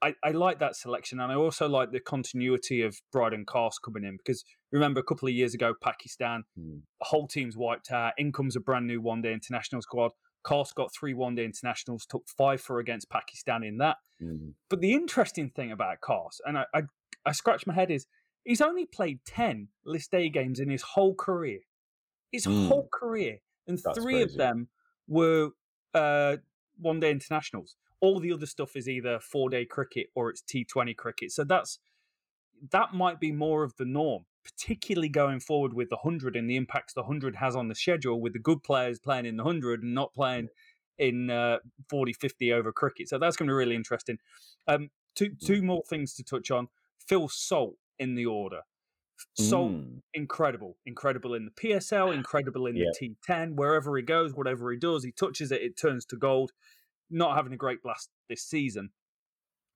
I, 0.03 0.15
I 0.23 0.31
like 0.33 0.59
that 0.59 0.77
selection, 0.77 1.21
and 1.21 1.31
I 1.31 1.37
also 1.37 1.69
like 1.69 1.91
the 1.93 2.01
continuity 2.01 2.83
of 2.83 3.01
Brydon 3.13 3.45
Carse 3.47 3.79
coming 3.79 4.05
in 4.05 4.17
because 4.17 4.45
remember 4.73 5.01
a 5.01 5.05
couple 5.05 5.29
of 5.29 5.35
years 5.35 5.55
ago, 5.55 5.75
Pakistan, 5.81 6.45
Mm. 6.59 6.83
whole 7.01 7.27
team's 7.29 7.57
wiped 7.57 7.91
out. 7.93 8.13
In 8.19 8.33
comes 8.33 8.57
a 8.57 8.61
brand 8.61 8.87
new 8.87 9.01
one 9.01 9.23
day 9.23 9.33
international 9.33 9.81
squad. 9.83 10.13
Carse 10.43 10.73
got 10.73 10.93
three 10.93 11.15
one 11.15 11.35
day 11.35 11.45
internationals, 11.45 12.07
took 12.07 12.25
five 12.29 12.61
for 12.61 12.79
against 12.79 13.09
Pakistan 13.11 13.63
in 13.63 13.79
that. 13.79 13.97
Mm. 14.23 14.55
But 14.69 14.81
the 14.81 14.93
interesting 14.93 15.51
thing 15.51 15.73
about 15.73 16.01
Carse, 16.01 16.41
and 16.45 16.59
I, 16.59 16.67
I, 16.75 16.83
I 17.25 17.33
scratch 17.33 17.67
my 17.67 17.75
head, 17.75 17.91
is 17.91 18.07
he's 18.47 18.61
only 18.61 18.87
played 18.87 19.21
10 19.27 19.69
list 19.85 20.15
A 20.15 20.29
games 20.29 20.61
in 20.61 20.71
his 20.71 20.83
whole 20.83 21.15
career. 21.15 21.61
His 22.33 22.47
Mm. 22.47 22.69
whole 22.69 22.89
career. 22.93 23.41
And 23.67 23.79
That's 23.79 23.99
three 23.99 24.23
of 24.23 24.35
them 24.35 24.69
were 25.09 25.51
uh, 25.93 26.37
one 26.79 27.01
day 27.01 27.11
internationals. 27.11 27.77
All 28.01 28.21
the 28.21 28.33
other 28.33 28.47
stuff 28.47 28.77
is 28.77 28.89
either 28.89 29.19
four 29.19 29.49
day 29.51 29.65
cricket 29.65 30.09
or 30.15 30.31
it's 30.31 30.43
T20 30.43 30.95
cricket. 30.97 31.33
So 31.33 31.45
that's 31.45 31.79
that 32.71 32.95
might 32.95 33.21
be 33.21 33.33
more 33.33 33.65
of 33.65 33.77
the 33.77 33.85
norm, 33.85 34.25
particularly 34.45 35.09
going 35.09 35.41
forward 35.41 35.75
with 35.75 35.91
the 35.91 35.97
100 35.97 36.37
and 36.37 36.49
the 36.49 36.57
impacts 36.57 36.95
the 36.95 37.03
100 37.03 37.37
has 37.37 37.57
on 37.57 37.69
the 37.69 37.75
schedule 37.75 38.21
with 38.21 38.33
the 38.33 38.39
good 38.39 38.63
players 38.63 38.99
playing 38.99 39.27
in 39.27 39.37
the 39.37 39.45
100 39.45 39.83
and 39.83 39.95
not 39.95 40.15
playing 40.15 40.49
in 40.99 41.31
uh, 41.31 41.59
40, 41.91 42.13
50 42.15 42.53
over 42.53 42.73
cricket. 42.73 43.09
So 43.09 43.19
that's 43.19 43.37
going 43.37 43.49
to 43.49 43.53
be 43.53 43.57
really 43.57 43.75
interesting. 43.75 44.19
Um, 44.67 44.91
two, 45.15 45.31
two 45.35 45.63
more 45.63 45.83
things 45.89 46.15
to 46.15 46.23
touch 46.25 46.51
on. 46.51 46.69
Phil 46.99 47.29
Salt 47.29 47.77
in 47.99 48.15
the 48.15 48.27
order. 48.27 48.63
Salt, 49.39 49.73
Mm. 49.73 50.03
incredible. 50.15 50.77
Incredible 50.85 51.35
in 51.35 51.47
the 51.47 51.51
PSL, 51.51 52.11
incredible 52.13 52.67
in 52.67 52.77
Yeah. 52.77 52.87
the 53.01 53.15
T10. 53.27 53.57
Wherever 53.57 53.97
he 53.97 54.03
goes, 54.03 54.35
whatever 54.35 54.71
he 54.71 54.79
does, 54.79 55.05
he 55.05 55.13
touches 55.13 55.51
it, 55.51 55.63
it 55.63 55.77
turns 55.77 56.05
to 56.07 56.17
gold. 56.17 56.53
Not 57.09 57.37
having 57.37 57.53
a 57.53 57.57
great 57.57 57.83
blast 57.83 58.11
this 58.29 58.43
season. 58.43 58.93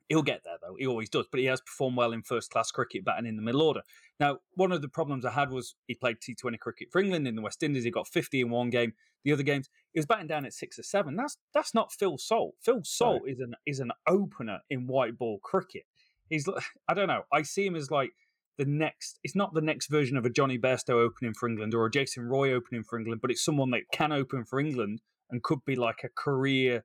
He'll 0.09 0.23
get 0.23 0.43
there 0.43 0.59
though. 0.61 0.75
He 0.77 0.87
always 0.87 1.09
does, 1.09 1.27
but 1.31 1.39
he 1.39 1.47
has 1.47 1.61
performed 1.61 1.97
well 1.97 2.13
in 2.13 2.23
first 2.23 2.51
class 2.51 2.71
cricket, 2.73 3.05
batting 3.05 3.27
in 3.27 3.37
the 3.37 3.43
middle 3.43 3.63
order. 3.63 3.83
Now, 4.19 4.41
one 4.55 4.73
of 4.73 4.83
the 4.83 4.89
problems 4.89 5.25
I 5.25 5.31
had 5.31 5.51
was 5.51 5.77
he 5.87 5.95
played 5.95 6.21
T20 6.21 6.59
cricket 6.59 6.89
for 6.91 7.01
England 7.01 7.29
in 7.29 7.37
the 7.37 7.43
West 7.43 7.63
Indies. 7.63 7.85
He 7.85 7.91
got 7.93 8.09
50 8.09 8.41
in 8.41 8.51
one 8.51 8.71
game. 8.71 8.93
The 9.23 9.33
other 9.33 9.45
games, 9.45 9.71
he 9.93 10.01
was 10.01 10.07
batting 10.07 10.27
down 10.27 10.45
at 10.45 10.53
six 10.53 10.79
or 10.79 10.83
seven. 10.83 11.15
That's 11.15 11.39
that's 11.55 11.75
not 11.75 11.93
Phil 11.93 12.19
Salt. 12.19 12.57
Phil 12.61 12.83
Salt 12.83 13.23
is 13.29 13.39
an 13.39 13.55
is 13.67 13.79
an 13.79 13.93
opener 14.09 14.61
in 14.69 14.87
white 14.89 15.17
ball 15.17 15.39
cricket. 15.39 15.87
He's 16.31 16.49
I 16.88 16.95
don't 16.95 17.09
know. 17.09 17.23
I 17.33 17.43
see 17.43 17.66
him 17.66 17.77
as 17.77 17.90
like 17.90 18.11
the 18.57 18.64
next. 18.64 19.19
It's 19.23 19.37
not 19.37 19.53
the 19.53 19.61
next 19.61 19.88
version 19.90 20.16
of 20.16 20.25
a 20.25 20.31
Jonny 20.31 20.59
Bairstow 20.59 20.95
opening 21.05 21.35
for 21.35 21.49
England 21.49 21.75
or 21.75 21.85
a 21.85 21.90
Jason 21.90 22.25
Roy 22.25 22.53
opening 22.53 22.83
for 22.85 22.99
England, 22.99 23.21
but 23.21 23.31
it's 23.31 23.45
someone 23.45 23.71
that 23.73 23.83
can 23.93 24.12
open 24.12 24.45
for 24.45 24.59
England 24.61 25.01
and 25.31 25.43
could 25.43 25.61
be 25.66 25.77
like 25.77 26.03
a 26.05 26.09
career 26.16 26.85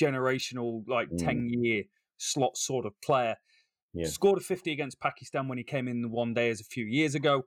generational, 0.00 0.84
like 0.88 1.08
Mm. 1.10 1.18
10 1.24 1.48
year 1.50 1.84
slot 2.16 2.56
sort 2.56 2.86
of 2.86 2.98
player. 3.00 3.36
Yeah. 3.94 4.06
Scored 4.06 4.38
a 4.38 4.40
50 4.40 4.70
against 4.72 5.00
Pakistan 5.00 5.48
when 5.48 5.58
he 5.58 5.64
came 5.64 5.88
in 5.88 6.02
the 6.02 6.08
one 6.08 6.34
day 6.34 6.50
as 6.50 6.60
a 6.60 6.64
few 6.64 6.84
years 6.84 7.14
ago. 7.14 7.44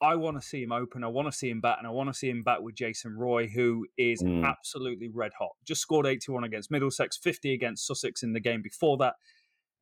I 0.00 0.14
want 0.14 0.36
to 0.40 0.46
see 0.46 0.62
him 0.62 0.70
open. 0.70 1.02
I 1.02 1.08
want 1.08 1.26
to 1.26 1.32
see 1.36 1.50
him 1.50 1.60
bat, 1.60 1.78
and 1.78 1.86
I 1.86 1.90
want 1.90 2.08
to 2.08 2.14
see 2.14 2.30
him 2.30 2.44
bat 2.44 2.62
with 2.62 2.76
Jason 2.76 3.16
Roy, 3.16 3.48
who 3.48 3.84
is 3.96 4.22
Mm. 4.22 4.44
absolutely 4.44 5.08
red 5.08 5.32
hot. 5.36 5.56
Just 5.64 5.80
scored 5.80 6.06
81 6.06 6.44
against 6.44 6.70
Middlesex, 6.70 7.16
50 7.16 7.52
against 7.52 7.84
Sussex 7.84 8.22
in 8.22 8.32
the 8.32 8.38
game 8.38 8.62
before 8.62 8.96
that. 8.98 9.16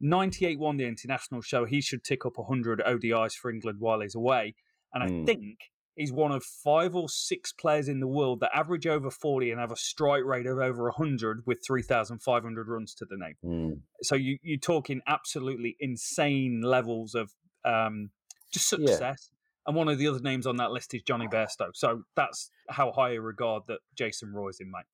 98 0.00 0.58
won 0.58 0.76
the 0.76 0.86
international 0.86 1.40
show. 1.40 1.64
He 1.64 1.80
should 1.80 2.04
tick 2.04 2.26
up 2.26 2.34
100 2.36 2.80
ODIs 2.86 3.34
for 3.34 3.50
England 3.50 3.78
while 3.80 4.00
he's 4.00 4.14
away. 4.14 4.54
And 4.92 5.02
I 5.02 5.08
Mm. 5.08 5.26
think 5.26 5.58
he's 5.94 6.12
one 6.12 6.30
of 6.32 6.44
five 6.44 6.94
or 6.94 7.08
six 7.08 7.52
players 7.52 7.88
in 7.88 8.00
the 8.00 8.06
world 8.06 8.40
that 8.40 8.50
average 8.54 8.86
over 8.86 9.10
40 9.10 9.50
and 9.50 9.60
have 9.60 9.72
a 9.72 9.76
strike 9.76 10.24
rate 10.24 10.46
of 10.46 10.58
over 10.58 10.88
100 10.88 11.46
with 11.46 11.62
3,500 11.66 12.68
runs 12.68 12.94
to 12.94 13.04
the 13.06 13.16
name. 13.16 13.36
Mm. 13.44 13.80
So 14.02 14.14
you, 14.14 14.38
you're 14.42 14.58
talking 14.58 15.00
absolutely 15.06 15.76
insane 15.80 16.60
levels 16.62 17.14
of 17.14 17.32
um, 17.64 18.10
just 18.52 18.70
Yeah. 18.72 18.86
success. 18.88 19.30
And 19.66 19.74
one 19.74 19.88
of 19.88 19.98
the 19.98 20.06
other 20.06 20.20
names 20.20 20.46
on 20.46 20.56
that 20.58 20.70
list 20.70 20.94
is 20.94 21.02
Jonny 21.02 21.26
Bairstow. 21.26 21.70
So 21.74 22.04
that's 22.14 22.50
how 22.68 22.92
high 22.92 23.14
a 23.14 23.20
regard 23.20 23.64
that 23.66 23.80
Jason 23.96 24.32
Roy's 24.32 24.60
in, 24.60 24.70
mate. 24.70 24.84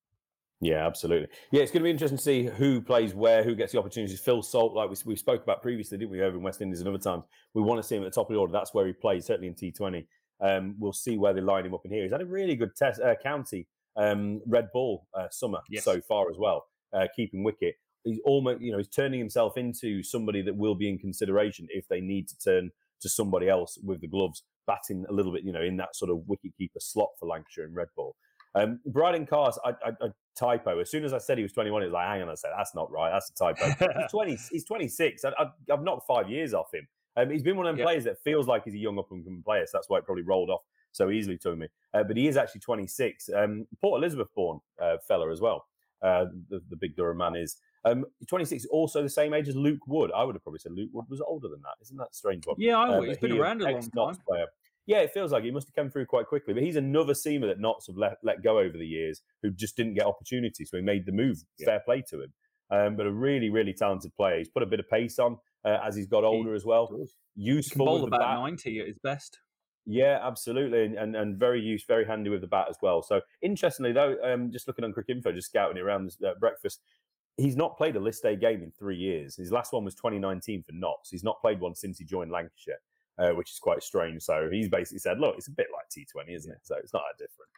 Yeah, 0.63 0.85
absolutely. 0.85 1.27
Yeah, 1.51 1.61
it's 1.61 1.71
going 1.71 1.81
to 1.81 1.83
be 1.83 1.89
interesting 1.91 2.17
to 2.17 2.23
see 2.23 2.45
who 2.45 2.79
plays 2.81 3.13
where, 3.13 3.43
who 3.43 3.53
gets 3.53 3.73
the 3.73 3.79
opportunities. 3.79 4.19
Phil 4.19 4.41
Salt, 4.41 4.73
like 4.73 4.89
we, 4.89 4.95
we 5.05 5.15
spoke 5.15 5.43
about 5.43 5.61
previously, 5.61 5.97
didn't 5.97 6.11
we, 6.11 6.21
over 6.21 6.37
in 6.37 6.43
West 6.43 6.61
Indies 6.61 6.79
and 6.79 6.87
other 6.87 6.97
times. 6.97 7.23
We 7.53 7.61
want 7.61 7.81
to 7.81 7.87
see 7.87 7.95
him 7.97 8.03
at 8.03 8.05
the 8.05 8.15
top 8.15 8.29
of 8.29 8.33
the 8.33 8.39
order. 8.39 8.53
That's 8.53 8.73
where 8.73 8.87
he 8.87 8.93
plays, 8.93 9.25
certainly 9.25 9.47
in 9.47 9.55
T20. 9.55 10.05
Um, 10.41 10.75
we'll 10.79 10.93
see 10.93 11.17
where 11.17 11.33
they 11.33 11.41
line 11.41 11.65
him 11.65 11.73
up 11.73 11.81
in 11.85 11.91
here. 11.91 12.03
He's 12.03 12.11
had 12.11 12.21
a 12.21 12.25
really 12.25 12.55
good 12.55 12.75
test, 12.75 13.01
uh, 13.01 13.15
county 13.21 13.67
um, 13.97 14.41
red 14.47 14.69
ball 14.73 15.07
uh, 15.13 15.27
summer 15.31 15.59
Yes. 15.69 15.83
so 15.83 15.99
far 16.01 16.29
as 16.29 16.37
well, 16.39 16.65
uh, 16.95 17.07
keeping 17.15 17.43
wicket. 17.43 17.75
He's 18.03 18.19
almost, 18.25 18.61
you 18.61 18.71
know, 18.71 18.77
he's 18.77 18.87
turning 18.89 19.19
himself 19.19 19.57
into 19.57 20.01
somebody 20.03 20.41
that 20.43 20.55
will 20.55 20.75
be 20.75 20.89
in 20.89 20.97
consideration 20.97 21.67
if 21.69 21.87
they 21.87 22.01
need 22.01 22.27
to 22.29 22.37
turn 22.37 22.71
to 23.01 23.09
somebody 23.09 23.49
else 23.49 23.77
with 23.83 24.01
the 24.01 24.07
gloves, 24.07 24.43
batting 24.65 25.05
a 25.09 25.13
little 25.13 25.31
bit, 25.33 25.43
you 25.43 25.51
know, 25.51 25.61
in 25.61 25.77
that 25.77 25.95
sort 25.95 26.09
of 26.11 26.21
wicket 26.27 26.51
keeper 26.57 26.79
slot 26.79 27.09
for 27.19 27.27
Lancashire 27.27 27.65
and 27.65 27.75
red 27.75 27.87
ball. 27.95 28.15
Um, 28.55 28.79
Brydon 28.85 29.25
Carse, 29.25 29.57
I, 29.65 29.71
I, 29.71 29.89
I 30.01 30.07
typo. 30.35 30.79
As 30.79 30.89
soon 30.89 31.03
as 31.05 31.13
I 31.13 31.17
said 31.17 31.37
he 31.37 31.43
was 31.43 31.51
21, 31.53 31.81
it 31.83 31.85
was 31.85 31.93
like, 31.93 32.07
hang 32.07 32.21
on 32.21 32.29
I 32.29 32.35
said 32.35 32.51
that's 32.57 32.75
not 32.75 32.91
right. 32.91 33.11
That's 33.11 33.29
a 33.29 33.33
typo. 33.33 33.65
he's 34.01 34.11
20. 34.11 34.37
He's 34.51 34.65
26. 34.65 35.25
I, 35.25 35.31
I've 35.71 35.83
knocked 35.83 36.05
five 36.07 36.29
years 36.29 36.53
off 36.53 36.73
him. 36.73 36.87
Um, 37.15 37.29
he's 37.29 37.43
been 37.43 37.57
one 37.57 37.67
of 37.67 37.73
them 37.73 37.79
Yeah. 37.79 37.85
players 37.85 38.03
that 38.05 38.17
feels 38.23 38.47
like 38.47 38.63
he's 38.65 38.73
a 38.73 38.77
young 38.79 38.97
up 38.97 39.11
and 39.11 39.23
coming 39.23 39.43
player, 39.43 39.65
so 39.65 39.77
that's 39.77 39.89
why 39.89 39.99
it 39.99 40.05
probably 40.05 40.23
rolled 40.23 40.49
off 40.49 40.61
so 40.91 41.09
easily 41.11 41.37
to 41.39 41.55
me. 41.55 41.67
Uh, 41.93 42.03
but 42.03 42.17
he 42.17 42.27
is 42.27 42.37
actually 42.37 42.61
26. 42.61 43.29
Um, 43.35 43.67
Port 43.81 43.99
Elizabeth 43.99 44.27
born 44.35 44.59
uh, 44.81 44.97
fella 45.07 45.31
as 45.31 45.39
well. 45.41 45.65
Uh, 46.01 46.25
the, 46.49 46.61
the 46.69 46.75
big 46.75 46.95
Durham 46.95 47.17
man 47.17 47.35
is. 47.35 47.57
Um, 47.85 48.05
26, 48.27 48.65
also 48.67 49.01
the 49.03 49.09
same 49.09 49.33
age 49.33 49.47
as 49.49 49.55
Luke 49.55 49.85
Wood. 49.87 50.09
I 50.15 50.23
would 50.23 50.35
have 50.35 50.43
probably 50.43 50.59
said 50.59 50.71
Luke 50.71 50.89
Wood 50.93 51.05
was 51.09 51.19
older 51.21 51.49
than 51.49 51.61
that. 51.63 51.75
Isn't 51.81 51.97
that 51.97 52.15
strange 52.15 52.47
one? 52.47 52.55
Yeah, 52.57 52.77
I 52.77 52.87
Uh, 52.95 52.99
would. 52.99 53.09
He's 53.09 53.17
been 53.17 53.31
he, 53.33 53.39
around 53.39 53.61
a 53.61 53.65
long 53.71 53.81
time. 53.89 54.15
Player. 54.27 54.45
Yeah, 54.85 54.99
it 54.99 55.11
feels 55.13 55.31
like 55.31 55.43
he 55.43 55.51
must 55.51 55.67
have 55.67 55.75
come 55.75 55.89
through 55.89 56.07
quite 56.07 56.27
quickly. 56.27 56.53
But 56.53 56.63
he's 56.63 56.75
another 56.75 57.13
seamer 57.13 57.47
that 57.47 57.59
Notts 57.59 57.87
have 57.87 57.97
let, 57.97 58.17
let 58.23 58.43
go 58.43 58.59
over 58.59 58.77
the 58.77 58.85
years 58.85 59.21
who 59.41 59.51
just 59.51 59.77
didn't 59.77 59.93
get 59.93 60.05
opportunities. 60.05 60.69
So 60.69 60.77
he 60.77 60.83
made 60.83 61.05
the 61.05 61.11
move. 61.11 61.37
Yeah. 61.57 61.65
Fair 61.65 61.81
play 61.85 62.03
to 62.09 62.23
him. 62.23 62.33
Um, 62.69 62.95
but 62.95 63.05
a 63.05 63.11
really, 63.11 63.49
really 63.49 63.73
talented 63.73 64.15
player. 64.15 64.39
He's 64.39 64.49
put 64.49 64.63
a 64.63 64.65
bit 64.65 64.79
of 64.79 64.89
pace 64.89 65.19
on 65.19 65.37
uh, 65.63 65.77
as 65.83 65.95
he's 65.95 66.07
got 66.07 66.23
older 66.23 66.55
as 66.55 66.65
well. 66.65 66.89
Useful 67.35 67.85
bowl 67.85 68.05
about 68.05 68.19
bat. 68.19 68.39
90 68.39 68.79
at 68.79 68.87
his 68.87 68.99
best. 69.03 69.39
Yeah, 69.85 70.19
absolutely, 70.21 70.85
and, 70.85 70.97
and 70.97 71.15
and 71.15 71.37
very 71.37 71.59
use, 71.59 71.83
very 71.85 72.05
handy 72.05 72.29
with 72.29 72.39
the 72.39 72.47
bat 72.47 72.67
as 72.69 72.77
well. 72.81 73.01
So 73.01 73.19
interestingly, 73.41 73.91
though, 73.91 74.15
um, 74.23 74.49
just 74.49 74.65
looking 74.67 74.85
on 74.85 74.93
Cricinfo, 74.93 75.33
just 75.35 75.49
scouting 75.49 75.75
it 75.75 75.81
around 75.81 76.05
this, 76.05 76.17
uh, 76.25 76.35
breakfast, 76.39 76.79
he's 77.35 77.57
not 77.57 77.77
played 77.77 77.95
a 77.97 77.99
list 77.99 78.23
A 78.23 78.35
game 78.35 78.63
in 78.63 78.71
three 78.71 78.95
years. 78.95 79.35
His 79.35 79.51
last 79.51 79.73
one 79.73 79.83
was 79.83 79.95
2019 79.95 80.63
for 80.63 80.71
Notts. 80.71 81.09
He's 81.09 81.23
not 81.23 81.41
played 81.41 81.59
one 81.59 81.75
since 81.75 81.97
he 81.97 82.05
joined 82.05 82.31
Lancashire, 82.31 82.79
uh, 83.19 83.29
which 83.31 83.51
is 83.51 83.59
quite 83.59 83.83
strange. 83.83 84.21
So 84.23 84.49
he's 84.51 84.69
basically 84.69 84.99
said, 84.99 85.19
"Look, 85.19 85.35
it's 85.37 85.47
a 85.47 85.51
bit 85.51 85.67
like 85.73 85.85
T20, 85.89 86.35
isn't 86.35 86.51
it? 86.51 86.59
So 86.63 86.75
it's 86.77 86.93
not 86.93 87.03
that 87.09 87.23
different." 87.23 87.49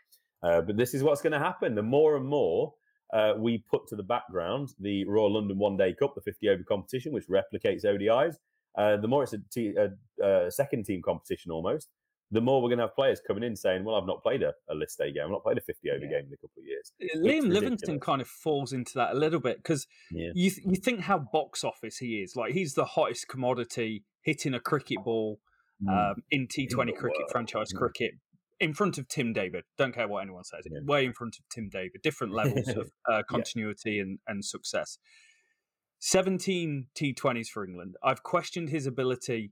Uh, 0.44 0.62
but 0.62 0.78
this 0.78 0.94
is 0.94 1.02
what's 1.04 1.22
going 1.22 1.34
to 1.34 1.40
happen. 1.40 1.76
The 1.76 1.82
more 1.84 2.18
and 2.18 2.26
more 2.28 2.74
uh, 3.14 3.34
we 3.38 3.64
put 3.70 3.88
to 3.88 3.96
the 3.96 4.04
background 4.04 4.70
the 4.80 5.06
Royal 5.06 5.34
London 5.34 5.58
One 5.58 5.78
Day 5.78 5.94
Cup, 5.98 6.14
the 6.16 6.22
50 6.22 6.50
over 6.50 6.64
competition, 6.64 7.14
which 7.14 7.28
replicates 7.28 7.86
ODIs, 7.86 8.36
uh, 8.78 8.98
the 8.98 9.08
more 9.08 9.24
it's 9.24 9.34
a, 9.34 9.38
te- 9.52 9.76
a, 9.76 10.26
a 10.46 10.52
second 10.52 10.86
team 10.86 11.02
competition 11.04 11.52
almost 11.52 11.90
the 12.32 12.42
more 12.42 12.60
we're 12.62 12.70
going 12.70 12.80
to 12.80 12.86
have 12.86 12.96
players 12.96 13.22
coming 13.26 13.44
in 13.44 13.56
saying, 13.56 13.84
"Well, 13.84 13.96
I've 13.96 14.08
not 14.08 14.24
played 14.24 14.42
a, 14.42 14.52
a 14.68 14.74
list 14.74 15.00
A 15.00 15.12
game. 15.12 15.24
I've 15.26 15.30
not 15.30 15.44
played 15.44 15.60
a 15.60 15.62
fifty 15.62 15.92
over 15.92 16.04
Yeah. 16.04 16.10
game 16.22 16.26
in 16.28 16.34
a 16.34 16.38
couple 16.38 16.60
of 16.60 16.66
years." 16.66 16.92
Liam 17.18 17.54
Livingstone 17.54 18.00
kind 18.00 18.20
of 18.20 18.28
falls 18.28 18.74
into 18.74 18.94
that 18.96 19.12
a 19.12 19.14
little 19.18 19.40
bit 19.40 19.58
because 19.58 19.86
Yeah. 20.12 20.32
you 20.34 20.50
th- 20.50 20.66
you 20.66 20.76
think 20.76 21.02
how 21.02 21.20
box 21.20 21.64
office 21.64 21.98
he 21.98 22.22
is. 22.24 22.36
Like 22.36 22.54
he's 22.54 22.74
the 22.74 22.84
hottest 22.86 23.28
commodity 23.28 24.04
hitting 24.24 24.56
a 24.56 24.60
cricket 24.60 24.98
ball 25.06 25.40
um, 25.90 26.16
in 26.32 26.48
T20 26.48 26.86
the 26.88 26.92
cricket 26.94 27.30
franchise 27.32 27.68
Mm. 27.74 27.78
cricket 27.78 28.12
in 28.60 28.74
front 28.74 28.98
of 28.98 29.08
Tim 29.08 29.34
David. 29.34 29.64
Don't 29.78 29.94
care 29.94 30.08
what 30.08 30.22
anyone 30.22 30.44
says. 30.44 30.66
Yeah. 30.70 30.80
Way 30.86 31.06
in 31.06 31.14
front 31.14 31.36
of 31.38 31.44
Tim 31.50 31.70
David. 31.70 32.02
Different 32.02 32.34
levels 32.42 32.70
of 32.70 32.90
uh, 33.12 33.24
continuity 33.30 34.00
and, 34.00 34.20
and 34.28 34.44
success. 34.46 34.98
17 36.00 36.88
T20s 36.96 37.48
for 37.48 37.66
England. 37.66 37.96
I've 38.04 38.24
questioned 38.24 38.70
his 38.70 38.86
ability 38.86 39.52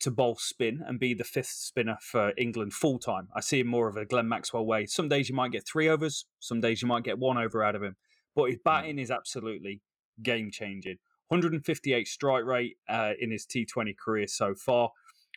to 0.00 0.10
bowl 0.10 0.36
spin 0.38 0.80
and 0.86 1.00
be 1.00 1.12
the 1.14 1.24
fifth 1.24 1.48
spinner 1.48 1.96
for 2.00 2.32
England 2.38 2.72
full 2.72 2.98
time. 2.98 3.28
I 3.34 3.40
see 3.40 3.60
him 3.60 3.66
more 3.66 3.88
of 3.88 3.96
a 3.96 4.04
Glenn 4.04 4.28
Maxwell 4.28 4.64
way. 4.64 4.86
Some 4.86 5.08
days 5.08 5.28
you 5.28 5.34
might 5.34 5.50
get 5.50 5.66
three 5.66 5.88
overs, 5.88 6.26
some 6.38 6.60
days 6.60 6.82
you 6.82 6.88
might 6.88 7.02
get 7.04 7.18
one 7.18 7.36
over 7.38 7.64
out 7.64 7.74
of 7.74 7.82
him. 7.82 7.96
But 8.36 8.50
his 8.50 8.58
batting 8.64 8.98
is 8.98 9.10
absolutely 9.10 9.80
game 10.22 10.50
changing. 10.52 10.98
158 11.28 12.06
strike 12.06 12.44
rate 12.44 12.76
uh, 12.88 13.12
in 13.18 13.30
his 13.32 13.44
T20 13.46 13.94
career 13.98 14.26
so 14.28 14.54
far. 14.54 14.90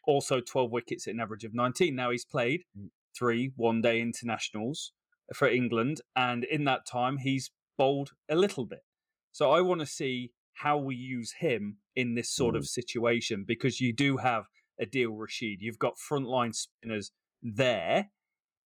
Also 0.06 0.39
12 0.39 0.72
wickets 0.72 1.08
at 1.08 1.14
an 1.14 1.20
average 1.20 1.43
of 1.43 1.54
19. 1.54 1.95
Now 1.95 2.12
he's 2.12 2.26
played 2.26 2.64
mm. 2.78 2.89
three 3.18 3.52
one 3.56 3.82
day 3.82 4.02
internationals 4.02 4.93
for 5.34 5.47
England, 5.47 6.02
and 6.16 6.43
in 6.43 6.66
that 6.66 6.86
time 6.86 7.18
he's 7.18 7.52
bowled 7.78 8.12
a 8.30 8.36
little 8.36 8.66
bit. 8.66 8.84
So 9.32 9.52
I 9.52 9.62
want 9.62 9.82
to 9.82 9.88
see 9.88 10.32
how 10.54 10.78
we 10.78 10.95
use 10.95 11.34
him 11.39 11.78
in 11.95 12.16
this 12.16 12.30
sort 12.30 12.56
of 12.56 12.64
mm. 12.64 12.68
situation 12.68 13.45
because 13.47 13.80
you 13.80 13.93
do 13.93 14.18
have 14.18 14.45
Adil 14.82 15.18
Rashid. 15.18 15.62
You've 15.62 15.80
got 15.80 15.95
frontline 15.97 16.54
spinners 16.54 17.12
there. 17.41 18.10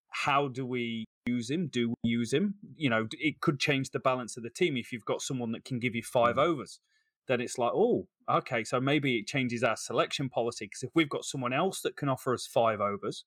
How 0.09 0.47
do 0.47 0.65
we 0.65 1.05
use 1.25 1.49
him? 1.49 1.67
Do 1.67 1.93
we 2.03 2.09
use 2.09 2.33
him? 2.33 2.55
You 2.75 2.89
know, 2.89 3.07
it 3.11 3.41
could 3.41 3.59
change 3.59 3.91
the 3.91 3.99
balance 3.99 4.37
of 4.37 4.43
the 4.43 4.49
team 4.49 4.77
if 4.77 4.91
you've 4.91 5.05
got 5.05 5.21
someone 5.21 5.51
that 5.51 5.65
can 5.65 5.79
give 5.79 5.95
you 5.95 6.03
five 6.03 6.35
mm. 6.35 6.43
overs. 6.43 6.79
Then 7.27 7.41
it's 7.41 7.57
like, 7.57 7.71
oh, 7.73 8.07
okay, 8.29 8.63
so 8.63 8.79
maybe 8.79 9.17
it 9.17 9.27
changes 9.27 9.63
our 9.63 9.75
selection 9.75 10.29
policy 10.29 10.65
because 10.65 10.83
if 10.83 10.91
we've 10.93 11.09
got 11.09 11.25
someone 11.25 11.53
else 11.53 11.81
that 11.81 11.95
can 11.97 12.09
offer 12.09 12.33
us 12.33 12.45
five 12.45 12.79
overs, 12.79 13.25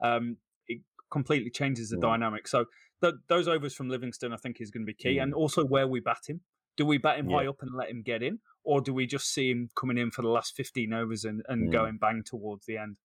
um, 0.00 0.38
it 0.66 0.80
completely 1.10 1.50
changes 1.50 1.90
the 1.90 1.96
Mm. 1.96 2.02
dynamic. 2.02 2.48
So 2.48 2.66
th- 3.02 3.14
those 3.28 3.46
overs 3.48 3.74
from 3.74 3.88
Livingstone, 3.90 4.32
I 4.32 4.36
think, 4.36 4.60
is 4.60 4.70
going 4.70 4.82
to 4.86 4.90
be 4.90 4.94
key, 4.94 5.16
Mm. 5.16 5.22
and 5.24 5.34
also 5.34 5.64
where 5.64 5.86
we 5.86 6.00
bat 6.00 6.22
him. 6.26 6.40
Do 6.76 6.86
we 6.86 6.98
bat 6.98 7.18
him 7.18 7.28
Yeah. 7.30 7.36
high 7.38 7.46
up 7.46 7.60
and 7.62 7.70
let 7.74 7.90
him 7.90 8.02
get 8.02 8.22
in, 8.22 8.40
or 8.64 8.80
do 8.80 8.92
we 8.94 9.06
just 9.06 9.32
see 9.32 9.50
him 9.50 9.68
coming 9.76 9.98
in 9.98 10.10
for 10.10 10.22
the 10.22 10.28
last 10.28 10.56
fifteen 10.56 10.92
overs 10.92 11.24
and, 11.24 11.42
and 11.48 11.68
Mm. 11.68 11.72
going 11.72 11.98
bang 11.98 12.22
towards 12.24 12.66
the 12.66 12.78
end? 12.78 12.98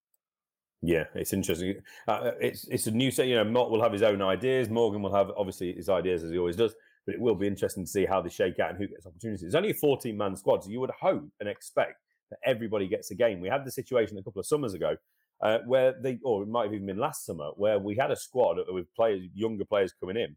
Yeah, 0.82 1.04
it's 1.14 1.34
interesting. 1.34 1.82
Uh, 2.08 2.32
it's 2.40 2.66
it's 2.68 2.86
a 2.86 2.90
new 2.90 3.10
set. 3.10 3.28
You 3.28 3.36
know, 3.36 3.44
Mott 3.44 3.70
will 3.70 3.82
have 3.82 3.92
his 3.92 4.02
own 4.02 4.22
ideas. 4.22 4.70
Morgan 4.70 5.02
will 5.02 5.14
have 5.14 5.30
obviously 5.36 5.74
his 5.74 5.90
ideas 5.90 6.24
as 6.24 6.30
he 6.30 6.38
always 6.38 6.56
does. 6.56 6.74
But 7.06 7.14
it 7.14 7.20
will 7.20 7.34
be 7.34 7.46
interesting 7.46 7.84
to 7.84 7.90
see 7.90 8.04
how 8.04 8.20
they 8.20 8.28
shake 8.28 8.58
out 8.58 8.70
and 8.70 8.78
who 8.78 8.86
gets 8.86 9.06
opportunities. 9.06 9.42
It's 9.42 9.54
only 9.54 9.70
a 9.70 9.74
14 9.74 10.16
man 10.16 10.36
squad, 10.36 10.64
so 10.64 10.70
you 10.70 10.80
would 10.80 10.90
hope 10.90 11.24
and 11.40 11.48
expect 11.48 11.94
that 12.30 12.38
everybody 12.44 12.86
gets 12.88 13.10
a 13.10 13.14
game. 13.14 13.40
We 13.40 13.48
had 13.48 13.64
the 13.64 13.70
situation 13.70 14.18
a 14.18 14.22
couple 14.22 14.40
of 14.40 14.46
summers 14.46 14.74
ago 14.74 14.96
uh, 15.42 15.58
where 15.66 15.94
they, 16.00 16.18
or 16.24 16.42
it 16.42 16.48
might 16.48 16.64
have 16.64 16.74
even 16.74 16.86
been 16.86 16.98
last 16.98 17.24
summer, 17.24 17.50
where 17.56 17.78
we 17.78 17.96
had 17.96 18.10
a 18.10 18.16
squad 18.16 18.58
with 18.68 18.94
players, 18.94 19.22
younger 19.34 19.64
players 19.64 19.92
coming 19.98 20.16
in, 20.16 20.36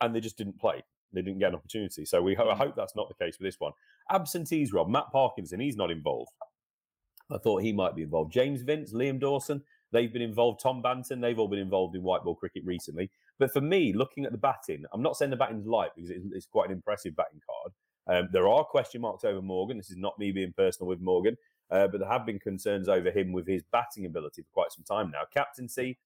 and 0.00 0.14
they 0.14 0.20
just 0.20 0.36
didn't 0.36 0.58
play. 0.58 0.82
They 1.12 1.22
didn't 1.22 1.38
get 1.38 1.50
an 1.50 1.54
opportunity. 1.54 2.04
So 2.04 2.20
we 2.22 2.34
ho- 2.34 2.50
I 2.50 2.56
hope 2.56 2.74
that's 2.76 2.96
not 2.96 3.08
the 3.08 3.24
case 3.24 3.38
with 3.38 3.46
this 3.46 3.60
one. 3.60 3.72
Absentees, 4.10 4.72
Rob. 4.72 4.88
Matt 4.88 5.10
Parkinson, 5.12 5.60
he's 5.60 5.76
not 5.76 5.90
involved. 5.90 6.30
I 7.30 7.38
thought 7.38 7.62
he 7.62 7.72
might 7.72 7.96
be 7.96 8.02
involved. 8.02 8.32
James 8.32 8.62
Vince, 8.62 8.92
Liam 8.92 9.18
Dawson, 9.18 9.62
they've 9.92 10.12
been 10.12 10.22
involved. 10.22 10.60
Tom 10.60 10.82
Banton, 10.82 11.22
they've 11.22 11.38
all 11.38 11.48
been 11.48 11.58
involved 11.58 11.96
in 11.96 12.02
white 12.02 12.22
ball 12.22 12.34
cricket 12.34 12.64
recently. 12.66 13.10
But 13.38 13.52
for 13.52 13.60
me, 13.60 13.92
looking 13.92 14.24
at 14.24 14.32
the 14.32 14.38
batting, 14.38 14.84
I'm 14.92 15.02
not 15.02 15.16
saying 15.16 15.30
the 15.30 15.36
batting's 15.36 15.66
light 15.66 15.90
because 15.94 16.10
it's, 16.10 16.24
it's 16.32 16.46
quite 16.46 16.66
an 16.70 16.72
impressive 16.76 17.16
batting 17.16 17.40
card. 17.46 17.72
Um, 18.06 18.28
there 18.32 18.48
are 18.48 18.64
question 18.64 19.00
marks 19.00 19.24
over 19.24 19.42
Morgan. 19.42 19.76
This 19.76 19.90
is 19.90 19.96
not 19.96 20.18
me 20.18 20.30
being 20.30 20.52
personal 20.56 20.88
with 20.88 21.00
Morgan, 21.00 21.36
uh, 21.70 21.88
but 21.88 21.98
there 21.98 22.08
have 22.08 22.26
been 22.26 22.38
concerns 22.38 22.88
over 22.88 23.10
him 23.10 23.32
with 23.32 23.46
his 23.46 23.62
batting 23.72 24.06
ability 24.06 24.42
for 24.42 24.50
quite 24.52 24.72
some 24.72 24.84
time 24.84 25.10
now. 25.10 25.22
Captaincy, 25.32 25.98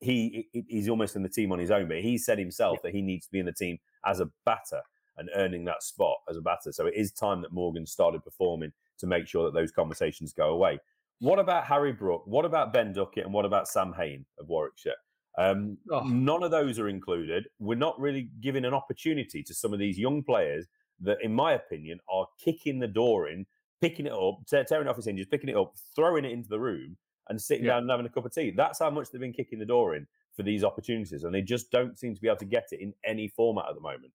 he 0.00 0.48
he- 0.52 0.64
he's 0.68 0.88
almost 0.88 1.16
in 1.16 1.22
the 1.22 1.28
team 1.28 1.50
on 1.52 1.58
his 1.58 1.70
own, 1.70 1.88
but 1.88 2.00
he 2.00 2.18
said 2.18 2.38
himself 2.38 2.78
that 2.82 2.94
he 2.94 3.02
needs 3.02 3.26
to 3.26 3.32
be 3.32 3.38
in 3.40 3.46
the 3.46 3.52
team 3.52 3.78
as 4.04 4.20
a 4.20 4.30
batter 4.44 4.82
and 5.16 5.28
earning 5.34 5.64
that 5.64 5.82
spot 5.82 6.18
as 6.28 6.36
a 6.36 6.40
batter. 6.40 6.72
So 6.72 6.86
it 6.86 6.94
is 6.94 7.12
time 7.12 7.42
that 7.42 7.52
Morgan 7.52 7.86
started 7.86 8.24
performing 8.24 8.72
to 8.98 9.06
make 9.06 9.26
sure 9.26 9.44
that 9.44 9.54
those 9.54 9.72
conversations 9.72 10.32
go 10.32 10.50
away. 10.50 10.78
What 11.18 11.38
about 11.38 11.64
Harry 11.64 11.92
Brook? 11.92 12.22
What 12.26 12.44
about 12.46 12.72
Ben 12.72 12.92
Duckett? 12.94 13.24
And 13.24 13.34
what 13.34 13.44
about 13.44 13.68
Sam 13.68 13.92
Hain 13.92 14.24
of 14.38 14.48
Warwickshire? 14.48 14.94
Um, 15.38 15.78
Oh. 15.90 16.00
None 16.04 16.42
of 16.42 16.50
those 16.50 16.78
are 16.78 16.88
included. 16.88 17.48
We're 17.58 17.76
not 17.78 17.98
really 18.00 18.30
giving 18.40 18.64
an 18.64 18.74
opportunity 18.74 19.42
to 19.44 19.54
some 19.54 19.72
of 19.72 19.78
these 19.78 19.98
young 19.98 20.22
players 20.22 20.66
that, 21.00 21.18
in 21.22 21.32
my 21.34 21.52
opinion, 21.52 21.98
are 22.12 22.26
kicking 22.44 22.78
the 22.78 22.88
door 22.88 23.28
in, 23.28 23.46
picking 23.80 24.06
it 24.06 24.12
up, 24.12 24.40
te- 24.48 24.64
tearing 24.64 24.86
it 24.86 24.90
off 24.90 24.98
its 24.98 25.06
hinges, 25.06 25.26
picking 25.26 25.48
it 25.48 25.56
up, 25.56 25.74
throwing 25.94 26.24
it 26.24 26.32
into 26.32 26.48
the 26.48 26.58
room, 26.60 26.96
and 27.28 27.40
sitting 27.40 27.64
Yeah. 27.64 27.72
down 27.74 27.82
and 27.82 27.90
having 27.90 28.06
a 28.06 28.10
cup 28.10 28.26
of 28.26 28.32
tea. 28.34 28.50
That's 28.50 28.80
how 28.80 28.90
much 28.90 29.10
they've 29.10 29.20
been 29.20 29.32
kicking 29.32 29.58
the 29.60 29.64
door 29.66 29.94
in 29.94 30.06
for 30.36 30.42
these 30.42 30.64
opportunities, 30.64 31.24
and 31.24 31.34
they 31.34 31.42
just 31.42 31.70
don't 31.70 31.98
seem 31.98 32.14
to 32.14 32.20
be 32.20 32.28
able 32.28 32.38
to 32.38 32.44
get 32.44 32.68
it 32.72 32.80
in 32.80 32.92
any 33.04 33.28
format 33.28 33.66
at 33.68 33.74
the 33.76 33.80
moment. 33.80 34.12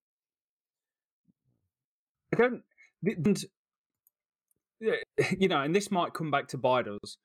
I 2.34 2.38
don't, 2.38 2.64
and, 3.04 3.46
you 5.40 5.48
know, 5.48 5.62
and 5.62 5.74
this 5.76 5.90
might 5.92 6.14
come 6.14 6.30
back 6.32 6.48
to 6.50 6.58
bite 6.58 6.88
us. 6.88 7.18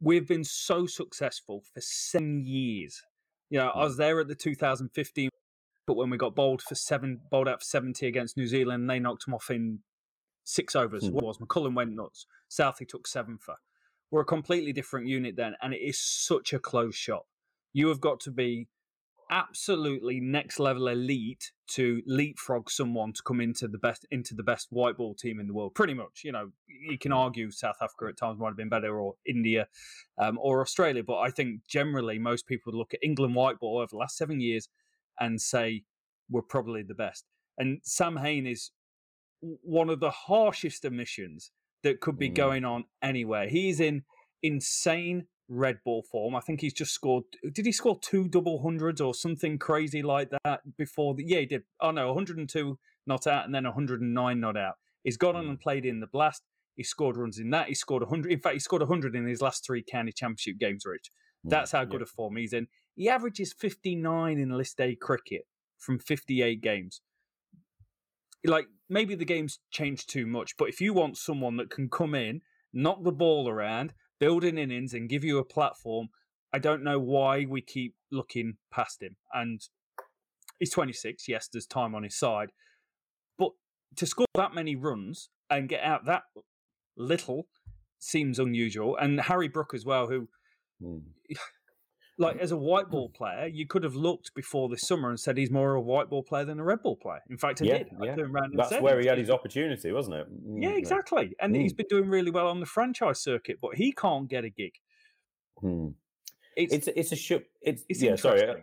We've 0.00 0.26
been 0.26 0.44
so 0.44 0.86
successful 0.86 1.62
for 1.72 1.80
seven 1.80 2.44
years. 2.44 3.00
You 3.50 3.58
know, 3.58 3.68
I 3.68 3.84
was 3.84 3.96
there 3.96 4.20
at 4.20 4.28
the 4.28 4.34
2015, 4.34 5.30
but 5.86 5.94
when 5.94 6.10
we 6.10 6.16
got 6.16 6.34
bowled 6.34 6.62
for 6.62 6.74
seven, 6.74 7.20
bowled 7.30 7.48
out 7.48 7.60
for 7.60 7.66
70 7.66 8.06
against 8.06 8.36
New 8.36 8.46
Zealand, 8.46 8.90
they 8.90 8.98
knocked 8.98 9.24
them 9.24 9.34
off 9.34 9.50
in 9.50 9.80
six 10.44 10.74
overs. 10.74 11.06
Hmm. 11.06 11.12
What 11.14 11.24
was 11.24 11.38
McCullum 11.38 11.74
went 11.74 11.94
nuts. 11.94 12.26
Southey 12.48 12.84
took 12.84 13.06
seven 13.06 13.38
for. 13.38 13.56
We're 14.10 14.22
a 14.22 14.26
completely 14.26 14.72
different 14.72 15.08
unit 15.08 15.36
then, 15.36 15.54
and 15.60 15.74
it 15.74 15.80
is 15.80 15.98
such 16.00 16.52
a 16.52 16.58
close 16.58 16.94
shot. 16.94 17.24
You 17.72 17.88
have 17.88 18.00
got 18.00 18.20
to 18.20 18.30
be 18.30 18.68
absolutely 19.30 20.20
next 20.20 20.58
level 20.58 20.88
elite 20.88 21.52
to 21.68 22.02
leapfrog 22.06 22.70
someone 22.70 23.12
to 23.12 23.22
come 23.22 23.40
into 23.40 23.66
the 23.68 23.78
best 23.78 24.06
into 24.10 24.34
the 24.34 24.42
best 24.42 24.68
white 24.70 24.96
ball 24.96 25.14
team 25.14 25.40
in 25.40 25.46
the 25.46 25.54
world. 25.54 25.74
Pretty 25.74 25.94
much, 25.94 26.22
you 26.24 26.32
know, 26.32 26.50
you 26.68 26.98
can 26.98 27.12
argue 27.12 27.50
South 27.50 27.76
Africa 27.82 28.06
at 28.08 28.16
times 28.16 28.38
might 28.38 28.48
have 28.48 28.56
been 28.56 28.68
better, 28.68 28.98
or 28.98 29.14
India, 29.26 29.66
um, 30.18 30.38
or 30.40 30.60
Australia, 30.60 31.02
but 31.02 31.18
I 31.18 31.30
think 31.30 31.62
generally 31.68 32.18
most 32.18 32.46
people 32.46 32.72
would 32.72 32.78
look 32.78 32.94
at 32.94 33.00
England 33.02 33.34
white 33.34 33.58
ball 33.58 33.78
over 33.78 33.88
the 33.90 33.96
last 33.96 34.16
seven 34.16 34.40
years 34.40 34.68
and 35.18 35.40
say 35.40 35.82
we're 36.30 36.42
probably 36.42 36.82
the 36.82 36.94
best. 36.94 37.24
And 37.58 37.80
Sam 37.82 38.16
Hain 38.16 38.46
is 38.46 38.70
one 39.40 39.90
of 39.90 40.00
the 40.00 40.10
harshest 40.10 40.84
omissions 40.84 41.50
that 41.82 42.00
could 42.00 42.18
be 42.18 42.30
Mm. 42.30 42.34
going 42.34 42.64
on 42.64 42.84
anywhere. 43.02 43.48
He's 43.48 43.80
in 43.80 44.04
insane 44.42 45.26
red 45.48 45.78
ball 45.84 46.02
form. 46.02 46.34
I 46.34 46.40
think 46.40 46.60
he's 46.60 46.72
just 46.72 46.92
scored. 46.92 47.24
Did 47.52 47.66
he 47.66 47.72
score 47.72 47.98
two 48.00 48.28
double 48.28 48.62
hundreds 48.62 49.00
or 49.00 49.14
something 49.14 49.58
crazy 49.58 50.02
like 50.02 50.30
that 50.44 50.76
before? 50.76 51.14
The, 51.14 51.24
yeah, 51.26 51.40
he 51.40 51.46
did. 51.46 51.62
Oh 51.80 51.90
no, 51.90 52.08
102 52.08 52.78
not 53.06 53.26
out 53.26 53.44
and 53.44 53.54
then 53.54 53.64
109 53.64 54.40
not 54.40 54.56
out. 54.56 54.74
He's 55.04 55.16
gone 55.16 55.36
on 55.36 55.44
hmm. 55.44 55.50
and 55.50 55.60
played 55.60 55.84
in 55.84 56.00
the 56.00 56.06
blast. 56.06 56.42
He 56.74 56.82
scored 56.82 57.16
runs 57.16 57.38
in 57.38 57.50
that. 57.50 57.68
He 57.68 57.74
scored 57.74 58.02
100. 58.02 58.30
In 58.30 58.40
fact, 58.40 58.54
he 58.54 58.60
scored 58.60 58.82
100 58.82 59.14
in 59.14 59.26
his 59.26 59.40
last 59.40 59.64
three 59.64 59.82
county 59.82 60.12
championship 60.12 60.58
games, 60.58 60.84
Rich. 60.84 61.10
Hmm, 61.44 61.50
That's 61.50 61.72
how 61.72 61.84
good 61.84 62.02
a 62.02 62.06
form 62.06 62.36
he's 62.36 62.52
in. 62.52 62.66
He 62.94 63.08
averages 63.08 63.52
59 63.52 64.38
in 64.38 64.50
list 64.50 64.80
A 64.80 64.96
cricket 64.96 65.42
from 65.78 65.98
58 65.98 66.60
games. 66.60 67.02
like 68.44 68.66
maybe 68.88 69.14
the 69.14 69.24
game's 69.24 69.58
changed 69.70 70.08
too 70.08 70.26
much, 70.26 70.56
but 70.56 70.68
if 70.68 70.80
you 70.80 70.94
want 70.94 71.16
someone 71.16 71.56
that 71.56 71.70
can 71.70 71.88
come 71.88 72.14
in, 72.14 72.40
knock 72.72 73.02
the 73.02 73.12
ball 73.12 73.48
around, 73.48 73.92
build 74.18 74.44
in 74.44 74.58
innings, 74.58 74.94
and 74.94 75.08
give 75.08 75.24
you 75.24 75.38
a 75.38 75.44
platform, 75.44 76.08
I 76.52 76.58
don't 76.58 76.84
know 76.84 76.98
why 76.98 77.44
we 77.44 77.60
keep 77.60 77.94
looking 78.10 78.56
past 78.70 79.02
him. 79.02 79.16
And 79.32 79.60
he's 80.58 80.70
26. 80.70 81.28
Yes, 81.28 81.48
there's 81.52 81.66
time 81.66 81.94
on 81.94 82.02
his 82.02 82.18
side, 82.18 82.50
but 83.38 83.50
to 83.96 84.06
score 84.06 84.26
that 84.34 84.54
many 84.54 84.76
runs 84.76 85.28
and 85.50 85.68
get 85.68 85.82
out 85.82 86.06
that 86.06 86.22
little 86.96 87.46
seems 87.98 88.38
unusual. 88.38 88.96
And 88.96 89.20
Harry 89.20 89.48
Brook 89.48 89.72
as 89.74 89.84
well, 89.84 90.06
who. 90.06 90.28
Mm. 90.82 91.02
Like 92.18 92.38
as 92.38 92.50
a 92.50 92.56
white 92.56 92.88
ball 92.88 93.10
player, 93.10 93.46
you 93.46 93.66
could 93.66 93.82
have 93.82 93.94
looked 93.94 94.34
before 94.34 94.70
this 94.70 94.86
summer 94.88 95.10
and 95.10 95.20
said 95.20 95.36
he's 95.36 95.50
more 95.50 95.74
of 95.74 95.78
a 95.78 95.80
white 95.82 96.08
ball 96.08 96.22
player 96.22 96.46
than 96.46 96.58
a 96.58 96.64
red 96.64 96.82
ball 96.82 96.96
player. 96.96 97.20
In 97.28 97.36
fact, 97.36 97.60
I 97.60 97.66
yeah, 97.66 97.78
did. 97.78 97.88
I 98.00 98.04
yeah. 98.06 98.16
That's 98.54 98.70
said 98.70 98.82
where 98.82 98.98
he 98.98 99.06
had 99.06 99.18
his 99.18 99.28
opportunity, 99.28 99.92
wasn't 99.92 100.16
it? 100.16 100.26
Mm, 100.48 100.62
Yeah, 100.62 100.70
exactly. 100.70 101.34
And 101.40 101.54
he's 101.54 101.74
been 101.74 101.86
doing 101.90 102.08
really 102.08 102.30
well 102.30 102.48
on 102.48 102.60
the 102.60 102.66
franchise 102.66 103.20
circuit, 103.20 103.58
but 103.60 103.74
he 103.74 103.92
can't 103.92 104.28
get 104.28 104.44
a 104.44 104.48
gig. 104.48 104.72
Hmm. 105.60 105.88
It's 106.56 106.72
It's 106.72 106.88
it's 106.88 107.12
a 107.12 107.16
sh- 107.16 107.46
it's, 107.60 107.84
it's 107.88 108.00
yeah. 108.00 108.16
Sorry, 108.16 108.48
uh, 108.48 108.54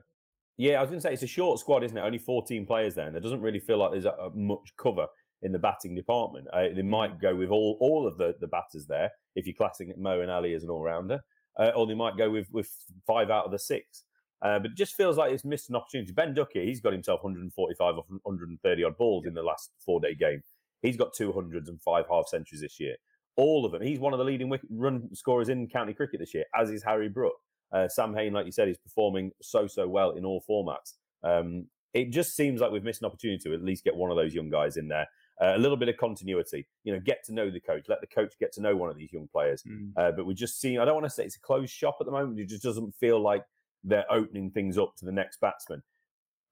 yeah. 0.58 0.80
I 0.80 0.82
was 0.82 0.90
going 0.90 1.00
to 1.00 1.08
say 1.08 1.14
it's 1.14 1.22
a 1.22 1.28
short 1.28 1.60
squad, 1.60 1.84
isn't 1.84 1.96
it? 1.98 2.02
Only 2.02 2.18
fourteen 2.18 2.66
players 2.66 2.96
there, 2.96 3.06
and 3.06 3.14
there 3.14 3.22
doesn't 3.22 3.42
really 3.42 3.60
feel 3.60 3.78
like 3.78 3.92
there's 3.92 4.06
a, 4.06 4.14
a 4.14 4.32
much 4.32 4.74
cover 4.78 5.06
in 5.44 5.52
the 5.52 5.60
batting 5.60 5.94
department. 5.94 6.48
Uh, 6.52 6.70
they 6.76 6.82
might 6.82 7.20
go 7.22 7.36
with 7.36 7.50
all 7.50 7.78
all 7.80 8.08
of 8.08 8.18
the 8.18 8.34
the 8.42 8.48
batters 8.48 8.88
there 8.88 9.12
if 9.36 9.46
you're 9.46 9.56
classing 9.56 9.94
Moeen 10.00 10.30
Ali 10.30 10.56
as 10.56 10.64
an 10.64 10.72
all 10.72 10.82
rounder, 10.82 11.20
uh, 11.60 11.72
or 11.76 11.88
they 11.88 11.94
might 11.94 12.18
go 12.18 12.30
with 12.30 12.48
with 12.52 12.70
five 13.06 13.30
out 13.30 13.46
of 13.46 13.52
the 13.52 13.60
six. 13.60 14.04
Uh, 14.42 14.60
but 14.60 14.72
it 14.72 14.78
just 14.78 14.96
feels 14.96 15.18
like 15.18 15.32
it's 15.32 15.46
missed 15.46 15.70
an 15.70 15.76
opportunity. 15.78 16.12
Ben 16.12 16.34
Ducky, 16.34 16.66
he's 16.66 16.82
got 16.82 16.92
himself 16.92 17.24
145 17.24 17.96
or 17.96 18.04
130 18.24 18.84
odd 18.84 18.98
balls 18.98 19.26
in 19.26 19.34
the 19.34 19.42
last 19.42 19.72
four 19.86 20.02
day 20.02 20.14
game. 20.14 20.44
He's 20.82 20.98
got 20.98 21.14
200 21.14 21.68
and 21.70 21.82
five 21.82 22.06
half 22.10 22.28
centuries 22.28 22.62
this 22.62 22.78
year. 22.80 22.98
All 23.38 23.66
of 23.66 23.72
them. 23.72 23.82
He's 23.82 24.00
one 24.00 24.14
of 24.14 24.20
the 24.20 24.26
leading 24.26 24.50
wicket 24.50 24.70
run 24.70 25.08
scorers 25.16 25.50
in 25.50 25.68
county 25.68 25.94
cricket 25.94 26.20
this 26.20 26.34
year, 26.34 26.44
as 26.56 26.70
is 26.70 26.84
Harry 26.84 27.10
Brook. 27.10 27.36
Uh, 27.72 27.88
Sam 27.88 28.14
Hain, 28.14 28.34
like 28.34 28.46
you 28.46 28.52
said, 28.52 28.68
is 28.68 28.78
performing 28.78 29.32
so 29.42 29.66
so 29.66 29.88
well 29.88 30.12
in 30.12 30.26
all 30.26 30.44
formats. 30.48 30.96
Um, 31.24 31.68
it 31.94 32.12
just 32.12 32.36
seems 32.36 32.60
like 32.60 32.72
we've 32.72 32.84
missed 32.84 33.02
an 33.02 33.06
opportunity 33.06 33.42
to 33.44 33.54
at 33.54 33.64
least 33.64 33.84
get 33.84 33.96
one 33.96 34.12
of 34.12 34.18
those 34.18 34.34
young 34.34 34.50
guys 34.50 34.78
in 34.78 34.88
there. 34.88 35.08
Uh, 35.42 35.54
a 35.56 35.58
little 35.58 35.76
bit 35.76 35.90
of 35.90 35.98
continuity, 35.98 36.68
you 36.84 36.94
know, 36.94 37.00
get 37.00 37.24
to 37.26 37.34
know 37.34 37.50
the 37.50 37.60
coach, 37.60 37.86
let 37.90 38.00
the 38.02 38.08
coach 38.08 38.36
get 38.40 38.52
to 38.54 38.62
know 38.62 38.76
one 38.76 38.90
of 38.90 38.98
these 38.98 39.12
young 39.12 39.28
players. 39.32 39.64
Mm. 39.64 39.92
Uh, 39.98 40.12
but 40.12 40.28
we're 40.28 40.34
just 40.34 40.62
see, 40.62 40.78
I 40.78 40.86
don't 40.86 40.94
want 40.94 41.08
to 41.08 41.10
say 41.10 41.26
it's 41.26 41.38
a 41.38 41.42
closed 41.42 41.74
shop 41.74 41.98
at 42.00 42.06
the 42.06 42.12
moment. 42.12 42.40
It 42.40 42.50
just 42.50 42.62
doesn't 42.62 42.94
feel 43.00 43.20
like 43.20 43.44
they're 43.84 44.10
opening 44.12 44.52
things 44.52 44.78
up 44.78 44.96
to 44.98 45.06
the 45.06 45.12
next 45.12 45.42
batsman. 45.42 45.82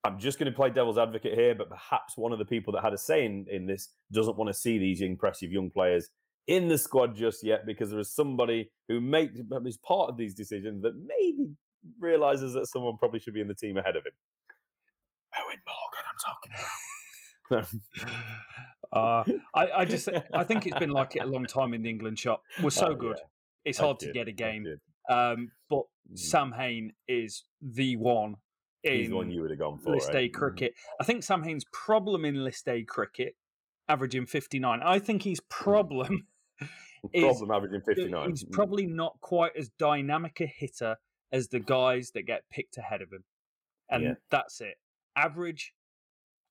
I'm 0.04 0.18
just 0.18 0.40
going 0.40 0.52
to 0.52 0.56
play 0.56 0.72
devil's 0.72 0.98
advocate 0.98 1.36
here, 1.36 1.54
but 1.54 1.70
perhaps 1.70 2.18
one 2.18 2.32
of 2.34 2.40
the 2.40 2.46
people 2.46 2.74
that 2.74 2.84
had 2.84 2.94
a 2.94 2.98
say 2.98 3.24
in, 3.24 3.46
in 3.52 3.68
this 3.68 3.90
doesn't 4.12 4.36
want 4.36 4.50
to 4.50 4.54
see 4.54 4.80
these 4.80 5.02
impressive 5.02 5.52
young 5.52 5.70
players 5.70 6.10
in 6.48 6.68
the 6.68 6.78
squad 6.78 7.16
just 7.16 7.44
yet 7.44 7.66
because 7.68 7.92
there 7.92 8.00
is 8.00 8.12
somebody 8.12 8.72
who 8.88 9.00
makes 9.00 9.40
is 9.66 9.78
part 9.78 10.10
of 10.10 10.18
these 10.18 10.34
decisions 10.34 10.82
that 10.82 10.94
maybe 10.96 11.52
realizes 12.00 12.54
that 12.54 12.68
someone 12.68 12.98
probably 12.98 13.20
should 13.20 13.36
be 13.36 13.42
in 13.42 13.48
the 13.48 13.54
team 13.54 13.78
ahead 13.78 13.96
of 13.96 14.04
him. 14.06 14.14
Eoin 15.36 15.60
Morgan, 15.68 16.04
I'm 16.10 16.18
talking 16.26 16.52
about. 17.52 18.22
Uh, 18.94 19.24
I, 19.56 19.68
I 19.78 19.86
just 19.86 20.10
I 20.34 20.44
think 20.44 20.66
it's 20.68 20.78
been 20.78 20.90
like 20.92 21.16
it 21.16 21.24
a 21.24 21.26
long 21.26 21.46
time 21.46 21.74
in 21.74 21.82
the 21.84 21.90
England 21.90 22.20
shop. 22.20 22.44
We're 22.62 22.70
so 22.72 22.88
Oh, 22.90 22.96
good. 22.96 23.18
yeah. 23.18 23.24
It's 23.66 23.78
hard 23.80 24.00
to 24.00 24.12
get 24.12 24.28
a 24.28 24.32
game. 24.32 24.66
Um, 25.10 25.52
but 25.70 25.84
Mm. 26.12 26.18
Sam 26.20 26.52
Hain 26.54 26.94
is 27.08 27.46
the 27.62 27.96
one 27.96 28.36
He's 28.84 29.10
the 29.10 29.16
one 29.16 29.28
in 29.28 29.32
you 29.34 29.42
would 29.44 29.52
have 29.52 29.60
gone 29.60 29.78
for. 29.78 29.92
List? 29.92 30.10
A 30.16 30.28
cricket. 30.30 30.74
I 31.00 31.04
think 31.04 31.22
Sam 31.24 31.44
Hain's 31.44 31.64
problem 31.72 32.26
in 32.26 32.44
List 32.44 32.68
A 32.68 32.84
cricket, 32.84 33.36
averaging 33.88 34.26
59. 34.26 34.82
I 34.84 34.98
think 34.98 35.22
his 35.24 35.40
problem 35.42 36.26
is 37.14 37.24
Problem 37.24 37.52
averaging 37.52 37.82
59. 37.82 38.30
he's 38.32 38.44
probably 38.44 38.88
not 38.88 39.22
quite 39.22 39.52
as 39.56 39.70
dynamic 39.78 40.42
a 40.42 40.48
hitter 40.48 40.98
as 41.32 41.50
the 41.50 41.60
guys 41.60 42.12
that 42.16 42.24
get 42.24 42.50
picked 42.50 42.78
ahead 42.78 43.02
of 43.04 43.12
him. 43.14 43.24
And 43.90 44.04
Yeah. 44.04 44.14
that's 44.32 44.60
it. 44.60 44.78
Average 45.16 45.74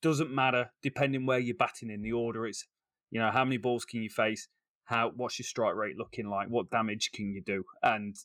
doesn't 0.02 0.32
matter 0.32 0.70
depending 0.82 1.26
where 1.26 1.38
you're 1.38 1.56
batting 1.56 1.90
in 1.90 2.02
the 2.02 2.12
order. 2.12 2.46
It's 2.46 2.64
you 3.10 3.20
know, 3.20 3.30
how 3.30 3.44
many 3.44 3.56
balls 3.56 3.84
can 3.84 4.02
you 4.02 4.10
face? 4.10 4.48
How 4.84 5.12
what's 5.14 5.38
your 5.38 5.44
strike 5.44 5.74
rate 5.74 5.96
looking 5.96 6.28
like? 6.28 6.48
What 6.48 6.70
damage 6.70 7.10
can 7.12 7.32
you 7.32 7.42
do? 7.44 7.64
And 7.82 8.16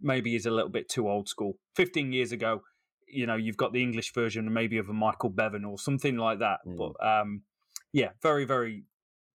maybe 0.00 0.32
he's 0.32 0.46
a 0.46 0.50
little 0.50 0.70
bit 0.70 0.88
too 0.88 1.08
old 1.08 1.28
school. 1.28 1.58
Fifteen 1.74 2.12
years 2.12 2.32
ago, 2.32 2.62
you 3.06 3.26
know, 3.26 3.36
you've 3.36 3.56
got 3.56 3.72
the 3.72 3.82
English 3.82 4.12
version 4.12 4.52
maybe 4.52 4.78
of 4.78 4.88
a 4.88 4.92
Michael 4.92 5.30
Bevan 5.30 5.64
or 5.64 5.78
something 5.78 6.16
like 6.16 6.38
that. 6.38 6.60
Mm. 6.66 6.76
But 6.76 7.06
um 7.06 7.42
yeah, 7.92 8.10
very, 8.22 8.44
very 8.44 8.84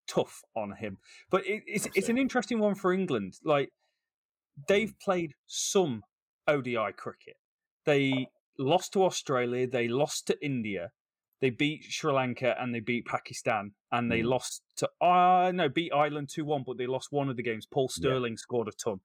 tough 0.08 0.42
on 0.56 0.72
him. 0.72 0.98
But 1.30 1.46
it, 1.46 1.64
it's 1.68 1.88
it's 1.94 2.10
an 2.10 2.18
interesting 2.18 2.60
one 2.60 2.76
for 2.76 2.94
England. 2.94 3.36
Like 3.44 3.72
they've 4.68 4.94
played 5.00 5.34
some 5.46 6.04
ODI 6.48 6.94
cricket. 6.96 7.36
They 7.86 8.28
lost 8.58 8.94
to 8.94 9.04
Australia. 9.04 9.68
They 9.68 9.88
lost 9.88 10.28
to 10.28 10.46
India. 10.46 10.92
They 11.42 11.52
beat 11.52 11.84
Sri 11.84 12.12
Lanka 12.12 12.60
and 12.60 12.74
they 12.74 12.80
beat 12.80 13.06
Pakistan. 13.06 13.74
And 13.92 14.12
they 14.12 14.22
Mm. 14.22 14.30
lost 14.30 14.64
to 14.78 14.90
uh 15.02 15.52
no 15.54 15.70
beat 15.70 15.92
Ireland 15.94 16.30
two 16.30 16.46
one, 16.46 16.64
but 16.66 16.78
they 16.78 16.88
lost 16.88 17.12
one 17.12 17.30
of 17.30 17.36
the 17.38 17.44
games. 17.44 17.66
Paul 17.68 17.90
Yeah. 17.90 18.00
Stirling 18.02 18.38
scored 18.38 18.68
a 18.68 18.72
ton. 18.72 19.02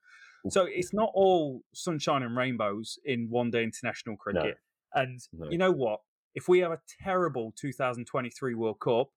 So 0.51 0.65
it's 0.65 0.93
not 0.93 1.11
all 1.15 1.63
sunshine 1.73 2.23
and 2.25 2.37
rainbows 2.37 2.99
in 3.05 3.29
one 3.31 3.51
day 3.51 3.63
international 3.63 4.17
cricket. 4.17 4.59
And 4.93 5.21
No. 5.33 5.51
you 5.51 5.59
know 5.59 5.71
what? 5.73 6.01
If 6.35 6.49
we 6.49 6.59
have 6.61 6.73
a 6.73 6.81
terrible 7.03 7.53
2023 7.53 8.55
World 8.55 8.81
Cup, 8.81 9.11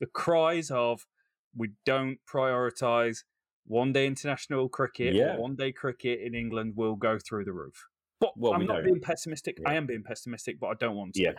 the 0.00 0.06
cries 0.06 0.70
of 0.70 1.06
we 1.54 1.72
don't 1.84 2.18
prioritise 2.26 3.24
one 3.66 3.92
day 3.92 4.06
international 4.06 4.68
cricket 4.68 5.14
Yeah. 5.14 5.36
one 5.36 5.54
day 5.56 5.72
cricket 5.72 6.20
in 6.20 6.34
England 6.34 6.74
will 6.76 6.96
go 6.96 7.18
through 7.18 7.44
the 7.44 7.52
roof. 7.52 7.84
But 8.20 8.32
Well, 8.36 8.54
I'm 8.54 8.60
we 8.60 8.66
not 8.66 8.78
know. 8.78 8.84
being 8.84 9.00
pessimistic. 9.00 9.58
I 9.66 9.74
am 9.74 9.86
being 9.86 10.02
pessimistic, 10.02 10.58
but 10.58 10.68
I 10.68 10.74
don't 10.78 10.96
want 10.96 11.14
to. 11.14 11.22
Yeah. 11.22 11.32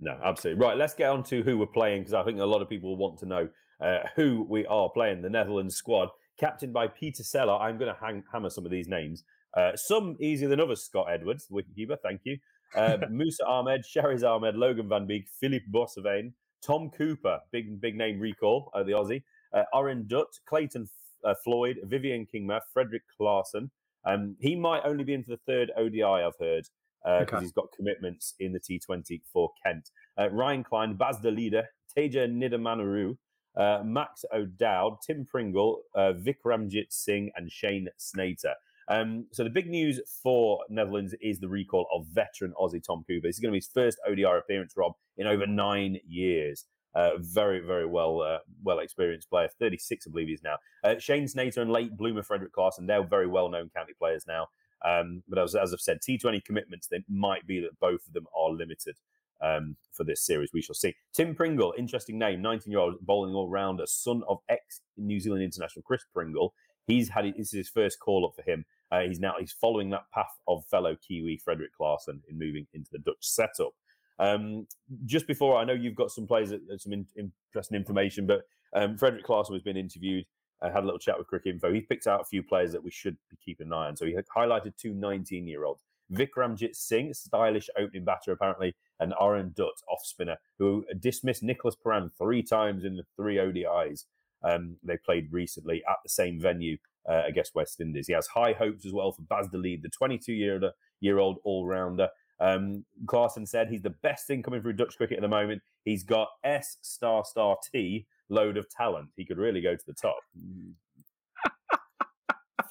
No, 0.00 0.18
absolutely. 0.22 0.62
Right, 0.64 0.76
let's 0.76 0.94
get 0.94 1.10
on 1.10 1.22
to 1.24 1.42
who 1.42 1.56
we're 1.58 1.66
playing 1.66 2.02
because 2.02 2.14
I 2.14 2.22
think 2.22 2.38
a 2.38 2.44
lot 2.44 2.62
of 2.62 2.68
people 2.68 2.96
want 2.96 3.18
to 3.20 3.26
know 3.26 3.48
uh, 3.80 4.00
who 4.14 4.46
we 4.48 4.66
are 4.66 4.90
playing. 4.90 5.22
The 5.22 5.30
Netherlands 5.30 5.76
squad, 5.76 6.08
captained 6.38 6.72
by 6.72 6.88
Pieter 6.88 7.22
Seelaar. 7.22 7.60
I'm 7.60 7.78
going 7.78 7.92
to 7.92 7.98
hang, 8.00 8.22
hammer 8.30 8.50
some 8.50 8.64
of 8.64 8.70
these 8.70 8.88
names. 8.88 9.24
Uh, 9.56 9.74
some 9.74 10.16
easier 10.20 10.48
than 10.48 10.60
others. 10.60 10.82
Scott 10.84 11.06
Edwards, 11.10 11.46
wicketkeeper, 11.50 11.96
thank 12.02 12.20
you. 12.24 12.36
Uh, 12.74 12.98
Musa 13.10 13.46
Ahmed, 13.46 13.84
Shariz 13.84 14.22
Ahmed, 14.22 14.54
Logan 14.54 14.88
Van 14.88 15.06
Beek, 15.06 15.28
Philip 15.40 15.62
Boissevain, 15.72 16.32
Tom 16.62 16.90
Cooper, 16.90 17.40
big 17.52 17.80
big 17.80 17.96
name 17.96 18.20
recall, 18.20 18.70
uh, 18.74 18.82
the 18.82 18.92
Aussie, 18.92 19.22
uh, 19.54 19.62
Aryan 19.72 20.06
Dutt, 20.06 20.26
Clayton 20.46 20.86
uh, 21.24 21.34
Floyd, 21.42 21.78
Vivian 21.84 22.26
Kingma, 22.26 22.60
Frederick 22.72 23.02
Klaassen. 23.18 23.70
Um, 24.06 24.36
he 24.40 24.56
might 24.56 24.82
only 24.84 25.04
be 25.04 25.14
in 25.14 25.22
for 25.24 25.30
the 25.30 25.40
third 25.46 25.70
ODI, 25.76 26.02
I've 26.02 26.36
heard, 26.40 26.68
because 27.02 27.28
Okay. 27.28 27.40
he's 27.40 27.52
got 27.52 27.66
commitments 27.76 28.34
in 28.40 28.52
the 28.52 28.60
T20 28.60 29.20
for 29.32 29.50
Kent. 29.64 29.90
Uh, 30.18 30.30
Ryan 30.30 30.64
Klein, 30.64 30.94
Bas 30.94 31.20
de 31.20 31.30
Leede, 31.30 31.64
Teja 31.94 32.26
Nidamanuru, 32.26 33.16
uh, 33.56 33.82
Max 33.84 34.24
O'Dowd, 34.32 34.98
Tim 35.06 35.24
Pringle, 35.24 35.82
uh, 35.94 36.12
Vikramjit 36.14 36.86
Singh, 36.90 37.30
and 37.36 37.50
Shane 37.50 37.88
Snater. 37.96 38.54
Um, 38.88 39.26
so 39.32 39.42
the 39.42 39.50
big 39.50 39.68
news 39.68 40.00
for 40.22 40.60
Netherlands 40.68 41.14
is 41.20 41.40
the 41.40 41.48
recall 41.48 41.86
of 41.92 42.06
veteran 42.06 42.52
Aussie 42.60 42.82
Tom 42.84 43.02
Cooper. 43.08 43.26
This 43.26 43.36
is 43.36 43.40
going 43.40 43.50
to 43.50 43.56
be 43.56 43.58
his 43.58 43.66
first 43.66 43.98
ODI 44.06 44.22
appearance, 44.24 44.74
Rob, 44.76 44.92
in 45.16 45.26
over 45.26 45.46
nine 45.46 45.98
years. 46.06 46.66
Uh, 46.96 47.18
very, 47.18 47.60
very 47.60 47.84
well, 47.84 48.22
uh, 48.22 48.38
well 48.64 48.78
experienced 48.78 49.28
player. 49.28 49.48
Thirty-six, 49.60 50.06
I 50.06 50.10
believe 50.10 50.28
he 50.28 50.34
is 50.34 50.42
now. 50.42 50.56
Uh, 50.82 50.98
Shane 50.98 51.28
Snater 51.28 51.60
and 51.60 51.70
late 51.70 51.94
bloomer 51.94 52.22
Frederick 52.22 52.54
Klaassen. 52.54 52.86
They're 52.86 53.04
very 53.04 53.26
well-known 53.26 53.70
county 53.76 53.92
players 53.98 54.24
now. 54.26 54.48
Um, 54.84 55.22
but 55.28 55.38
as, 55.38 55.54
as 55.54 55.72
I've 55.72 55.80
said, 55.80 55.98
T20 56.00 56.44
commitments. 56.44 56.86
They 56.86 57.04
might 57.08 57.46
be 57.46 57.60
that 57.60 57.78
both 57.80 58.06
of 58.06 58.12
them 58.14 58.26
are 58.34 58.50
limited 58.50 58.96
um, 59.42 59.76
for 59.92 60.04
this 60.04 60.24
series. 60.24 60.50
We 60.52 60.62
shall 60.62 60.74
see. 60.74 60.94
Tim 61.12 61.34
Pringle, 61.34 61.74
interesting 61.76 62.18
name, 62.18 62.42
19-year-old 62.42 63.00
bowling 63.00 63.34
all-rounder, 63.34 63.84
son 63.86 64.22
of 64.28 64.38
ex-New 64.48 65.20
Zealand 65.20 65.42
international 65.42 65.82
Chris 65.82 66.04
Pringle. 66.12 66.54
He's 66.86 67.08
had 67.08 67.24
this 67.24 67.48
is 67.48 67.58
his 67.58 67.68
first 67.68 67.98
call-up 68.00 68.34
for 68.36 68.42
him. 68.42 68.64
Uh, 68.92 69.00
he's 69.00 69.18
now 69.18 69.34
he's 69.38 69.52
following 69.52 69.90
that 69.90 70.04
path 70.14 70.38
of 70.46 70.64
fellow 70.66 70.96
Kiwi 70.96 71.38
Frederick 71.38 71.72
Klaassen 71.78 72.20
in 72.28 72.38
moving 72.38 72.66
into 72.72 72.88
the 72.92 73.00
Dutch 73.00 73.16
setup. 73.20 73.72
Um, 74.18 74.66
just 75.04 75.26
before, 75.26 75.56
I 75.56 75.64
know 75.64 75.72
you've 75.72 75.94
got 75.94 76.10
some 76.10 76.26
players, 76.26 76.52
uh, 76.52 76.58
some 76.78 76.92
in, 76.92 77.06
interesting 77.16 77.76
information, 77.76 78.26
but 78.26 78.42
um, 78.74 78.96
Frederick 78.96 79.24
Klaassen 79.24 79.52
has 79.52 79.62
been 79.62 79.76
interviewed. 79.76 80.24
I 80.62 80.70
had 80.70 80.82
a 80.82 80.86
little 80.86 80.98
chat 80.98 81.16
with 81.18 81.28
Cricinfo. 81.28 81.74
He 81.74 81.82
picked 81.82 82.06
out 82.06 82.22
a 82.22 82.24
few 82.24 82.42
players 82.42 82.72
that 82.72 82.82
we 82.82 82.90
should 82.90 83.16
be 83.30 83.36
keeping 83.44 83.66
an 83.66 83.72
eye 83.74 83.88
on. 83.88 83.96
So 83.96 84.06
he 84.06 84.16
highlighted 84.34 84.76
two 84.78 84.94
19 84.94 85.46
year 85.46 85.64
olds 85.64 85.82
Vikramjit 86.12 86.74
Singh, 86.74 87.12
stylish 87.12 87.68
opening 87.78 88.04
batter 88.04 88.32
apparently, 88.32 88.74
and 89.00 89.12
Aryan 89.18 89.52
Dutt, 89.54 89.82
off 89.90 90.00
spinner, 90.04 90.36
who 90.58 90.84
dismissed 90.98 91.42
Nicholas 91.42 91.76
Pooran 91.76 92.10
three 92.16 92.42
times 92.42 92.84
in 92.84 92.96
the 92.96 93.04
three 93.16 93.36
ODIs 93.36 94.04
um, 94.42 94.76
they 94.82 94.96
played 94.96 95.32
recently 95.32 95.82
at 95.88 95.96
the 96.02 96.08
same 96.08 96.40
venue 96.40 96.76
uh, 97.08 97.22
against 97.26 97.54
West 97.54 97.80
Indies. 97.80 98.06
He 98.06 98.12
has 98.12 98.26
high 98.28 98.52
hopes 98.52 98.86
as 98.86 98.92
well 98.92 99.12
for 99.12 99.22
Baz 99.22 99.48
lead, 99.52 99.82
the 99.82 99.88
22 99.88 100.32
year 100.32 100.60
year 101.00 101.18
old 101.18 101.38
all 101.44 101.66
rounder. 101.66 102.08
Um, 102.40 102.84
Klaassen 103.06 103.48
said 103.48 103.68
he's 103.70 103.82
the 103.82 103.94
best 104.02 104.26
thing 104.26 104.42
coming 104.42 104.60
through 104.60 104.74
Dutch 104.74 104.96
cricket 104.96 105.16
at 105.18 105.22
the 105.22 105.28
moment. 105.28 105.62
He's 105.84 106.04
got 106.04 106.28
S 106.44 106.76
star 106.82 107.24
star 107.24 107.56
T 107.72 108.06
load 108.28 108.56
of 108.56 108.68
talent. 108.68 109.08
He 109.16 109.24
could 109.24 109.38
really 109.38 109.60
go 109.60 109.74
to 109.74 109.86
the 109.86 109.94
top. 109.94 110.18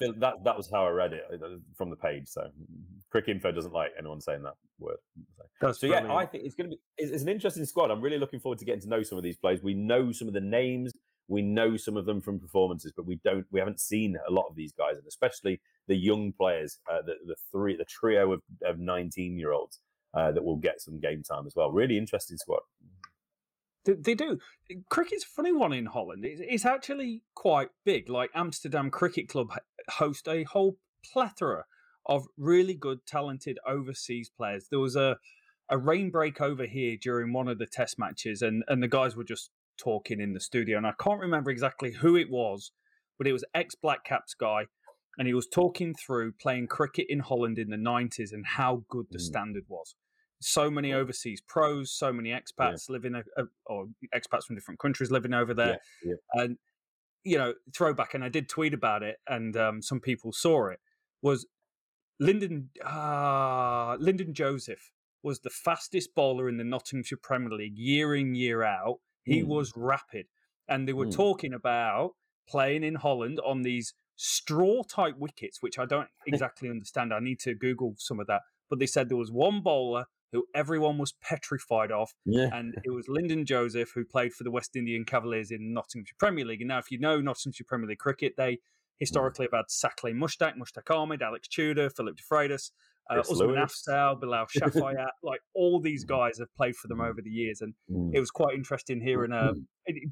that 0.00 0.44
that 0.44 0.56
was 0.56 0.70
how 0.70 0.86
I 0.86 0.90
read 0.90 1.12
it 1.12 1.24
uh, 1.32 1.56
from 1.76 1.90
the 1.90 1.96
page. 1.96 2.28
So 2.28 2.48
Cricinfo 3.14 3.54
doesn't 3.54 3.72
like 3.72 3.92
anyone 3.98 4.20
saying 4.20 4.42
that 4.42 4.54
word. 4.78 4.98
So, 5.60 5.72
so 5.72 5.86
yeah, 5.86 6.12
I 6.12 6.26
think 6.26 6.44
it's 6.44 6.54
going 6.54 6.70
to 6.70 6.76
be 6.76 6.82
it's, 6.98 7.10
it's, 7.10 7.22
an 7.22 7.28
interesting 7.28 7.64
squad. 7.64 7.90
I'm 7.90 8.00
really 8.00 8.18
looking 8.18 8.40
forward 8.40 8.58
to 8.58 8.64
getting 8.64 8.82
to 8.82 8.88
know 8.88 9.02
some 9.02 9.18
of 9.18 9.24
these 9.24 9.36
players. 9.36 9.62
We 9.62 9.74
know 9.74 10.12
some 10.12 10.28
of 10.28 10.34
the 10.34 10.40
names, 10.40 10.92
we 11.28 11.42
know 11.42 11.76
some 11.76 11.96
of 11.96 12.06
them 12.06 12.20
from 12.20 12.38
performances, 12.38 12.92
but 12.96 13.06
we 13.06 13.20
don't 13.24 13.46
we 13.50 13.60
haven't 13.60 13.80
seen 13.80 14.16
a 14.28 14.32
lot 14.32 14.46
of 14.48 14.56
these 14.56 14.72
guys, 14.72 14.96
and 14.96 15.06
especially 15.06 15.60
the 15.88 15.96
young 15.96 16.32
players, 16.32 16.78
uh, 16.90 17.02
the 17.04 17.14
the 17.26 17.36
three 17.50 17.76
the 17.76 17.84
trio 17.84 18.32
of, 18.32 18.42
of 18.64 18.78
19 18.78 19.38
year 19.38 19.52
olds 19.52 19.80
uh, 20.14 20.32
that 20.32 20.44
will 20.44 20.56
get 20.56 20.80
some 20.80 21.00
game 21.00 21.22
time 21.22 21.46
as 21.46 21.54
well. 21.56 21.70
Really 21.70 21.98
interesting 21.98 22.36
squad. 22.36 22.60
They 23.84 24.14
do. 24.14 24.38
Cricket's 24.90 25.24
a 25.24 25.28
funny 25.28 25.52
one 25.52 25.72
in 25.72 25.86
Holland. 25.86 26.24
It's 26.24 26.64
actually 26.64 27.22
quite 27.34 27.68
big. 27.84 28.08
Like 28.08 28.30
Amsterdam 28.34 28.90
Cricket 28.90 29.28
Club 29.28 29.56
host 29.88 30.26
a 30.26 30.42
whole 30.42 30.78
plethora 31.04 31.66
of 32.04 32.26
really 32.36 32.74
good, 32.74 33.06
talented 33.06 33.58
overseas 33.66 34.28
players. 34.28 34.66
There 34.70 34.80
was 34.80 34.96
a 34.96 35.18
a 35.68 35.78
rain 35.78 36.10
break 36.10 36.40
over 36.40 36.64
here 36.64 36.96
during 37.00 37.32
one 37.32 37.48
of 37.48 37.58
the 37.58 37.66
test 37.66 37.98
matches, 37.98 38.42
and 38.42 38.64
and 38.66 38.82
the 38.82 38.88
guys 38.88 39.16
were 39.16 39.24
just 39.24 39.50
talking 39.76 40.20
in 40.20 40.32
the 40.32 40.40
studio, 40.40 40.76
and 40.76 40.86
I 40.86 40.92
can't 41.00 41.20
remember 41.20 41.50
exactly 41.50 41.92
who 41.92 42.16
it 42.16 42.30
was, 42.30 42.72
but 43.18 43.26
it 43.26 43.32
was 43.32 43.44
ex 43.54 43.74
Black 43.74 44.04
Caps 44.04 44.34
guy, 44.34 44.66
and 45.18 45.26
he 45.26 45.34
was 45.34 45.46
talking 45.46 45.94
through 45.94 46.32
playing 46.40 46.66
cricket 46.68 47.06
in 47.08 47.20
Holland 47.20 47.58
in 47.58 47.70
the 47.70 47.76
nineties 47.76 48.32
and 48.32 48.44
how 48.46 48.84
good 48.88 49.06
the 49.10 49.18
mm. 49.18 49.22
standard 49.22 49.64
was 49.68 49.94
so 50.40 50.70
many 50.70 50.92
overseas 50.92 51.40
pros, 51.46 51.92
so 51.92 52.12
many 52.12 52.30
expats 52.30 52.88
yeah. 52.88 52.92
living, 52.92 53.22
or 53.66 53.86
expats 54.14 54.44
from 54.44 54.56
different 54.56 54.80
countries 54.80 55.10
living 55.10 55.34
over 55.34 55.54
there, 55.54 55.78
yeah, 56.04 56.12
yeah. 56.34 56.42
and 56.42 56.56
you 57.24 57.38
know, 57.38 57.54
throwback. 57.74 58.14
And 58.14 58.22
I 58.22 58.28
did 58.28 58.48
tweet 58.48 58.74
about 58.74 59.02
it, 59.02 59.16
and 59.26 59.56
um, 59.56 59.82
some 59.82 60.00
people 60.00 60.32
saw 60.32 60.68
it. 60.68 60.78
Was 61.22 61.46
Lyndon 62.20 62.70
uh, 62.84 63.96
Lyndon 63.98 64.34
Joseph 64.34 64.90
was 65.22 65.40
the 65.40 65.50
fastest 65.50 66.14
bowler 66.14 66.48
in 66.48 66.56
the 66.56 66.64
Nottinghamshire 66.64 67.18
Premier 67.22 67.50
League 67.50 67.76
year 67.76 68.14
in 68.14 68.34
year 68.34 68.62
out. 68.62 68.98
He 69.26 69.42
mm. 69.42 69.48
was 69.48 69.72
rapid, 69.76 70.26
and 70.68 70.88
they 70.88 70.92
were 70.94 71.06
mm. 71.06 71.14
talking 71.14 71.52
about 71.52 72.12
playing 72.48 72.84
in 72.84 72.94
Holland 72.94 73.40
on 73.44 73.62
these 73.62 73.92
straw 74.14 74.82
type 74.84 75.16
wickets, 75.18 75.60
which 75.60 75.78
I 75.78 75.84
don't 75.84 76.08
exactly 76.26 76.70
understand. 76.70 77.12
I 77.12 77.20
need 77.20 77.40
to 77.40 77.54
Google 77.54 77.94
some 77.98 78.20
of 78.20 78.26
that. 78.28 78.42
But 78.70 78.78
they 78.78 78.86
said 78.86 79.08
there 79.08 79.16
was 79.16 79.30
one 79.30 79.60
bowler 79.60 80.06
who 80.32 80.44
everyone 80.54 80.98
was 80.98 81.14
petrified 81.22 81.92
of. 81.92 82.10
Yeah. 82.24 82.48
And 82.52 82.74
it 82.84 82.90
was 82.94 83.08
Lyndon 83.08 83.44
Joseph, 83.44 83.92
who 83.94 84.04
played 84.04 84.32
for 84.32 84.44
the 84.44 84.50
West 84.50 84.76
Indian 84.76 85.04
Cavaliers 85.04 85.50
in 85.50 85.72
Nottinghamshire 85.72 86.16
Premier 86.18 86.44
League. 86.44 86.60
And 86.60 86.68
now, 86.68 86.78
if 86.78 86.90
you 86.90 86.98
know 86.98 87.20
Nottinghamshire 87.20 87.66
Premier 87.68 87.88
League 87.88 87.98
cricket, 87.98 88.34
they 88.36 88.58
historically 88.98 89.46
have 89.50 89.52
had 89.52 89.66
Saqlain 89.68 90.16
Mushtaq, 90.16 90.54
Mushtaq 90.56 90.94
Ahmed, 90.94 91.22
Alex 91.22 91.48
Tudor, 91.48 91.90
Philip 91.90 92.16
de 92.16 92.22
Freitas, 92.22 92.70
uh, 93.10 93.20
Usman 93.20 93.56
Afzaal, 93.56 94.20
Bilal 94.20 94.46
Shafayat. 94.56 95.08
like 95.22 95.40
all 95.54 95.80
these 95.80 96.04
mm. 96.04 96.08
guys 96.08 96.38
have 96.38 96.52
played 96.56 96.76
for 96.76 96.88
them 96.88 96.98
mm. 96.98 97.08
over 97.08 97.22
the 97.22 97.30
years. 97.30 97.60
And 97.60 97.74
mm. 97.90 98.10
it 98.14 98.20
was 98.20 98.30
quite 98.30 98.54
interesting 98.54 99.00
hearing, 99.00 99.32
uh, 99.32 99.52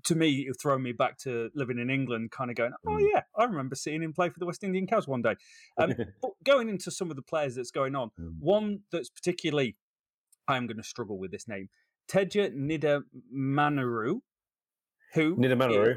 to 0.05 0.15
me, 0.15 0.47
it 0.49 0.57
thrown 0.61 0.83
me 0.83 0.93
back 0.93 1.19
to 1.19 1.51
living 1.55 1.79
in 1.79 1.91
England, 1.91 2.31
kind 2.31 2.51
of 2.51 2.57
going, 2.57 2.73
oh, 2.87 2.99
yeah, 2.99 3.23
I 3.37 3.45
remember 3.45 3.75
seeing 3.75 4.03
him 4.03 4.13
play 4.13 4.29
for 4.29 4.39
the 4.39 4.47
West 4.47 4.63
Indian 4.63 4.87
Cavs 4.87 5.09
one 5.09 5.23
day. 5.23 5.35
Um, 5.79 5.95
but 6.23 6.31
going 6.45 6.69
into 6.69 6.91
some 6.91 7.11
of 7.11 7.17
the 7.17 7.23
players 7.23 7.57
that's 7.57 7.71
going 7.71 7.95
on, 7.97 8.11
one 8.39 8.81
that's 8.93 9.11
particularly 9.11 9.77
I'm 10.49 10.67
going 10.67 10.77
to 10.77 10.85
struggle 10.85 11.19
with 11.19 11.31
this 11.31 11.49
name. 11.49 11.69
Teja 12.09 12.51
Nidamanuru, 12.51 14.21
who 15.15 15.37
Nidamanuru. 15.37 15.97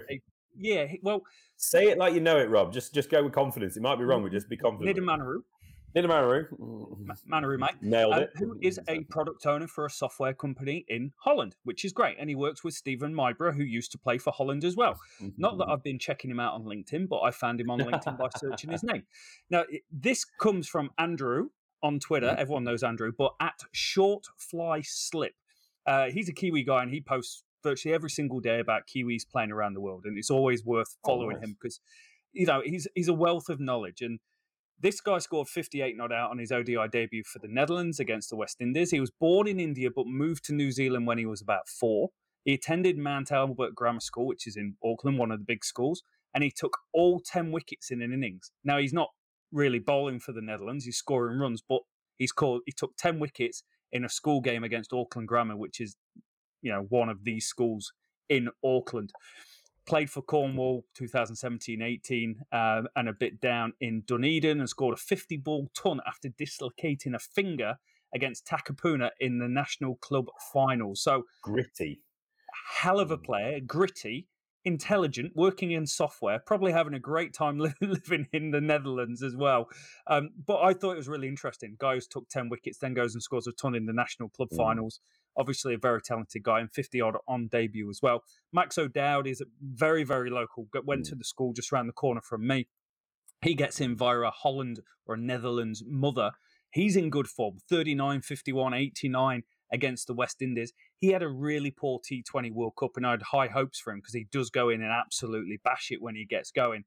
yeah, 0.57 0.85
well, 1.01 1.21
say 1.57 1.89
it 1.89 1.97
like 1.97 2.13
you 2.13 2.21
know 2.21 2.37
it, 2.37 2.49
Rob. 2.49 2.71
Just 2.71 2.93
just 2.93 3.09
go 3.09 3.23
with 3.23 3.33
confidence. 3.33 3.75
It 3.75 3.83
might 3.83 3.97
be 3.97 4.05
wrong, 4.05 4.23
but 4.23 4.31
just 4.31 4.49
be 4.49 4.57
confident. 4.57 4.97
Nidamanuru. 4.97 5.39
Nidamanuru. 6.01 6.47
Manaru, 7.31 7.57
mate. 7.57 7.71
Nailed 7.81 8.13
um, 8.13 8.23
it. 8.23 8.31
Who 8.37 8.57
is 8.61 8.79
a 8.87 9.03
product 9.05 9.45
owner 9.45 9.67
for 9.67 9.85
a 9.85 9.89
software 9.89 10.33
company 10.33 10.85
in 10.87 11.11
Holland, 11.17 11.55
which 11.63 11.83
is 11.83 11.93
great. 11.93 12.17
And 12.19 12.29
he 12.29 12.35
works 12.35 12.63
with 12.63 12.73
Stephen 12.73 13.13
Myburgh, 13.13 13.55
who 13.55 13.63
used 13.63 13.91
to 13.93 13.97
play 13.97 14.17
for 14.17 14.31
Holland 14.31 14.63
as 14.63 14.75
well. 14.75 14.99
Not 15.37 15.57
that 15.57 15.67
I've 15.67 15.83
been 15.83 15.99
checking 15.99 16.29
him 16.29 16.39
out 16.39 16.53
on 16.53 16.63
LinkedIn, 16.63 17.07
but 17.09 17.21
I 17.21 17.31
found 17.31 17.59
him 17.59 17.69
on 17.69 17.79
LinkedIn 17.79 18.17
by 18.17 18.29
searching 18.37 18.71
his 18.71 18.83
name. 18.83 19.03
Now, 19.49 19.63
this 19.91 20.25
comes 20.25 20.67
from 20.67 20.91
Andrew, 20.97 21.49
on 21.83 21.99
Twitter. 21.99 22.27
Mm-hmm. 22.27 22.39
Everyone 22.39 22.63
knows 22.63 22.83
Andrew, 22.83 23.11
but 23.17 23.33
at 23.39 23.59
Short 23.71 24.25
Fly 24.37 24.81
Slip. 24.81 25.33
Uh, 25.85 26.09
he's 26.09 26.29
a 26.29 26.33
Kiwi 26.33 26.63
guy 26.63 26.83
and 26.83 26.91
he 26.91 27.01
posts 27.01 27.43
virtually 27.63 27.93
every 27.93 28.09
single 28.09 28.39
day 28.39 28.59
about 28.59 28.83
Kiwis 28.87 29.23
playing 29.29 29.51
around 29.51 29.73
the 29.73 29.81
world, 29.81 30.03
and 30.05 30.17
it's 30.17 30.29
always 30.29 30.65
worth 30.65 30.97
following 31.05 31.37
oh, 31.37 31.39
nice. 31.39 31.43
him 31.43 31.57
because 31.59 31.79
you 32.33 32.45
know 32.45 32.61
he's 32.63 32.87
he's 32.93 33.07
a 33.07 33.13
wealth 33.13 33.49
of 33.49 33.59
knowledge. 33.59 34.01
And 34.01 34.19
this 34.79 35.01
guy 35.01 35.17
scored 35.19 35.47
58 35.47 35.97
not 35.97 36.11
out 36.11 36.31
on 36.31 36.37
his 36.37 36.51
ODI 36.51 36.87
debut 36.91 37.23
for 37.23 37.39
the 37.39 37.47
Netherlands 37.47 37.99
against 37.99 38.29
the 38.29 38.35
West 38.35 38.57
Indies. 38.59 38.91
He 38.91 38.99
was 38.99 39.11
born 39.11 39.47
in 39.47 39.59
India 39.59 39.89
but 39.93 40.07
moved 40.07 40.45
to 40.45 40.53
New 40.53 40.71
Zealand 40.71 41.07
when 41.07 41.17
he 41.17 41.25
was 41.25 41.41
about 41.41 41.67
four. 41.67 42.09
He 42.45 42.53
attended 42.53 42.97
Mount 42.97 43.31
Albert 43.31 43.75
Grammar 43.75 43.99
School, 43.99 44.27
which 44.27 44.47
is 44.47 44.55
in 44.55 44.75
Auckland, 44.83 45.17
one 45.17 45.31
of 45.31 45.39
the 45.39 45.45
big 45.45 45.65
schools, 45.65 46.03
and 46.33 46.43
he 46.43 46.51
took 46.51 46.77
all 46.93 47.19
10 47.19 47.51
wickets 47.51 47.91
in 47.91 48.01
an 48.01 48.13
innings. 48.13 48.51
Now, 48.63 48.77
he's 48.77 48.93
not 48.93 49.09
really 49.51 49.79
bowling 49.79 50.19
for 50.19 50.31
the 50.31 50.41
Netherlands. 50.41 50.85
He's 50.85 50.97
scoring 50.97 51.39
runs, 51.39 51.61
but 51.67 51.81
he's 52.17 52.31
called. 52.31 52.61
He 52.65 52.71
took 52.71 52.95
ten 52.97 53.19
wickets 53.19 53.63
in 53.91 54.03
a 54.03 54.09
school 54.09 54.41
game 54.41 54.63
against 54.63 54.93
Auckland 54.93 55.27
Grammar, 55.27 55.57
which 55.57 55.79
is 55.79 55.95
you 56.61 56.71
know 56.71 56.85
one 56.89 57.09
of 57.09 57.23
these 57.23 57.45
schools 57.45 57.93
in 58.29 58.49
Auckland. 58.63 59.11
Played 59.87 60.09
for 60.09 60.21
Cornwall 60.21 60.85
2017-18 60.99 62.35
uh, 62.51 62.81
and 62.95 63.07
a 63.07 63.13
bit 63.13 63.39
down 63.39 63.73
in 63.79 64.03
Dunedin 64.05 64.59
and 64.59 64.67
scored 64.69 64.93
a 64.93 64.97
50 64.97 65.37
ball 65.37 65.69
ton 65.73 66.01
after 66.05 66.29
dislocating 66.29 67.15
a 67.15 67.19
finger 67.19 67.75
against 68.13 68.45
Takapuna 68.45 69.11
in 69.19 69.39
the 69.39 69.47
national 69.47 69.95
club 69.95 70.25
final. 70.51 70.95
So 70.95 71.23
gritty, 71.41 72.01
hell 72.79 72.99
of 72.99 73.11
a 73.11 73.17
player, 73.17 73.59
gritty 73.61 74.27
intelligent, 74.67 75.31
working 75.33 75.71
in 75.71 75.87
software, 75.87 76.39
probably 76.39 76.73
having 76.73 76.93
a 76.93 76.99
great 76.99 77.33
time 77.33 77.57
living 77.81 78.27
in 78.33 78.51
the 78.51 78.59
Netherlands 78.59 79.23
as 79.23 79.35
well. 79.35 79.69
Um, 80.07 80.31
but 80.45 80.61
I 80.61 80.73
thought 80.73 80.91
it 80.91 80.97
was 80.97 81.07
really 81.07 81.29
interesting. 81.29 81.77
Guy 81.79 81.93
who's 81.93 82.07
took 82.07 82.27
10 82.29 82.49
wickets, 82.49 82.77
then 82.77 82.93
goes 82.93 83.13
and 83.15 83.23
scores 83.23 83.47
a 83.47 83.53
ton 83.53 83.75
in 83.75 83.85
the 83.85 83.93
national 83.93 84.29
club 84.29 84.49
mm. 84.51 84.57
finals. 84.57 84.99
Obviously, 85.37 85.73
a 85.73 85.77
very 85.77 86.01
talented 86.01 86.43
guy 86.43 86.59
and 86.59 86.71
50 86.71 87.01
odd 87.01 87.15
on 87.27 87.47
debut 87.47 87.89
as 87.89 87.99
well. 88.01 88.23
Max 88.51 88.77
O'Dowd 88.77 89.27
is 89.27 89.41
very, 89.61 90.03
very 90.03 90.29
local, 90.29 90.67
went 90.85 91.01
mm. 91.01 91.09
to 91.09 91.15
the 91.15 91.23
school 91.23 91.53
just 91.53 91.71
around 91.71 91.87
the 91.87 91.93
corner 91.93 92.21
from 92.21 92.47
me. 92.47 92.67
He 93.41 93.53
gets 93.53 93.79
in 93.79 93.95
via 93.95 94.19
a 94.21 94.31
Holland 94.31 94.79
or 95.05 95.15
a 95.15 95.19
Netherlands 95.19 95.83
mother. 95.85 96.31
He's 96.71 96.95
in 96.95 97.09
good 97.09 97.27
form 97.27 97.57
39, 97.69 98.21
51, 98.21 98.73
89 98.73 99.43
against 99.71 100.07
the 100.07 100.13
West 100.13 100.41
Indies. 100.41 100.73
He 100.97 101.09
had 101.09 101.23
a 101.23 101.27
really 101.27 101.71
poor 101.71 101.99
T20 101.99 102.51
World 102.51 102.73
Cup, 102.77 102.91
and 102.95 103.05
I 103.05 103.11
had 103.11 103.21
high 103.21 103.47
hopes 103.47 103.79
for 103.79 103.91
him 103.93 103.99
because 103.99 104.13
he 104.13 104.27
does 104.31 104.49
go 104.49 104.69
in 104.69 104.81
and 104.81 104.91
absolutely 104.91 105.59
bash 105.63 105.89
it 105.91 106.01
when 106.01 106.15
he 106.15 106.25
gets 106.25 106.51
going. 106.51 106.83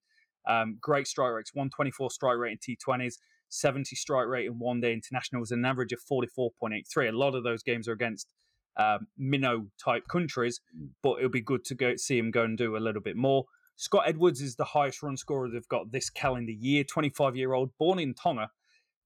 Um, 0.48 0.78
great 0.80 1.06
strike 1.06 1.32
rates, 1.32 1.54
124 1.54 2.10
strike 2.10 2.38
rate 2.38 2.58
in 2.66 2.76
T20s, 2.76 3.14
70 3.50 3.94
strike 3.96 4.26
rate 4.26 4.46
in 4.46 4.58
one 4.58 4.80
day 4.80 4.92
internationals, 4.92 5.50
an 5.50 5.64
average 5.64 5.92
of 5.92 6.00
44.83. 6.10 7.08
A 7.08 7.12
lot 7.12 7.34
of 7.34 7.44
those 7.44 7.62
games 7.62 7.88
are 7.88 7.92
against 7.92 8.32
um, 8.76 9.06
minnow 9.18 9.66
type 9.82 10.08
countries, 10.08 10.60
mm. 10.76 10.88
but 11.02 11.18
it'll 11.18 11.28
be 11.28 11.40
good 11.40 11.64
to 11.66 11.74
go 11.74 11.96
see 11.96 12.18
him 12.18 12.30
go 12.30 12.44
and 12.44 12.56
do 12.56 12.76
a 12.76 12.78
little 12.78 13.02
bit 13.02 13.16
more. 13.16 13.44
Scott 13.76 14.04
Edwards 14.06 14.40
is 14.40 14.56
the 14.56 14.64
highest 14.64 15.02
run 15.02 15.16
scorer 15.16 15.48
they've 15.48 15.66
got 15.68 15.90
this 15.90 16.10
calendar 16.10 16.52
year, 16.52 16.84
25 16.84 17.36
year 17.36 17.52
old, 17.52 17.70
born 17.78 17.98
in 17.98 18.14
Tonga, 18.14 18.50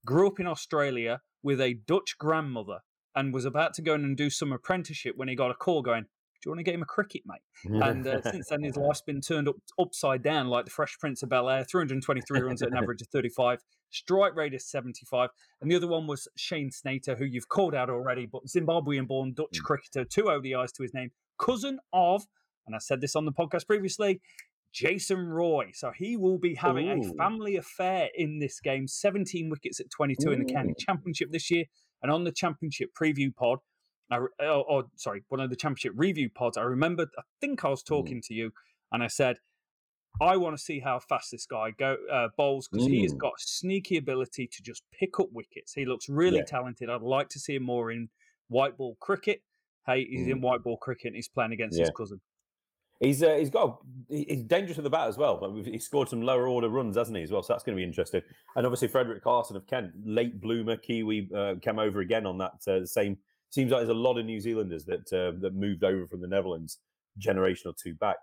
grew 0.04 0.26
up 0.26 0.40
in 0.40 0.46
Australia 0.46 1.20
with 1.42 1.60
a 1.60 1.74
Dutch 1.74 2.16
grandmother 2.18 2.80
and 3.14 3.32
was 3.32 3.44
about 3.44 3.74
to 3.74 3.82
go 3.82 3.94
in 3.94 4.04
and 4.04 4.16
do 4.16 4.30
some 4.30 4.52
apprenticeship 4.52 5.14
when 5.16 5.28
he 5.28 5.36
got 5.36 5.50
a 5.50 5.54
call 5.54 5.82
going, 5.82 6.06
you 6.44 6.50
want 6.50 6.60
to 6.60 6.64
get 6.64 6.74
him 6.74 6.82
a 6.82 6.86
cricket, 6.86 7.22
mate? 7.26 7.82
And 7.82 8.06
uh, 8.06 8.22
since 8.22 8.48
then, 8.48 8.62
his 8.62 8.76
life's 8.76 9.02
been 9.02 9.20
turned 9.20 9.48
up 9.48 9.56
upside 9.78 10.22
down 10.22 10.48
like 10.48 10.64
the 10.64 10.70
Fresh 10.70 10.98
Prince 10.98 11.22
of 11.22 11.28
Bel 11.28 11.48
Air 11.48 11.64
323 11.64 12.40
runs 12.40 12.62
at 12.62 12.70
an 12.70 12.76
average 12.76 13.02
of 13.02 13.08
35, 13.08 13.60
strike 13.90 14.34
rate 14.34 14.54
is 14.54 14.66
75. 14.66 15.30
And 15.60 15.70
the 15.70 15.76
other 15.76 15.88
one 15.88 16.06
was 16.06 16.28
Shane 16.36 16.70
Snater, 16.70 17.14
who 17.16 17.24
you've 17.24 17.48
called 17.48 17.74
out 17.74 17.90
already, 17.90 18.26
but 18.26 18.46
Zimbabwean 18.46 19.06
born 19.06 19.32
Dutch 19.34 19.58
mm. 19.60 19.64
cricketer, 19.64 20.04
two 20.04 20.24
ODIs 20.24 20.72
to 20.72 20.82
his 20.82 20.94
name, 20.94 21.10
cousin 21.38 21.78
of, 21.92 22.24
and 22.66 22.74
I 22.74 22.78
said 22.78 23.00
this 23.00 23.16
on 23.16 23.24
the 23.24 23.32
podcast 23.32 23.66
previously, 23.66 24.20
Jason 24.72 25.28
Roy. 25.28 25.70
So 25.72 25.92
he 25.96 26.16
will 26.16 26.38
be 26.38 26.54
having 26.54 26.88
Ooh. 26.88 27.10
a 27.10 27.14
family 27.14 27.56
affair 27.56 28.08
in 28.14 28.40
this 28.40 28.60
game. 28.60 28.88
17 28.88 29.48
wickets 29.48 29.80
at 29.80 29.90
22 29.90 30.28
Ooh. 30.28 30.32
in 30.32 30.44
the 30.44 30.52
county 30.52 30.74
championship 30.78 31.30
this 31.30 31.50
year. 31.50 31.64
And 32.02 32.10
on 32.10 32.24
the 32.24 32.32
championship 32.32 32.90
preview 33.00 33.34
pod, 33.34 33.60
I, 34.10 34.16
or, 34.16 34.30
oh, 34.40 34.60
or, 34.60 34.82
oh, 34.82 34.90
sorry, 34.96 35.24
one 35.28 35.40
of 35.40 35.50
the 35.50 35.56
championship 35.56 35.92
review 35.96 36.28
pods, 36.30 36.56
I 36.56 36.62
remember, 36.62 37.06
I 37.18 37.22
think 37.40 37.64
I 37.64 37.68
was 37.68 37.82
mm. 37.82 37.86
talking 37.86 38.18
mm. 38.18 38.26
to 38.26 38.34
you 38.34 38.50
and 38.92 39.02
I 39.02 39.08
said, 39.08 39.38
I 40.20 40.36
want 40.36 40.56
to 40.56 40.62
see 40.62 40.78
how 40.78 41.00
fast 41.00 41.32
this 41.32 41.44
guy 41.46 41.72
go 41.76 41.96
uh, 42.12 42.28
bowls 42.36 42.68
because 42.68 42.86
he 42.86 43.02
has 43.02 43.12
Mm. 43.14 43.18
got 43.18 43.32
a 43.32 43.40
sneaky 43.40 43.96
ability 43.96 44.46
to 44.46 44.62
just 44.62 44.84
pick 44.92 45.18
up 45.18 45.26
wickets. 45.32 45.72
He 45.72 45.84
looks 45.84 46.08
really 46.08 46.38
Yeah. 46.38 46.44
talented. 46.44 46.88
I'd 46.88 47.02
like 47.02 47.28
to 47.30 47.40
see 47.40 47.56
him 47.56 47.64
more 47.64 47.90
in 47.90 48.10
white 48.48 48.76
ball 48.76 48.96
cricket. 49.00 49.42
Hey, 49.86 50.04
he's 50.04 50.28
in 50.28 50.40
white 50.40 50.62
ball 50.62 50.76
cricket 50.76 51.08
and 51.08 51.16
he's 51.16 51.28
playing 51.28 51.52
against 51.52 51.78
his 51.78 51.90
Mm. 51.90 51.94
Cousin. 51.94 52.20
He's 53.00 53.22
uh, 53.22 53.34
he's 53.34 53.50
got 53.50 53.80
he- 54.08 54.24
he's 54.28 54.44
dangerous 54.44 54.76
with 54.76 54.84
the 54.84 54.90
bat 54.90 55.08
as 55.08 55.18
well. 55.18 55.52
He 55.64 55.78
scored 55.78 56.08
some 56.08 56.22
lower 56.22 56.46
order 56.46 56.68
runs, 56.68 56.96
hasn't 56.96 57.16
he? 57.16 57.24
As 57.24 57.32
well, 57.32 57.42
so 57.42 57.52
that's 57.52 57.64
going 57.64 57.76
to 57.76 57.80
be 57.80 57.84
interesting. 57.84 58.22
And 58.54 58.64
obviously, 58.64 58.88
Frederick 58.88 59.24
Klaassen 59.24 59.56
of 59.56 59.66
Kent, 59.66 59.92
late 60.04 60.40
bloomer 60.40 60.76
Kiwi, 60.76 61.28
uh, 61.34 61.56
came 61.60 61.80
over 61.80 62.00
again 62.00 62.24
on 62.24 62.38
that 62.38 62.66
uh, 62.68 62.86
same. 62.86 63.18
Seems 63.50 63.70
like 63.70 63.80
there's 63.80 63.88
a 63.88 63.94
lot 63.94 64.18
of 64.18 64.26
New 64.26 64.40
Zealanders 64.40 64.84
that 64.86 65.12
uh, 65.12 65.38
that 65.40 65.54
moved 65.54 65.84
over 65.84 66.06
from 66.06 66.20
the 66.20 66.28
Netherlands 66.28 66.78
generation 67.18 67.70
or 67.70 67.74
two 67.80 67.94
back. 67.94 68.16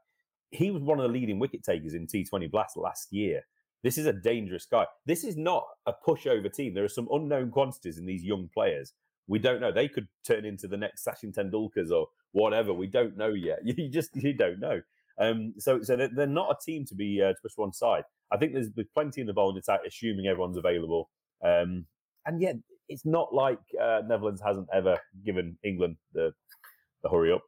He 0.52 0.72
was 0.72 0.84
one 0.84 1.00
of 1.00 1.04
the 1.04 1.18
leading 1.18 1.40
wicket 1.40 1.64
takers 1.64 1.94
in 1.94 2.08
T20 2.08 2.52
Blast 2.52 2.76
last 2.76 3.14
year. 3.14 3.42
This 3.84 3.98
is 3.98 4.06
a 4.06 4.14
dangerous 4.14 4.66
guy. 4.66 4.86
This 5.06 5.24
is 5.24 5.38
not 5.38 5.66
a 5.86 5.94
pushover 6.06 6.54
team. 6.54 6.74
There 6.74 6.84
are 6.84 6.90
some 6.90 7.08
unknown 7.12 7.50
quantities 7.52 7.98
in 7.98 8.06
these 8.06 8.24
young 8.24 8.50
players. 8.54 8.94
We 9.28 9.40
don't 9.40 9.62
know. 9.62 9.72
They 9.72 9.88
could 9.88 10.08
turn 10.26 10.46
into 10.46 10.68
the 10.68 10.78
next 10.78 11.06
Sachin 11.06 11.34
Tendulkars 11.34 11.90
or 11.90 12.08
whatever. 12.32 12.74
We 12.74 12.88
don't 12.88 13.18
know 13.18 13.30
yet. 13.30 13.60
You 13.66 13.90
just 13.90 14.16
you 14.16 14.34
don't 14.34 14.60
know. 14.60 14.82
Um, 15.20 15.54
so 15.58 15.82
so 15.82 15.96
they're, 15.96 16.28
not 16.28 16.52
a 16.52 16.66
team 16.66 16.86
to 16.86 16.96
be 16.96 17.22
uh, 17.22 17.30
to 17.30 17.36
push 17.42 17.54
one 17.56 17.74
side. 17.74 18.04
I 18.32 18.38
think 18.38 18.54
there's, 18.54 18.72
there's 18.72 18.88
plenty 18.94 19.22
in 19.22 19.28
the 19.28 19.34
bowling 19.34 19.58
attack, 19.58 19.82
assuming 19.86 20.28
everyone's 20.28 20.58
available. 20.58 21.10
Um, 21.44 21.86
and 22.26 22.42
yet 22.42 22.56
it's 22.92 23.06
not 23.06 23.34
like 23.34 23.60
uh, 23.82 24.02
Netherlands 24.08 24.42
hasn't 24.42 24.68
ever 24.74 24.98
given 25.26 25.58
England 25.64 25.96
the 26.14 26.34
the 27.04 27.10
hurry 27.10 27.32
up. 27.32 27.44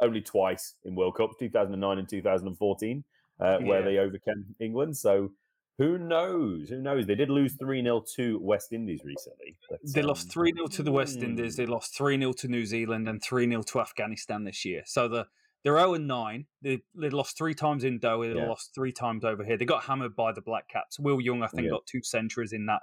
Only 0.00 0.20
twice 0.20 0.74
in 0.84 0.94
World 0.94 1.16
Cups, 1.16 1.34
2009 1.40 1.98
and 1.98 2.08
2014, 2.08 3.04
uh, 3.40 3.58
where 3.58 3.82
they 3.82 3.98
overcame 3.98 4.44
England. 4.60 4.96
So 4.96 5.32
who 5.78 5.98
knows? 5.98 6.68
Who 6.68 6.80
knows? 6.80 7.06
They 7.06 7.16
did 7.16 7.30
lose 7.30 7.54
3 7.54 7.82
0 7.82 8.04
to 8.16 8.38
West 8.40 8.72
Indies 8.72 9.00
recently. 9.04 9.56
but, 9.68 9.80
They 9.82 10.02
lost 10.02 10.26
um, 10.26 10.30
3 10.30 10.52
0 10.54 10.66
to 10.68 10.82
the 10.84 10.92
West 10.92 11.18
Indies. 11.22 11.54
mm, 11.54 11.56
They 11.56 11.66
lost 11.66 11.96
3 11.96 12.16
0 12.18 12.32
to 12.34 12.48
New 12.48 12.64
Zealand 12.66 13.08
and 13.08 13.20
3 13.22 13.48
0 13.48 13.62
to 13.62 13.80
Afghanistan 13.80 14.44
this 14.44 14.64
year. 14.64 14.82
So 14.86 15.08
the 15.08 15.26
they're 15.64 15.76
0 15.76 15.94
and 15.94 16.06
9. 16.06 16.46
They, 16.62 16.82
they 16.94 17.10
lost 17.10 17.36
three 17.36 17.54
times 17.54 17.82
in 17.82 17.98
Doha. 17.98 18.32
They 18.32 18.38
Yeah. 18.38 18.46
lost 18.46 18.72
three 18.76 18.92
times 18.92 19.24
over 19.24 19.42
here. 19.42 19.56
They 19.56 19.64
got 19.64 19.82
hammered 19.84 20.14
by 20.14 20.30
the 20.30 20.40
Black 20.40 20.68
Caps. 20.68 21.00
Will 21.00 21.20
Young, 21.20 21.42
I 21.42 21.48
think, 21.48 21.64
Yeah. 21.64 21.70
got 21.70 21.86
two 21.86 22.02
centuries 22.02 22.52
in 22.52 22.66
that 22.66 22.82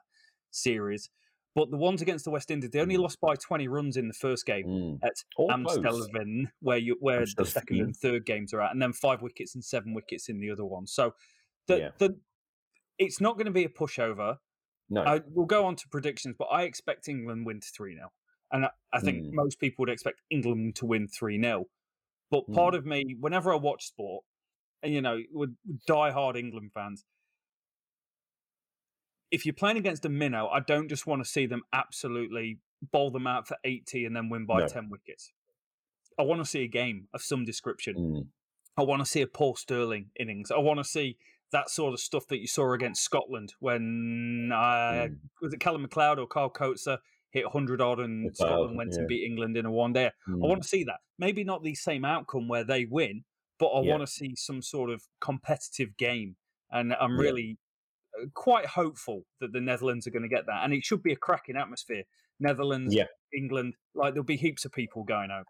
series. 0.51 1.09
But 1.55 1.71
the 1.71 1.77
ones 1.77 2.01
against 2.01 2.25
the 2.25 2.31
West 2.31 2.51
Indies, 2.51 2.69
they 2.71 2.81
only 2.81 2.97
Mm. 2.97 3.01
lost 3.03 3.21
by 3.21 3.35
20 3.35 3.69
runs 3.69 3.95
in 3.95 4.09
the 4.09 4.13
first 4.13 4.45
game 4.45 4.65
mm. 4.67 4.99
at 5.03 5.15
All. 5.37 5.49
Amstelveen, 5.49 6.51
where 6.59 6.77
you 6.77 6.97
where 6.99 7.25
the 7.37 7.45
second 7.45 7.79
and 7.79 7.95
third 7.95 8.25
games 8.25 8.53
are 8.53 8.61
at, 8.61 8.71
and 8.73 8.81
then 8.81 8.91
five 8.91 9.21
wickets 9.21 9.55
and 9.55 9.63
seven 9.63 9.93
wickets 9.93 10.27
in 10.27 10.39
the 10.39 10.51
other 10.51 10.65
one. 10.65 10.85
So 10.85 11.15
the, 11.67 11.77
Yeah. 11.79 11.89
the 11.97 12.19
it's 12.97 13.21
not 13.21 13.35
going 13.37 13.45
to 13.45 13.51
be 13.51 13.63
a 13.63 13.69
pushover. 13.69 14.37
No. 14.89 15.01
I, 15.01 15.21
we'll 15.27 15.45
go 15.47 15.65
on 15.65 15.75
to 15.77 15.87
predictions, 15.89 16.35
but 16.37 16.45
I 16.45 16.63
expect 16.63 17.07
England 17.07 17.45
win 17.45 17.59
to 17.61 17.67
3 17.67 17.95
0. 17.95 18.11
And 18.51 18.65
I, 18.65 18.69
I 18.93 18.99
think 18.99 19.23
Mm. 19.25 19.31
most 19.33 19.59
people 19.59 19.83
would 19.83 19.89
expect 19.89 20.21
England 20.29 20.75
to 20.75 20.85
win 20.85 21.07
3 21.07 21.41
0. 21.41 21.65
But 22.31 22.51
part 22.51 22.75
of 22.75 22.85
me, 22.85 23.15
whenever 23.19 23.53
I 23.53 23.55
watch 23.55 23.85
sport, 23.87 24.25
and 24.83 24.93
you 24.93 25.01
know, 25.01 25.19
with 25.31 25.55
die-hard 25.87 26.35
England 26.35 26.71
fans, 26.73 27.03
if 29.31 29.45
you're 29.45 29.53
playing 29.53 29.77
against 29.77 30.05
a 30.05 30.09
minnow, 30.09 30.47
I 30.47 30.59
don't 30.59 30.87
just 30.89 31.07
want 31.07 31.23
to 31.23 31.29
see 31.29 31.45
them 31.45 31.61
absolutely 31.73 32.59
bowl 32.91 33.11
them 33.11 33.27
out 33.27 33.47
for 33.47 33.57
80 33.63 34.05
and 34.05 34.15
then 34.15 34.29
win 34.29 34.45
by 34.45 34.59
No. 34.61 34.67
10 34.67 34.89
wickets. 34.89 35.31
I 36.19 36.23
want 36.23 36.41
to 36.41 36.45
see 36.45 36.63
a 36.63 36.67
game 36.67 37.07
of 37.13 37.21
some 37.21 37.43
description. 37.45 37.95
Mm. 37.95 38.27
I 38.77 38.83
want 38.83 39.01
to 39.01 39.05
see 39.05 39.21
a 39.21 39.27
Paul 39.27 39.55
Stirling 39.55 40.11
innings. 40.19 40.51
I 40.51 40.57
want 40.59 40.79
to 40.79 40.83
see 40.83 41.17
that 41.51 41.69
sort 41.69 41.93
of 41.93 41.99
stuff 41.99 42.27
that 42.27 42.39
you 42.39 42.47
saw 42.47 42.73
against 42.73 43.03
Scotland 43.03 43.53
when 43.59 44.51
uh, 44.53 44.55
Mm. 45.07 45.17
was 45.41 45.53
it 45.53 45.59
Callum 45.59 45.85
McLeod 45.87 46.17
or 46.17 46.27
Kyle 46.27 46.49
Coetzer 46.49 46.97
hit 47.31 47.45
100 47.45 47.81
odd 47.81 47.99
and 47.99 48.29
McLeod, 48.31 48.35
Scotland 48.35 48.77
went 48.77 48.91
yeah. 48.93 48.99
and 48.99 49.07
beat 49.07 49.25
England 49.25 49.57
in 49.57 49.65
a 49.65 49.71
one 49.71 49.93
day. 49.93 50.07
I 50.07 50.29
Mm. 50.31 50.39
want 50.47 50.61
to 50.63 50.67
see 50.67 50.83
that. 50.85 50.99
Maybe 51.17 51.43
not 51.43 51.63
the 51.63 51.75
same 51.75 52.05
outcome 52.05 52.47
where 52.47 52.63
they 52.63 52.85
win, 52.85 53.23
but 53.59 53.67
I 53.67 53.81
Yeah. 53.81 53.91
want 53.91 54.01
to 54.01 54.07
see 54.07 54.35
some 54.35 54.61
sort 54.61 54.89
of 54.89 55.03
competitive 55.21 55.95
game. 55.97 56.35
And 56.71 56.93
I'm 56.93 57.17
really 57.17 57.51
uh, 57.53 57.64
quite 58.33 58.65
hopeful 58.65 59.23
that 59.41 59.51
the 59.53 59.61
Netherlands 59.61 60.07
are 60.07 60.11
going 60.11 60.23
to 60.23 60.29
get 60.29 60.45
that. 60.47 60.63
And 60.63 60.73
it 60.73 60.83
should 60.85 61.03
be 61.03 61.11
a 61.13 61.15
cracking 61.17 61.55
atmosphere. 61.57 62.03
Netherlands, 62.39 62.93
Yeah. 62.93 63.05
England, 63.33 63.75
like 63.93 64.13
there'll 64.13 64.23
be 64.25 64.35
heaps 64.37 64.65
of 64.65 64.71
people 64.71 65.03
going 65.03 65.31
over. 65.31 65.45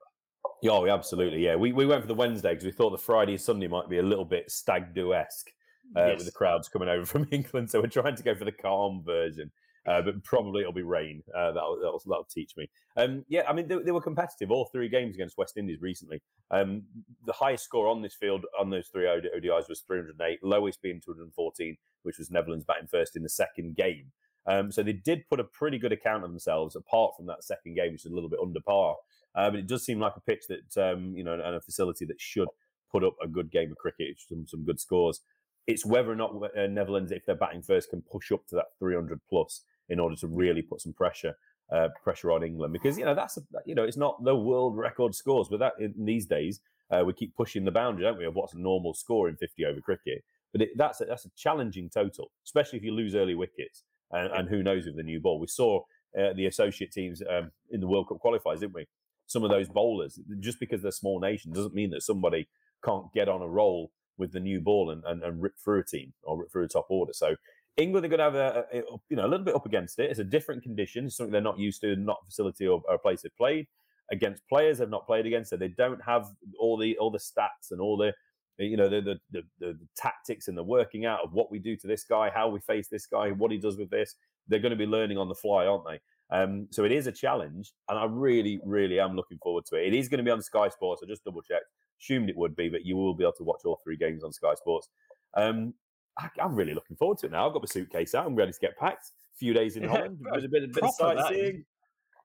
Yeah, 0.61 0.71
Oh, 0.71 0.87
absolutely. 0.87 1.43
Yeah, 1.43 1.55
we, 1.55 1.73
we 1.73 1.85
went 1.85 2.01
for 2.01 2.07
the 2.07 2.13
Wednesday 2.15 2.49
because 2.51 2.65
we 2.65 2.71
thought 2.71 2.91
the 2.91 2.97
Friday 2.97 3.33
and 3.33 3.41
Sunday 3.41 3.67
might 3.67 3.89
be 3.89 3.97
a 3.99 4.03
little 4.03 4.25
bit 4.25 4.49
stag 4.51 4.93
do 4.93 5.13
esque 5.13 5.49
uh, 5.97 6.05
Yes. 6.07 6.17
with 6.19 6.25
the 6.27 6.31
crowds 6.31 6.67
coming 6.69 6.89
over 6.89 7.05
from 7.13 7.27
England. 7.31 7.69
So 7.71 7.81
we're 7.81 7.87
trying 7.87 8.15
to 8.15 8.23
go 8.23 8.35
for 8.35 8.45
the 8.45 8.51
calm 8.51 9.03
version, 9.05 9.51
uh, 9.85 10.01
but 10.01 10.23
probably 10.23 10.61
it'll 10.61 10.73
be 10.73 10.81
rain. 10.81 11.21
Uh, 11.35 11.51
that'll, 11.51 11.77
that'll 11.77 12.01
that'll 12.05 12.27
teach 12.31 12.55
me. 12.57 12.69
Um, 12.97 13.25
yeah, 13.27 13.43
I 13.47 13.53
mean 13.53 13.67
they, 13.67 13.77
they 13.77 13.91
were 13.91 14.01
competitive 14.01 14.51
all 14.51 14.65
three 14.65 14.89
games 14.89 15.15
against 15.15 15.37
West 15.37 15.57
Indies 15.57 15.81
recently. 15.81 16.21
Um, 16.51 16.83
the 17.25 17.33
highest 17.33 17.65
score 17.65 17.87
on 17.87 18.01
this 18.01 18.15
field 18.15 18.45
on 18.59 18.69
those 18.69 18.87
three 18.87 19.05
ODIs 19.05 19.69
was 19.69 19.81
308, 19.81 20.39
lowest 20.43 20.81
being 20.81 21.01
214, 21.03 21.77
which 22.03 22.17
was 22.17 22.31
Netherlands 22.31 22.65
batting 22.65 22.87
first 22.87 23.15
in 23.15 23.23
the 23.23 23.29
second 23.29 23.75
game. 23.75 24.11
Um, 24.47 24.71
so 24.71 24.83
they 24.83 24.93
did 24.93 25.27
put 25.27 25.39
a 25.39 25.43
pretty 25.43 25.79
good 25.79 25.91
account 25.91 26.23
of 26.23 26.29
themselves, 26.29 26.75
apart 26.75 27.13
from 27.17 27.25
that 27.27 27.43
second 27.43 27.75
game, 27.75 27.93
which 27.93 28.05
is 28.05 28.11
a 28.11 28.15
little 28.15 28.29
bit 28.29 28.39
under 28.41 28.59
par. 28.61 28.95
Uh, 29.35 29.49
but 29.49 29.59
it 29.59 29.67
does 29.67 29.83
seem 29.83 29.99
like 29.99 30.13
a 30.15 30.21
pitch 30.21 30.45
that 30.47 30.91
um, 30.91 31.13
you 31.15 31.23
know, 31.23 31.33
and 31.33 31.55
a 31.55 31.61
facility 31.61 32.05
that 32.05 32.21
should 32.21 32.47
put 32.91 33.03
up 33.03 33.15
a 33.21 33.27
good 33.27 33.51
game 33.51 33.71
of 33.71 33.77
cricket, 33.77 34.15
some 34.17 34.47
some 34.47 34.63
good 34.63 34.79
scores. 34.79 35.21
It's 35.67 35.85
whether 35.85 36.11
or 36.11 36.15
not 36.15 36.35
uh, 36.57 36.67
Netherlands, 36.67 37.11
if 37.11 37.25
they're 37.25 37.35
batting 37.35 37.63
first, 37.63 37.89
can 37.89 38.01
push 38.01 38.31
up 38.31 38.45
to 38.47 38.55
that 38.55 38.67
300 38.79 39.19
plus 39.27 39.63
in 39.89 39.99
order 39.99 40.15
to 40.15 40.27
really 40.27 40.61
put 40.61 40.81
some 40.81 40.93
pressure 40.93 41.35
uh, 41.71 41.89
pressure 42.03 42.31
on 42.31 42.43
England. 42.43 42.73
Because 42.73 42.97
you 42.97 43.05
know 43.05 43.15
that's 43.15 43.37
a, 43.37 43.41
you 43.65 43.75
know 43.75 43.83
it's 43.83 43.97
not 43.97 44.23
the 44.23 44.35
world 44.35 44.77
record 44.77 45.15
scores, 45.15 45.47
but 45.49 45.59
that 45.59 45.73
in 45.79 45.93
these 46.05 46.25
days 46.25 46.59
uh, 46.91 47.03
we 47.05 47.13
keep 47.13 47.35
pushing 47.35 47.65
the 47.65 47.71
boundary, 47.71 48.03
don't 48.03 48.17
we, 48.17 48.25
of 48.25 48.35
what's 48.35 48.53
a 48.53 48.59
normal 48.59 48.93
score 48.93 49.27
in 49.29 49.35
50 49.35 49.65
over 49.65 49.81
cricket. 49.81 50.23
But 50.51 50.61
it, 50.61 50.69
that's 50.77 51.01
a, 51.01 51.05
that's 51.05 51.25
a 51.25 51.31
challenging 51.35 51.89
total, 51.89 52.31
especially 52.45 52.77
if 52.77 52.85
you 52.85 52.93
lose 52.93 53.15
early 53.15 53.35
wickets. 53.35 53.83
And, 54.11 54.31
and 54.31 54.49
who 54.49 54.63
knows 54.63 54.85
with 54.85 54.95
the 54.95 55.03
new 55.03 55.19
ball? 55.19 55.39
We 55.39 55.47
saw 55.47 55.81
uh, 56.17 56.33
the 56.33 56.45
associate 56.45 56.91
teams 56.91 57.21
um, 57.29 57.51
in 57.71 57.81
the 57.81 57.87
World 57.87 58.07
Cup 58.07 58.19
qualifiers, 58.23 58.59
didn't 58.59 58.75
we? 58.75 58.85
Some 59.27 59.43
of 59.43 59.49
those 59.49 59.67
bowlers, 59.67 60.19
just 60.39 60.59
because 60.59 60.83
they're 60.83 60.91
small 60.91 61.19
nation, 61.19 61.51
doesn't 61.51 61.73
mean 61.73 61.89
that 61.89 62.03
somebody 62.03 62.47
can't 62.83 63.11
get 63.13 63.27
on 63.27 63.41
a 63.41 63.47
roll 63.47 63.91
with 64.17 64.31
the 64.31 64.39
new 64.39 64.61
ball 64.61 64.91
and, 64.91 65.03
and, 65.05 65.23
and 65.23 65.41
rip 65.41 65.53
through 65.57 65.79
a 65.79 65.83
team 65.83 66.13
or 66.23 66.39
rip 66.39 66.51
through 66.51 66.63
a 66.63 66.69
top 66.69 66.85
order. 66.89 67.11
So 67.11 67.35
England 67.77 68.05
are 68.05 68.09
going 68.09 68.19
to 68.19 68.23
have 68.23 68.35
a, 68.35 68.65
a, 68.73 68.77
you 69.09 69.17
know 69.17 69.25
a 69.25 69.27
little 69.27 69.45
bit 69.45 69.55
up 69.55 69.65
against 69.65 69.99
it. 69.99 70.09
It's 70.09 70.19
a 70.19 70.23
different 70.23 70.63
condition, 70.63 71.05
it's 71.05 71.17
something 71.17 71.31
they're 71.31 71.41
not 71.41 71.59
used 71.59 71.81
to, 71.81 71.95
not 71.95 72.25
facility 72.25 72.67
or, 72.67 72.81
or 72.87 72.95
a 72.95 72.99
place 72.99 73.21
they've 73.21 73.37
played 73.37 73.67
against 74.11 74.47
players 74.47 74.77
they've 74.77 74.89
not 74.89 75.05
played 75.05 75.25
against. 75.25 75.49
So 75.49 75.57
they 75.57 75.69
don't 75.69 76.01
have 76.05 76.27
all 76.59 76.77
the 76.77 76.97
all 76.97 77.11
the 77.11 77.19
stats 77.19 77.71
and 77.71 77.81
all 77.81 77.97
the 77.97 78.13
you 78.57 78.77
know 78.77 78.89
the 78.89 79.01
the, 79.01 79.15
the 79.31 79.41
the 79.59 79.73
the 79.73 79.87
tactics 79.97 80.47
and 80.47 80.57
the 80.57 80.63
working 80.63 81.05
out 81.05 81.21
of 81.23 81.33
what 81.33 81.51
we 81.51 81.59
do 81.59 81.75
to 81.77 81.87
this 81.87 82.03
guy, 82.03 82.29
how 82.33 82.49
we 82.49 82.59
face 82.61 82.87
this 82.87 83.05
guy, 83.05 83.31
what 83.31 83.51
he 83.51 83.57
does 83.57 83.77
with 83.77 83.89
this. 83.89 84.15
They're 84.47 84.59
going 84.59 84.71
to 84.71 84.77
be 84.77 84.85
learning 84.85 85.17
on 85.17 85.27
the 85.27 85.35
fly, 85.35 85.65
aren't 85.65 85.85
they? 85.85 85.99
Um, 86.31 86.67
so 86.71 86.85
it 86.85 86.91
is 86.91 87.07
a 87.07 87.11
challenge, 87.11 87.71
and 87.89 87.97
I 87.97 88.05
really, 88.05 88.59
really 88.63 88.99
am 88.99 89.15
looking 89.15 89.37
forward 89.41 89.65
to 89.67 89.75
it. 89.75 89.87
It 89.87 89.97
is 89.97 90.07
going 90.07 90.19
to 90.19 90.23
be 90.23 90.31
on 90.31 90.41
Sky 90.41 90.69
Sports. 90.69 91.01
I 91.03 91.07
just 91.07 91.23
double 91.23 91.41
checked, 91.41 91.65
assumed 91.99 92.29
it 92.29 92.37
would 92.37 92.55
be, 92.55 92.69
but 92.69 92.85
you 92.85 92.95
will 92.95 93.15
be 93.15 93.23
able 93.23 93.33
to 93.33 93.43
watch 93.43 93.61
all 93.65 93.79
three 93.83 93.97
games 93.97 94.23
on 94.23 94.31
Sky 94.31 94.53
Sports. 94.55 94.89
Um, 95.35 95.73
I, 96.17 96.29
I'm 96.41 96.55
really 96.55 96.73
looking 96.73 96.95
forward 96.97 97.17
to 97.19 97.25
it 97.27 97.31
now. 97.31 97.47
I've 97.47 97.53
got 97.53 97.61
my 97.61 97.67
suitcase 97.67 98.15
out. 98.15 98.25
I'm 98.25 98.35
ready 98.35 98.51
to 98.51 98.59
get 98.59 98.77
packed. 98.77 99.07
A 99.35 99.37
few 99.37 99.53
days 99.53 99.75
in 99.75 99.83
Yeah, 99.83 99.89
Holland. 99.89 100.19
There's 100.31 100.45
a 100.45 100.47
bit, 100.49 100.63
a 100.63 100.67
bit 100.67 100.83
of 100.83 100.97
proper 100.97 101.15
that 101.15 101.17
is. 101.17 101.27
sightseeing, 101.27 101.65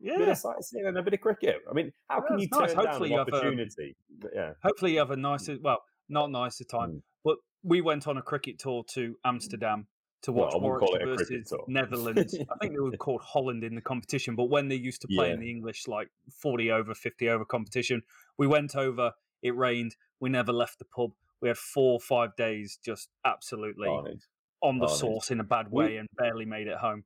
Yeah. 0.00 0.18
bit 0.18 0.28
of 0.28 0.36
sightseeing, 0.38 0.86
and 0.86 0.96
a 0.98 1.02
bit 1.02 1.14
of 1.14 1.20
cricket. 1.20 1.56
I 1.68 1.72
mean, 1.74 1.92
how 2.08 2.18
Yeah, 2.22 2.26
can 2.28 2.38
you 2.38 2.48
nice. 2.52 2.72
turn 2.72 2.84
Hopefully 2.86 3.08
down 3.10 3.20
an 3.20 3.26
um, 3.28 3.34
opportunity? 3.34 3.96
But 4.20 4.30
yeah, 4.34 4.52
Hopefully, 4.62 4.92
you 4.92 4.98
have 5.00 5.10
a 5.10 5.16
nicer, 5.16 5.56
well, 5.60 5.82
not 6.08 6.30
nicer 6.30 6.64
time, 6.64 6.90
Mm. 6.90 7.02
but 7.24 7.36
we 7.64 7.80
went 7.80 8.06
on 8.06 8.16
a 8.16 8.22
cricket 8.22 8.58
tour 8.60 8.84
to 8.90 9.16
Amsterdam 9.24 9.88
to 10.22 10.32
watch 10.32 10.52
I 10.52 10.56
wouldn't 10.58 10.62
Warwickshire 10.82 11.00
it 11.08 11.12
a 11.12 11.16
cricket 11.16 11.48
versus. 11.48 11.58
Netherlands. 11.66 12.34
I 12.38 12.58
think 12.60 12.74
they 12.74 12.78
were 12.78 12.90
called 12.96 13.22
Holland 13.22 13.64
in 13.64 13.74
the 13.74 13.80
competition, 13.80 14.36
but 14.36 14.44
when 14.44 14.68
they 14.68 14.76
used 14.76 15.00
to 15.02 15.08
play 15.08 15.28
Yeah. 15.28 15.34
in 15.34 15.40
the 15.40 15.50
English, 15.50 15.88
like 15.88 16.08
40 16.40 16.70
over, 16.70 16.94
50 16.94 17.28
over 17.28 17.44
competition, 17.44 18.02
we 18.38 18.46
went 18.46 18.76
over, 18.76 19.12
it 19.42 19.56
rained, 19.56 19.96
we 20.20 20.28
never 20.30 20.52
left 20.52 20.78
the 20.78 20.84
pub. 20.84 21.10
We 21.42 21.48
had 21.48 21.58
four 21.58 21.94
or 21.94 22.00
five 22.00 22.34
days 22.36 22.78
just 22.84 23.08
absolutely 23.24 23.86
Carnage. 23.88 24.22
on 24.62 24.78
the 24.78 24.86
carnage. 24.86 25.00
sauce 25.00 25.30
in 25.30 25.40
a 25.40 25.44
bad 25.44 25.66
We- 25.70 25.84
way 25.84 25.96
and 25.96 26.08
barely 26.16 26.44
made 26.44 26.66
it 26.66 26.76
home. 26.78 27.04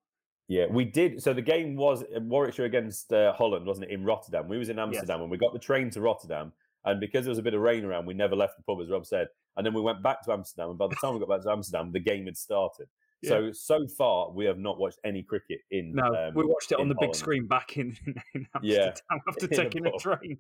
Yeah, 0.49 0.67
we 0.71 0.85
did. 0.85 1.23
So 1.23 1.33
the 1.33 1.41
game 1.41 1.75
was 1.75 2.03
uh, 2.03 2.21
Warwickshire 2.21 2.67
against 2.67 3.11
uh, 3.15 3.33
Holland, 3.33 3.65
wasn't 3.67 3.87
it? 3.91 3.95
In 3.95 4.05
Rotterdam. 4.05 4.47
We 4.47 4.59
was 4.59 4.69
in 4.69 4.79
Amsterdam 4.79 5.23
and 5.23 5.31
we 5.31 5.39
got 5.39 5.55
the 5.55 5.59
train 5.59 5.89
to 5.91 6.03
Rotterdam. 6.03 6.53
And 6.85 7.01
because 7.01 7.25
there 7.25 7.31
was 7.31 7.39
a 7.39 7.43
bit 7.43 7.55
of 7.55 7.63
rain 7.63 7.83
around, 7.83 8.05
we 8.05 8.13
never 8.13 8.37
left 8.37 8.59
the 8.59 8.63
pub, 8.63 8.79
as 8.83 8.91
Rob 8.91 9.07
said. 9.07 9.29
And 9.57 9.65
then 9.65 9.73
we 9.73 9.81
went 9.81 10.03
back 10.03 10.23
to 10.25 10.33
Amsterdam. 10.33 10.69
And 10.69 10.79
by 10.79 10.87
the 10.89 10.97
time 10.97 11.15
we 11.15 11.21
got 11.21 11.31
back 11.31 11.43
to 11.45 11.51
Amsterdam, 11.51 11.93
the 11.93 12.01
game 12.01 12.27
had 12.27 12.37
started. 12.37 12.89
So 13.25 13.53
so 13.53 13.87
far, 13.97 14.31
we 14.33 14.45
have 14.45 14.59
not 14.59 14.79
watched 14.79 14.99
any 15.03 15.23
cricket 15.23 15.61
in. 15.71 15.95
No, 15.95 16.05
um, 16.15 16.35
we 16.35 16.45
watched 16.45 16.73
it 16.73 16.79
on 16.79 16.91
the 16.91 16.95
big 17.01 17.15
screen 17.15 17.47
back 17.47 17.79
in, 17.79 17.97
in 18.35 18.47
Amsterdam 18.55 18.61
Yeah, 18.63 18.93
after 19.27 19.47
in 19.51 19.57
taking 19.57 19.87
a 19.87 19.93
train. 19.93 20.37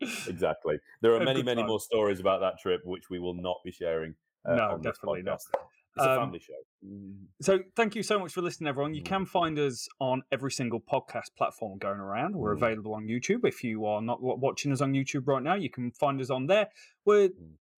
Exactly. 0.00 0.78
There 1.00 1.14
are 1.14 1.20
many, 1.24 1.42
many 1.42 1.62
more 1.62 1.80
stories 1.80 2.20
about 2.20 2.40
that 2.40 2.58
trip, 2.60 2.82
which 2.84 3.10
we 3.10 3.18
will 3.18 3.34
not 3.34 3.56
be 3.64 3.72
sharing 3.72 4.14
Uh, 4.44 4.54
No, 4.54 4.78
definitely 4.78 5.22
not. 5.22 5.34
It's 5.96 6.06
a 6.06 6.10
Um, 6.12 6.18
family 6.20 6.38
show. 6.38 6.54
Mm. 6.86 7.24
So 7.42 7.58
thank 7.74 7.96
you 7.96 8.04
so 8.04 8.18
much 8.20 8.32
for 8.32 8.40
listening, 8.40 8.68
everyone. 8.68 8.94
You 8.94 9.02
Mm. 9.02 9.06
can 9.06 9.26
find 9.26 9.58
us 9.58 9.88
on 10.00 10.22
every 10.30 10.52
single 10.52 10.80
podcast 10.80 11.34
platform 11.36 11.76
going 11.78 11.98
around. 11.98 12.36
We're 12.36 12.54
Mm. 12.54 12.58
available 12.58 12.94
on 12.94 13.06
YouTube. 13.08 13.44
If 13.44 13.64
you 13.64 13.84
are 13.84 14.00
not 14.00 14.22
watching 14.22 14.70
us 14.70 14.80
on 14.80 14.92
YouTube 14.92 15.26
right 15.26 15.42
now, 15.42 15.54
you 15.54 15.68
can 15.70 15.90
find 15.90 16.20
us 16.20 16.30
on 16.30 16.46
there. 16.46 16.70
We're 17.04 17.30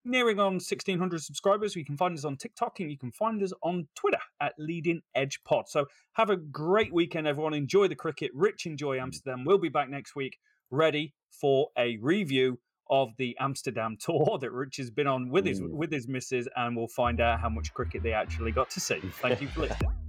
nearing 0.04 0.38
on 0.38 0.60
1600 0.60 1.22
subscribers. 1.22 1.74
You 1.76 1.84
can 1.84 1.96
find 1.96 2.14
us 2.16 2.24
on 2.26 2.36
TikTok 2.36 2.78
and 2.80 2.90
you 2.90 2.98
can 2.98 3.10
find 3.10 3.42
us 3.42 3.52
on 3.62 3.88
Twitter 3.94 4.20
at 4.38 4.52
Leading 4.58 5.00
Edge 5.14 5.42
Pod. 5.44 5.68
So 5.68 5.86
have 6.12 6.28
a 6.30 6.36
great 6.36 6.92
weekend, 6.92 7.26
everyone. 7.26 7.54
Enjoy 7.54 7.88
the 7.88 7.96
cricket. 7.96 8.30
Rich, 8.34 8.66
enjoy. 8.66 8.98
Amsterdam. 9.00 9.44
We'll 9.46 9.58
be 9.58 9.70
back 9.70 9.88
next 9.88 10.14
week 10.14 10.38
ready 10.70 11.14
for 11.30 11.68
a 11.78 11.96
review 11.98 12.58
of 12.88 13.10
the 13.18 13.36
Amsterdam 13.38 13.96
tour 14.00 14.38
that 14.40 14.50
Rich 14.50 14.76
has 14.78 14.90
been 14.90 15.06
on 15.06 15.30
with 15.30 15.46
his 15.46 15.60
with 15.62 15.92
his 15.92 16.08
missus, 16.08 16.48
and 16.56 16.76
we'll 16.76 16.88
find 16.88 17.20
out 17.20 17.40
how 17.40 17.48
much 17.48 17.72
cricket 17.72 18.02
they 18.02 18.12
actually 18.12 18.52
got 18.52 18.70
to 18.70 18.80
see. 18.80 19.00
Thank 19.20 19.40
you 19.40 19.48
for 19.48 19.60
listening. 19.68 19.99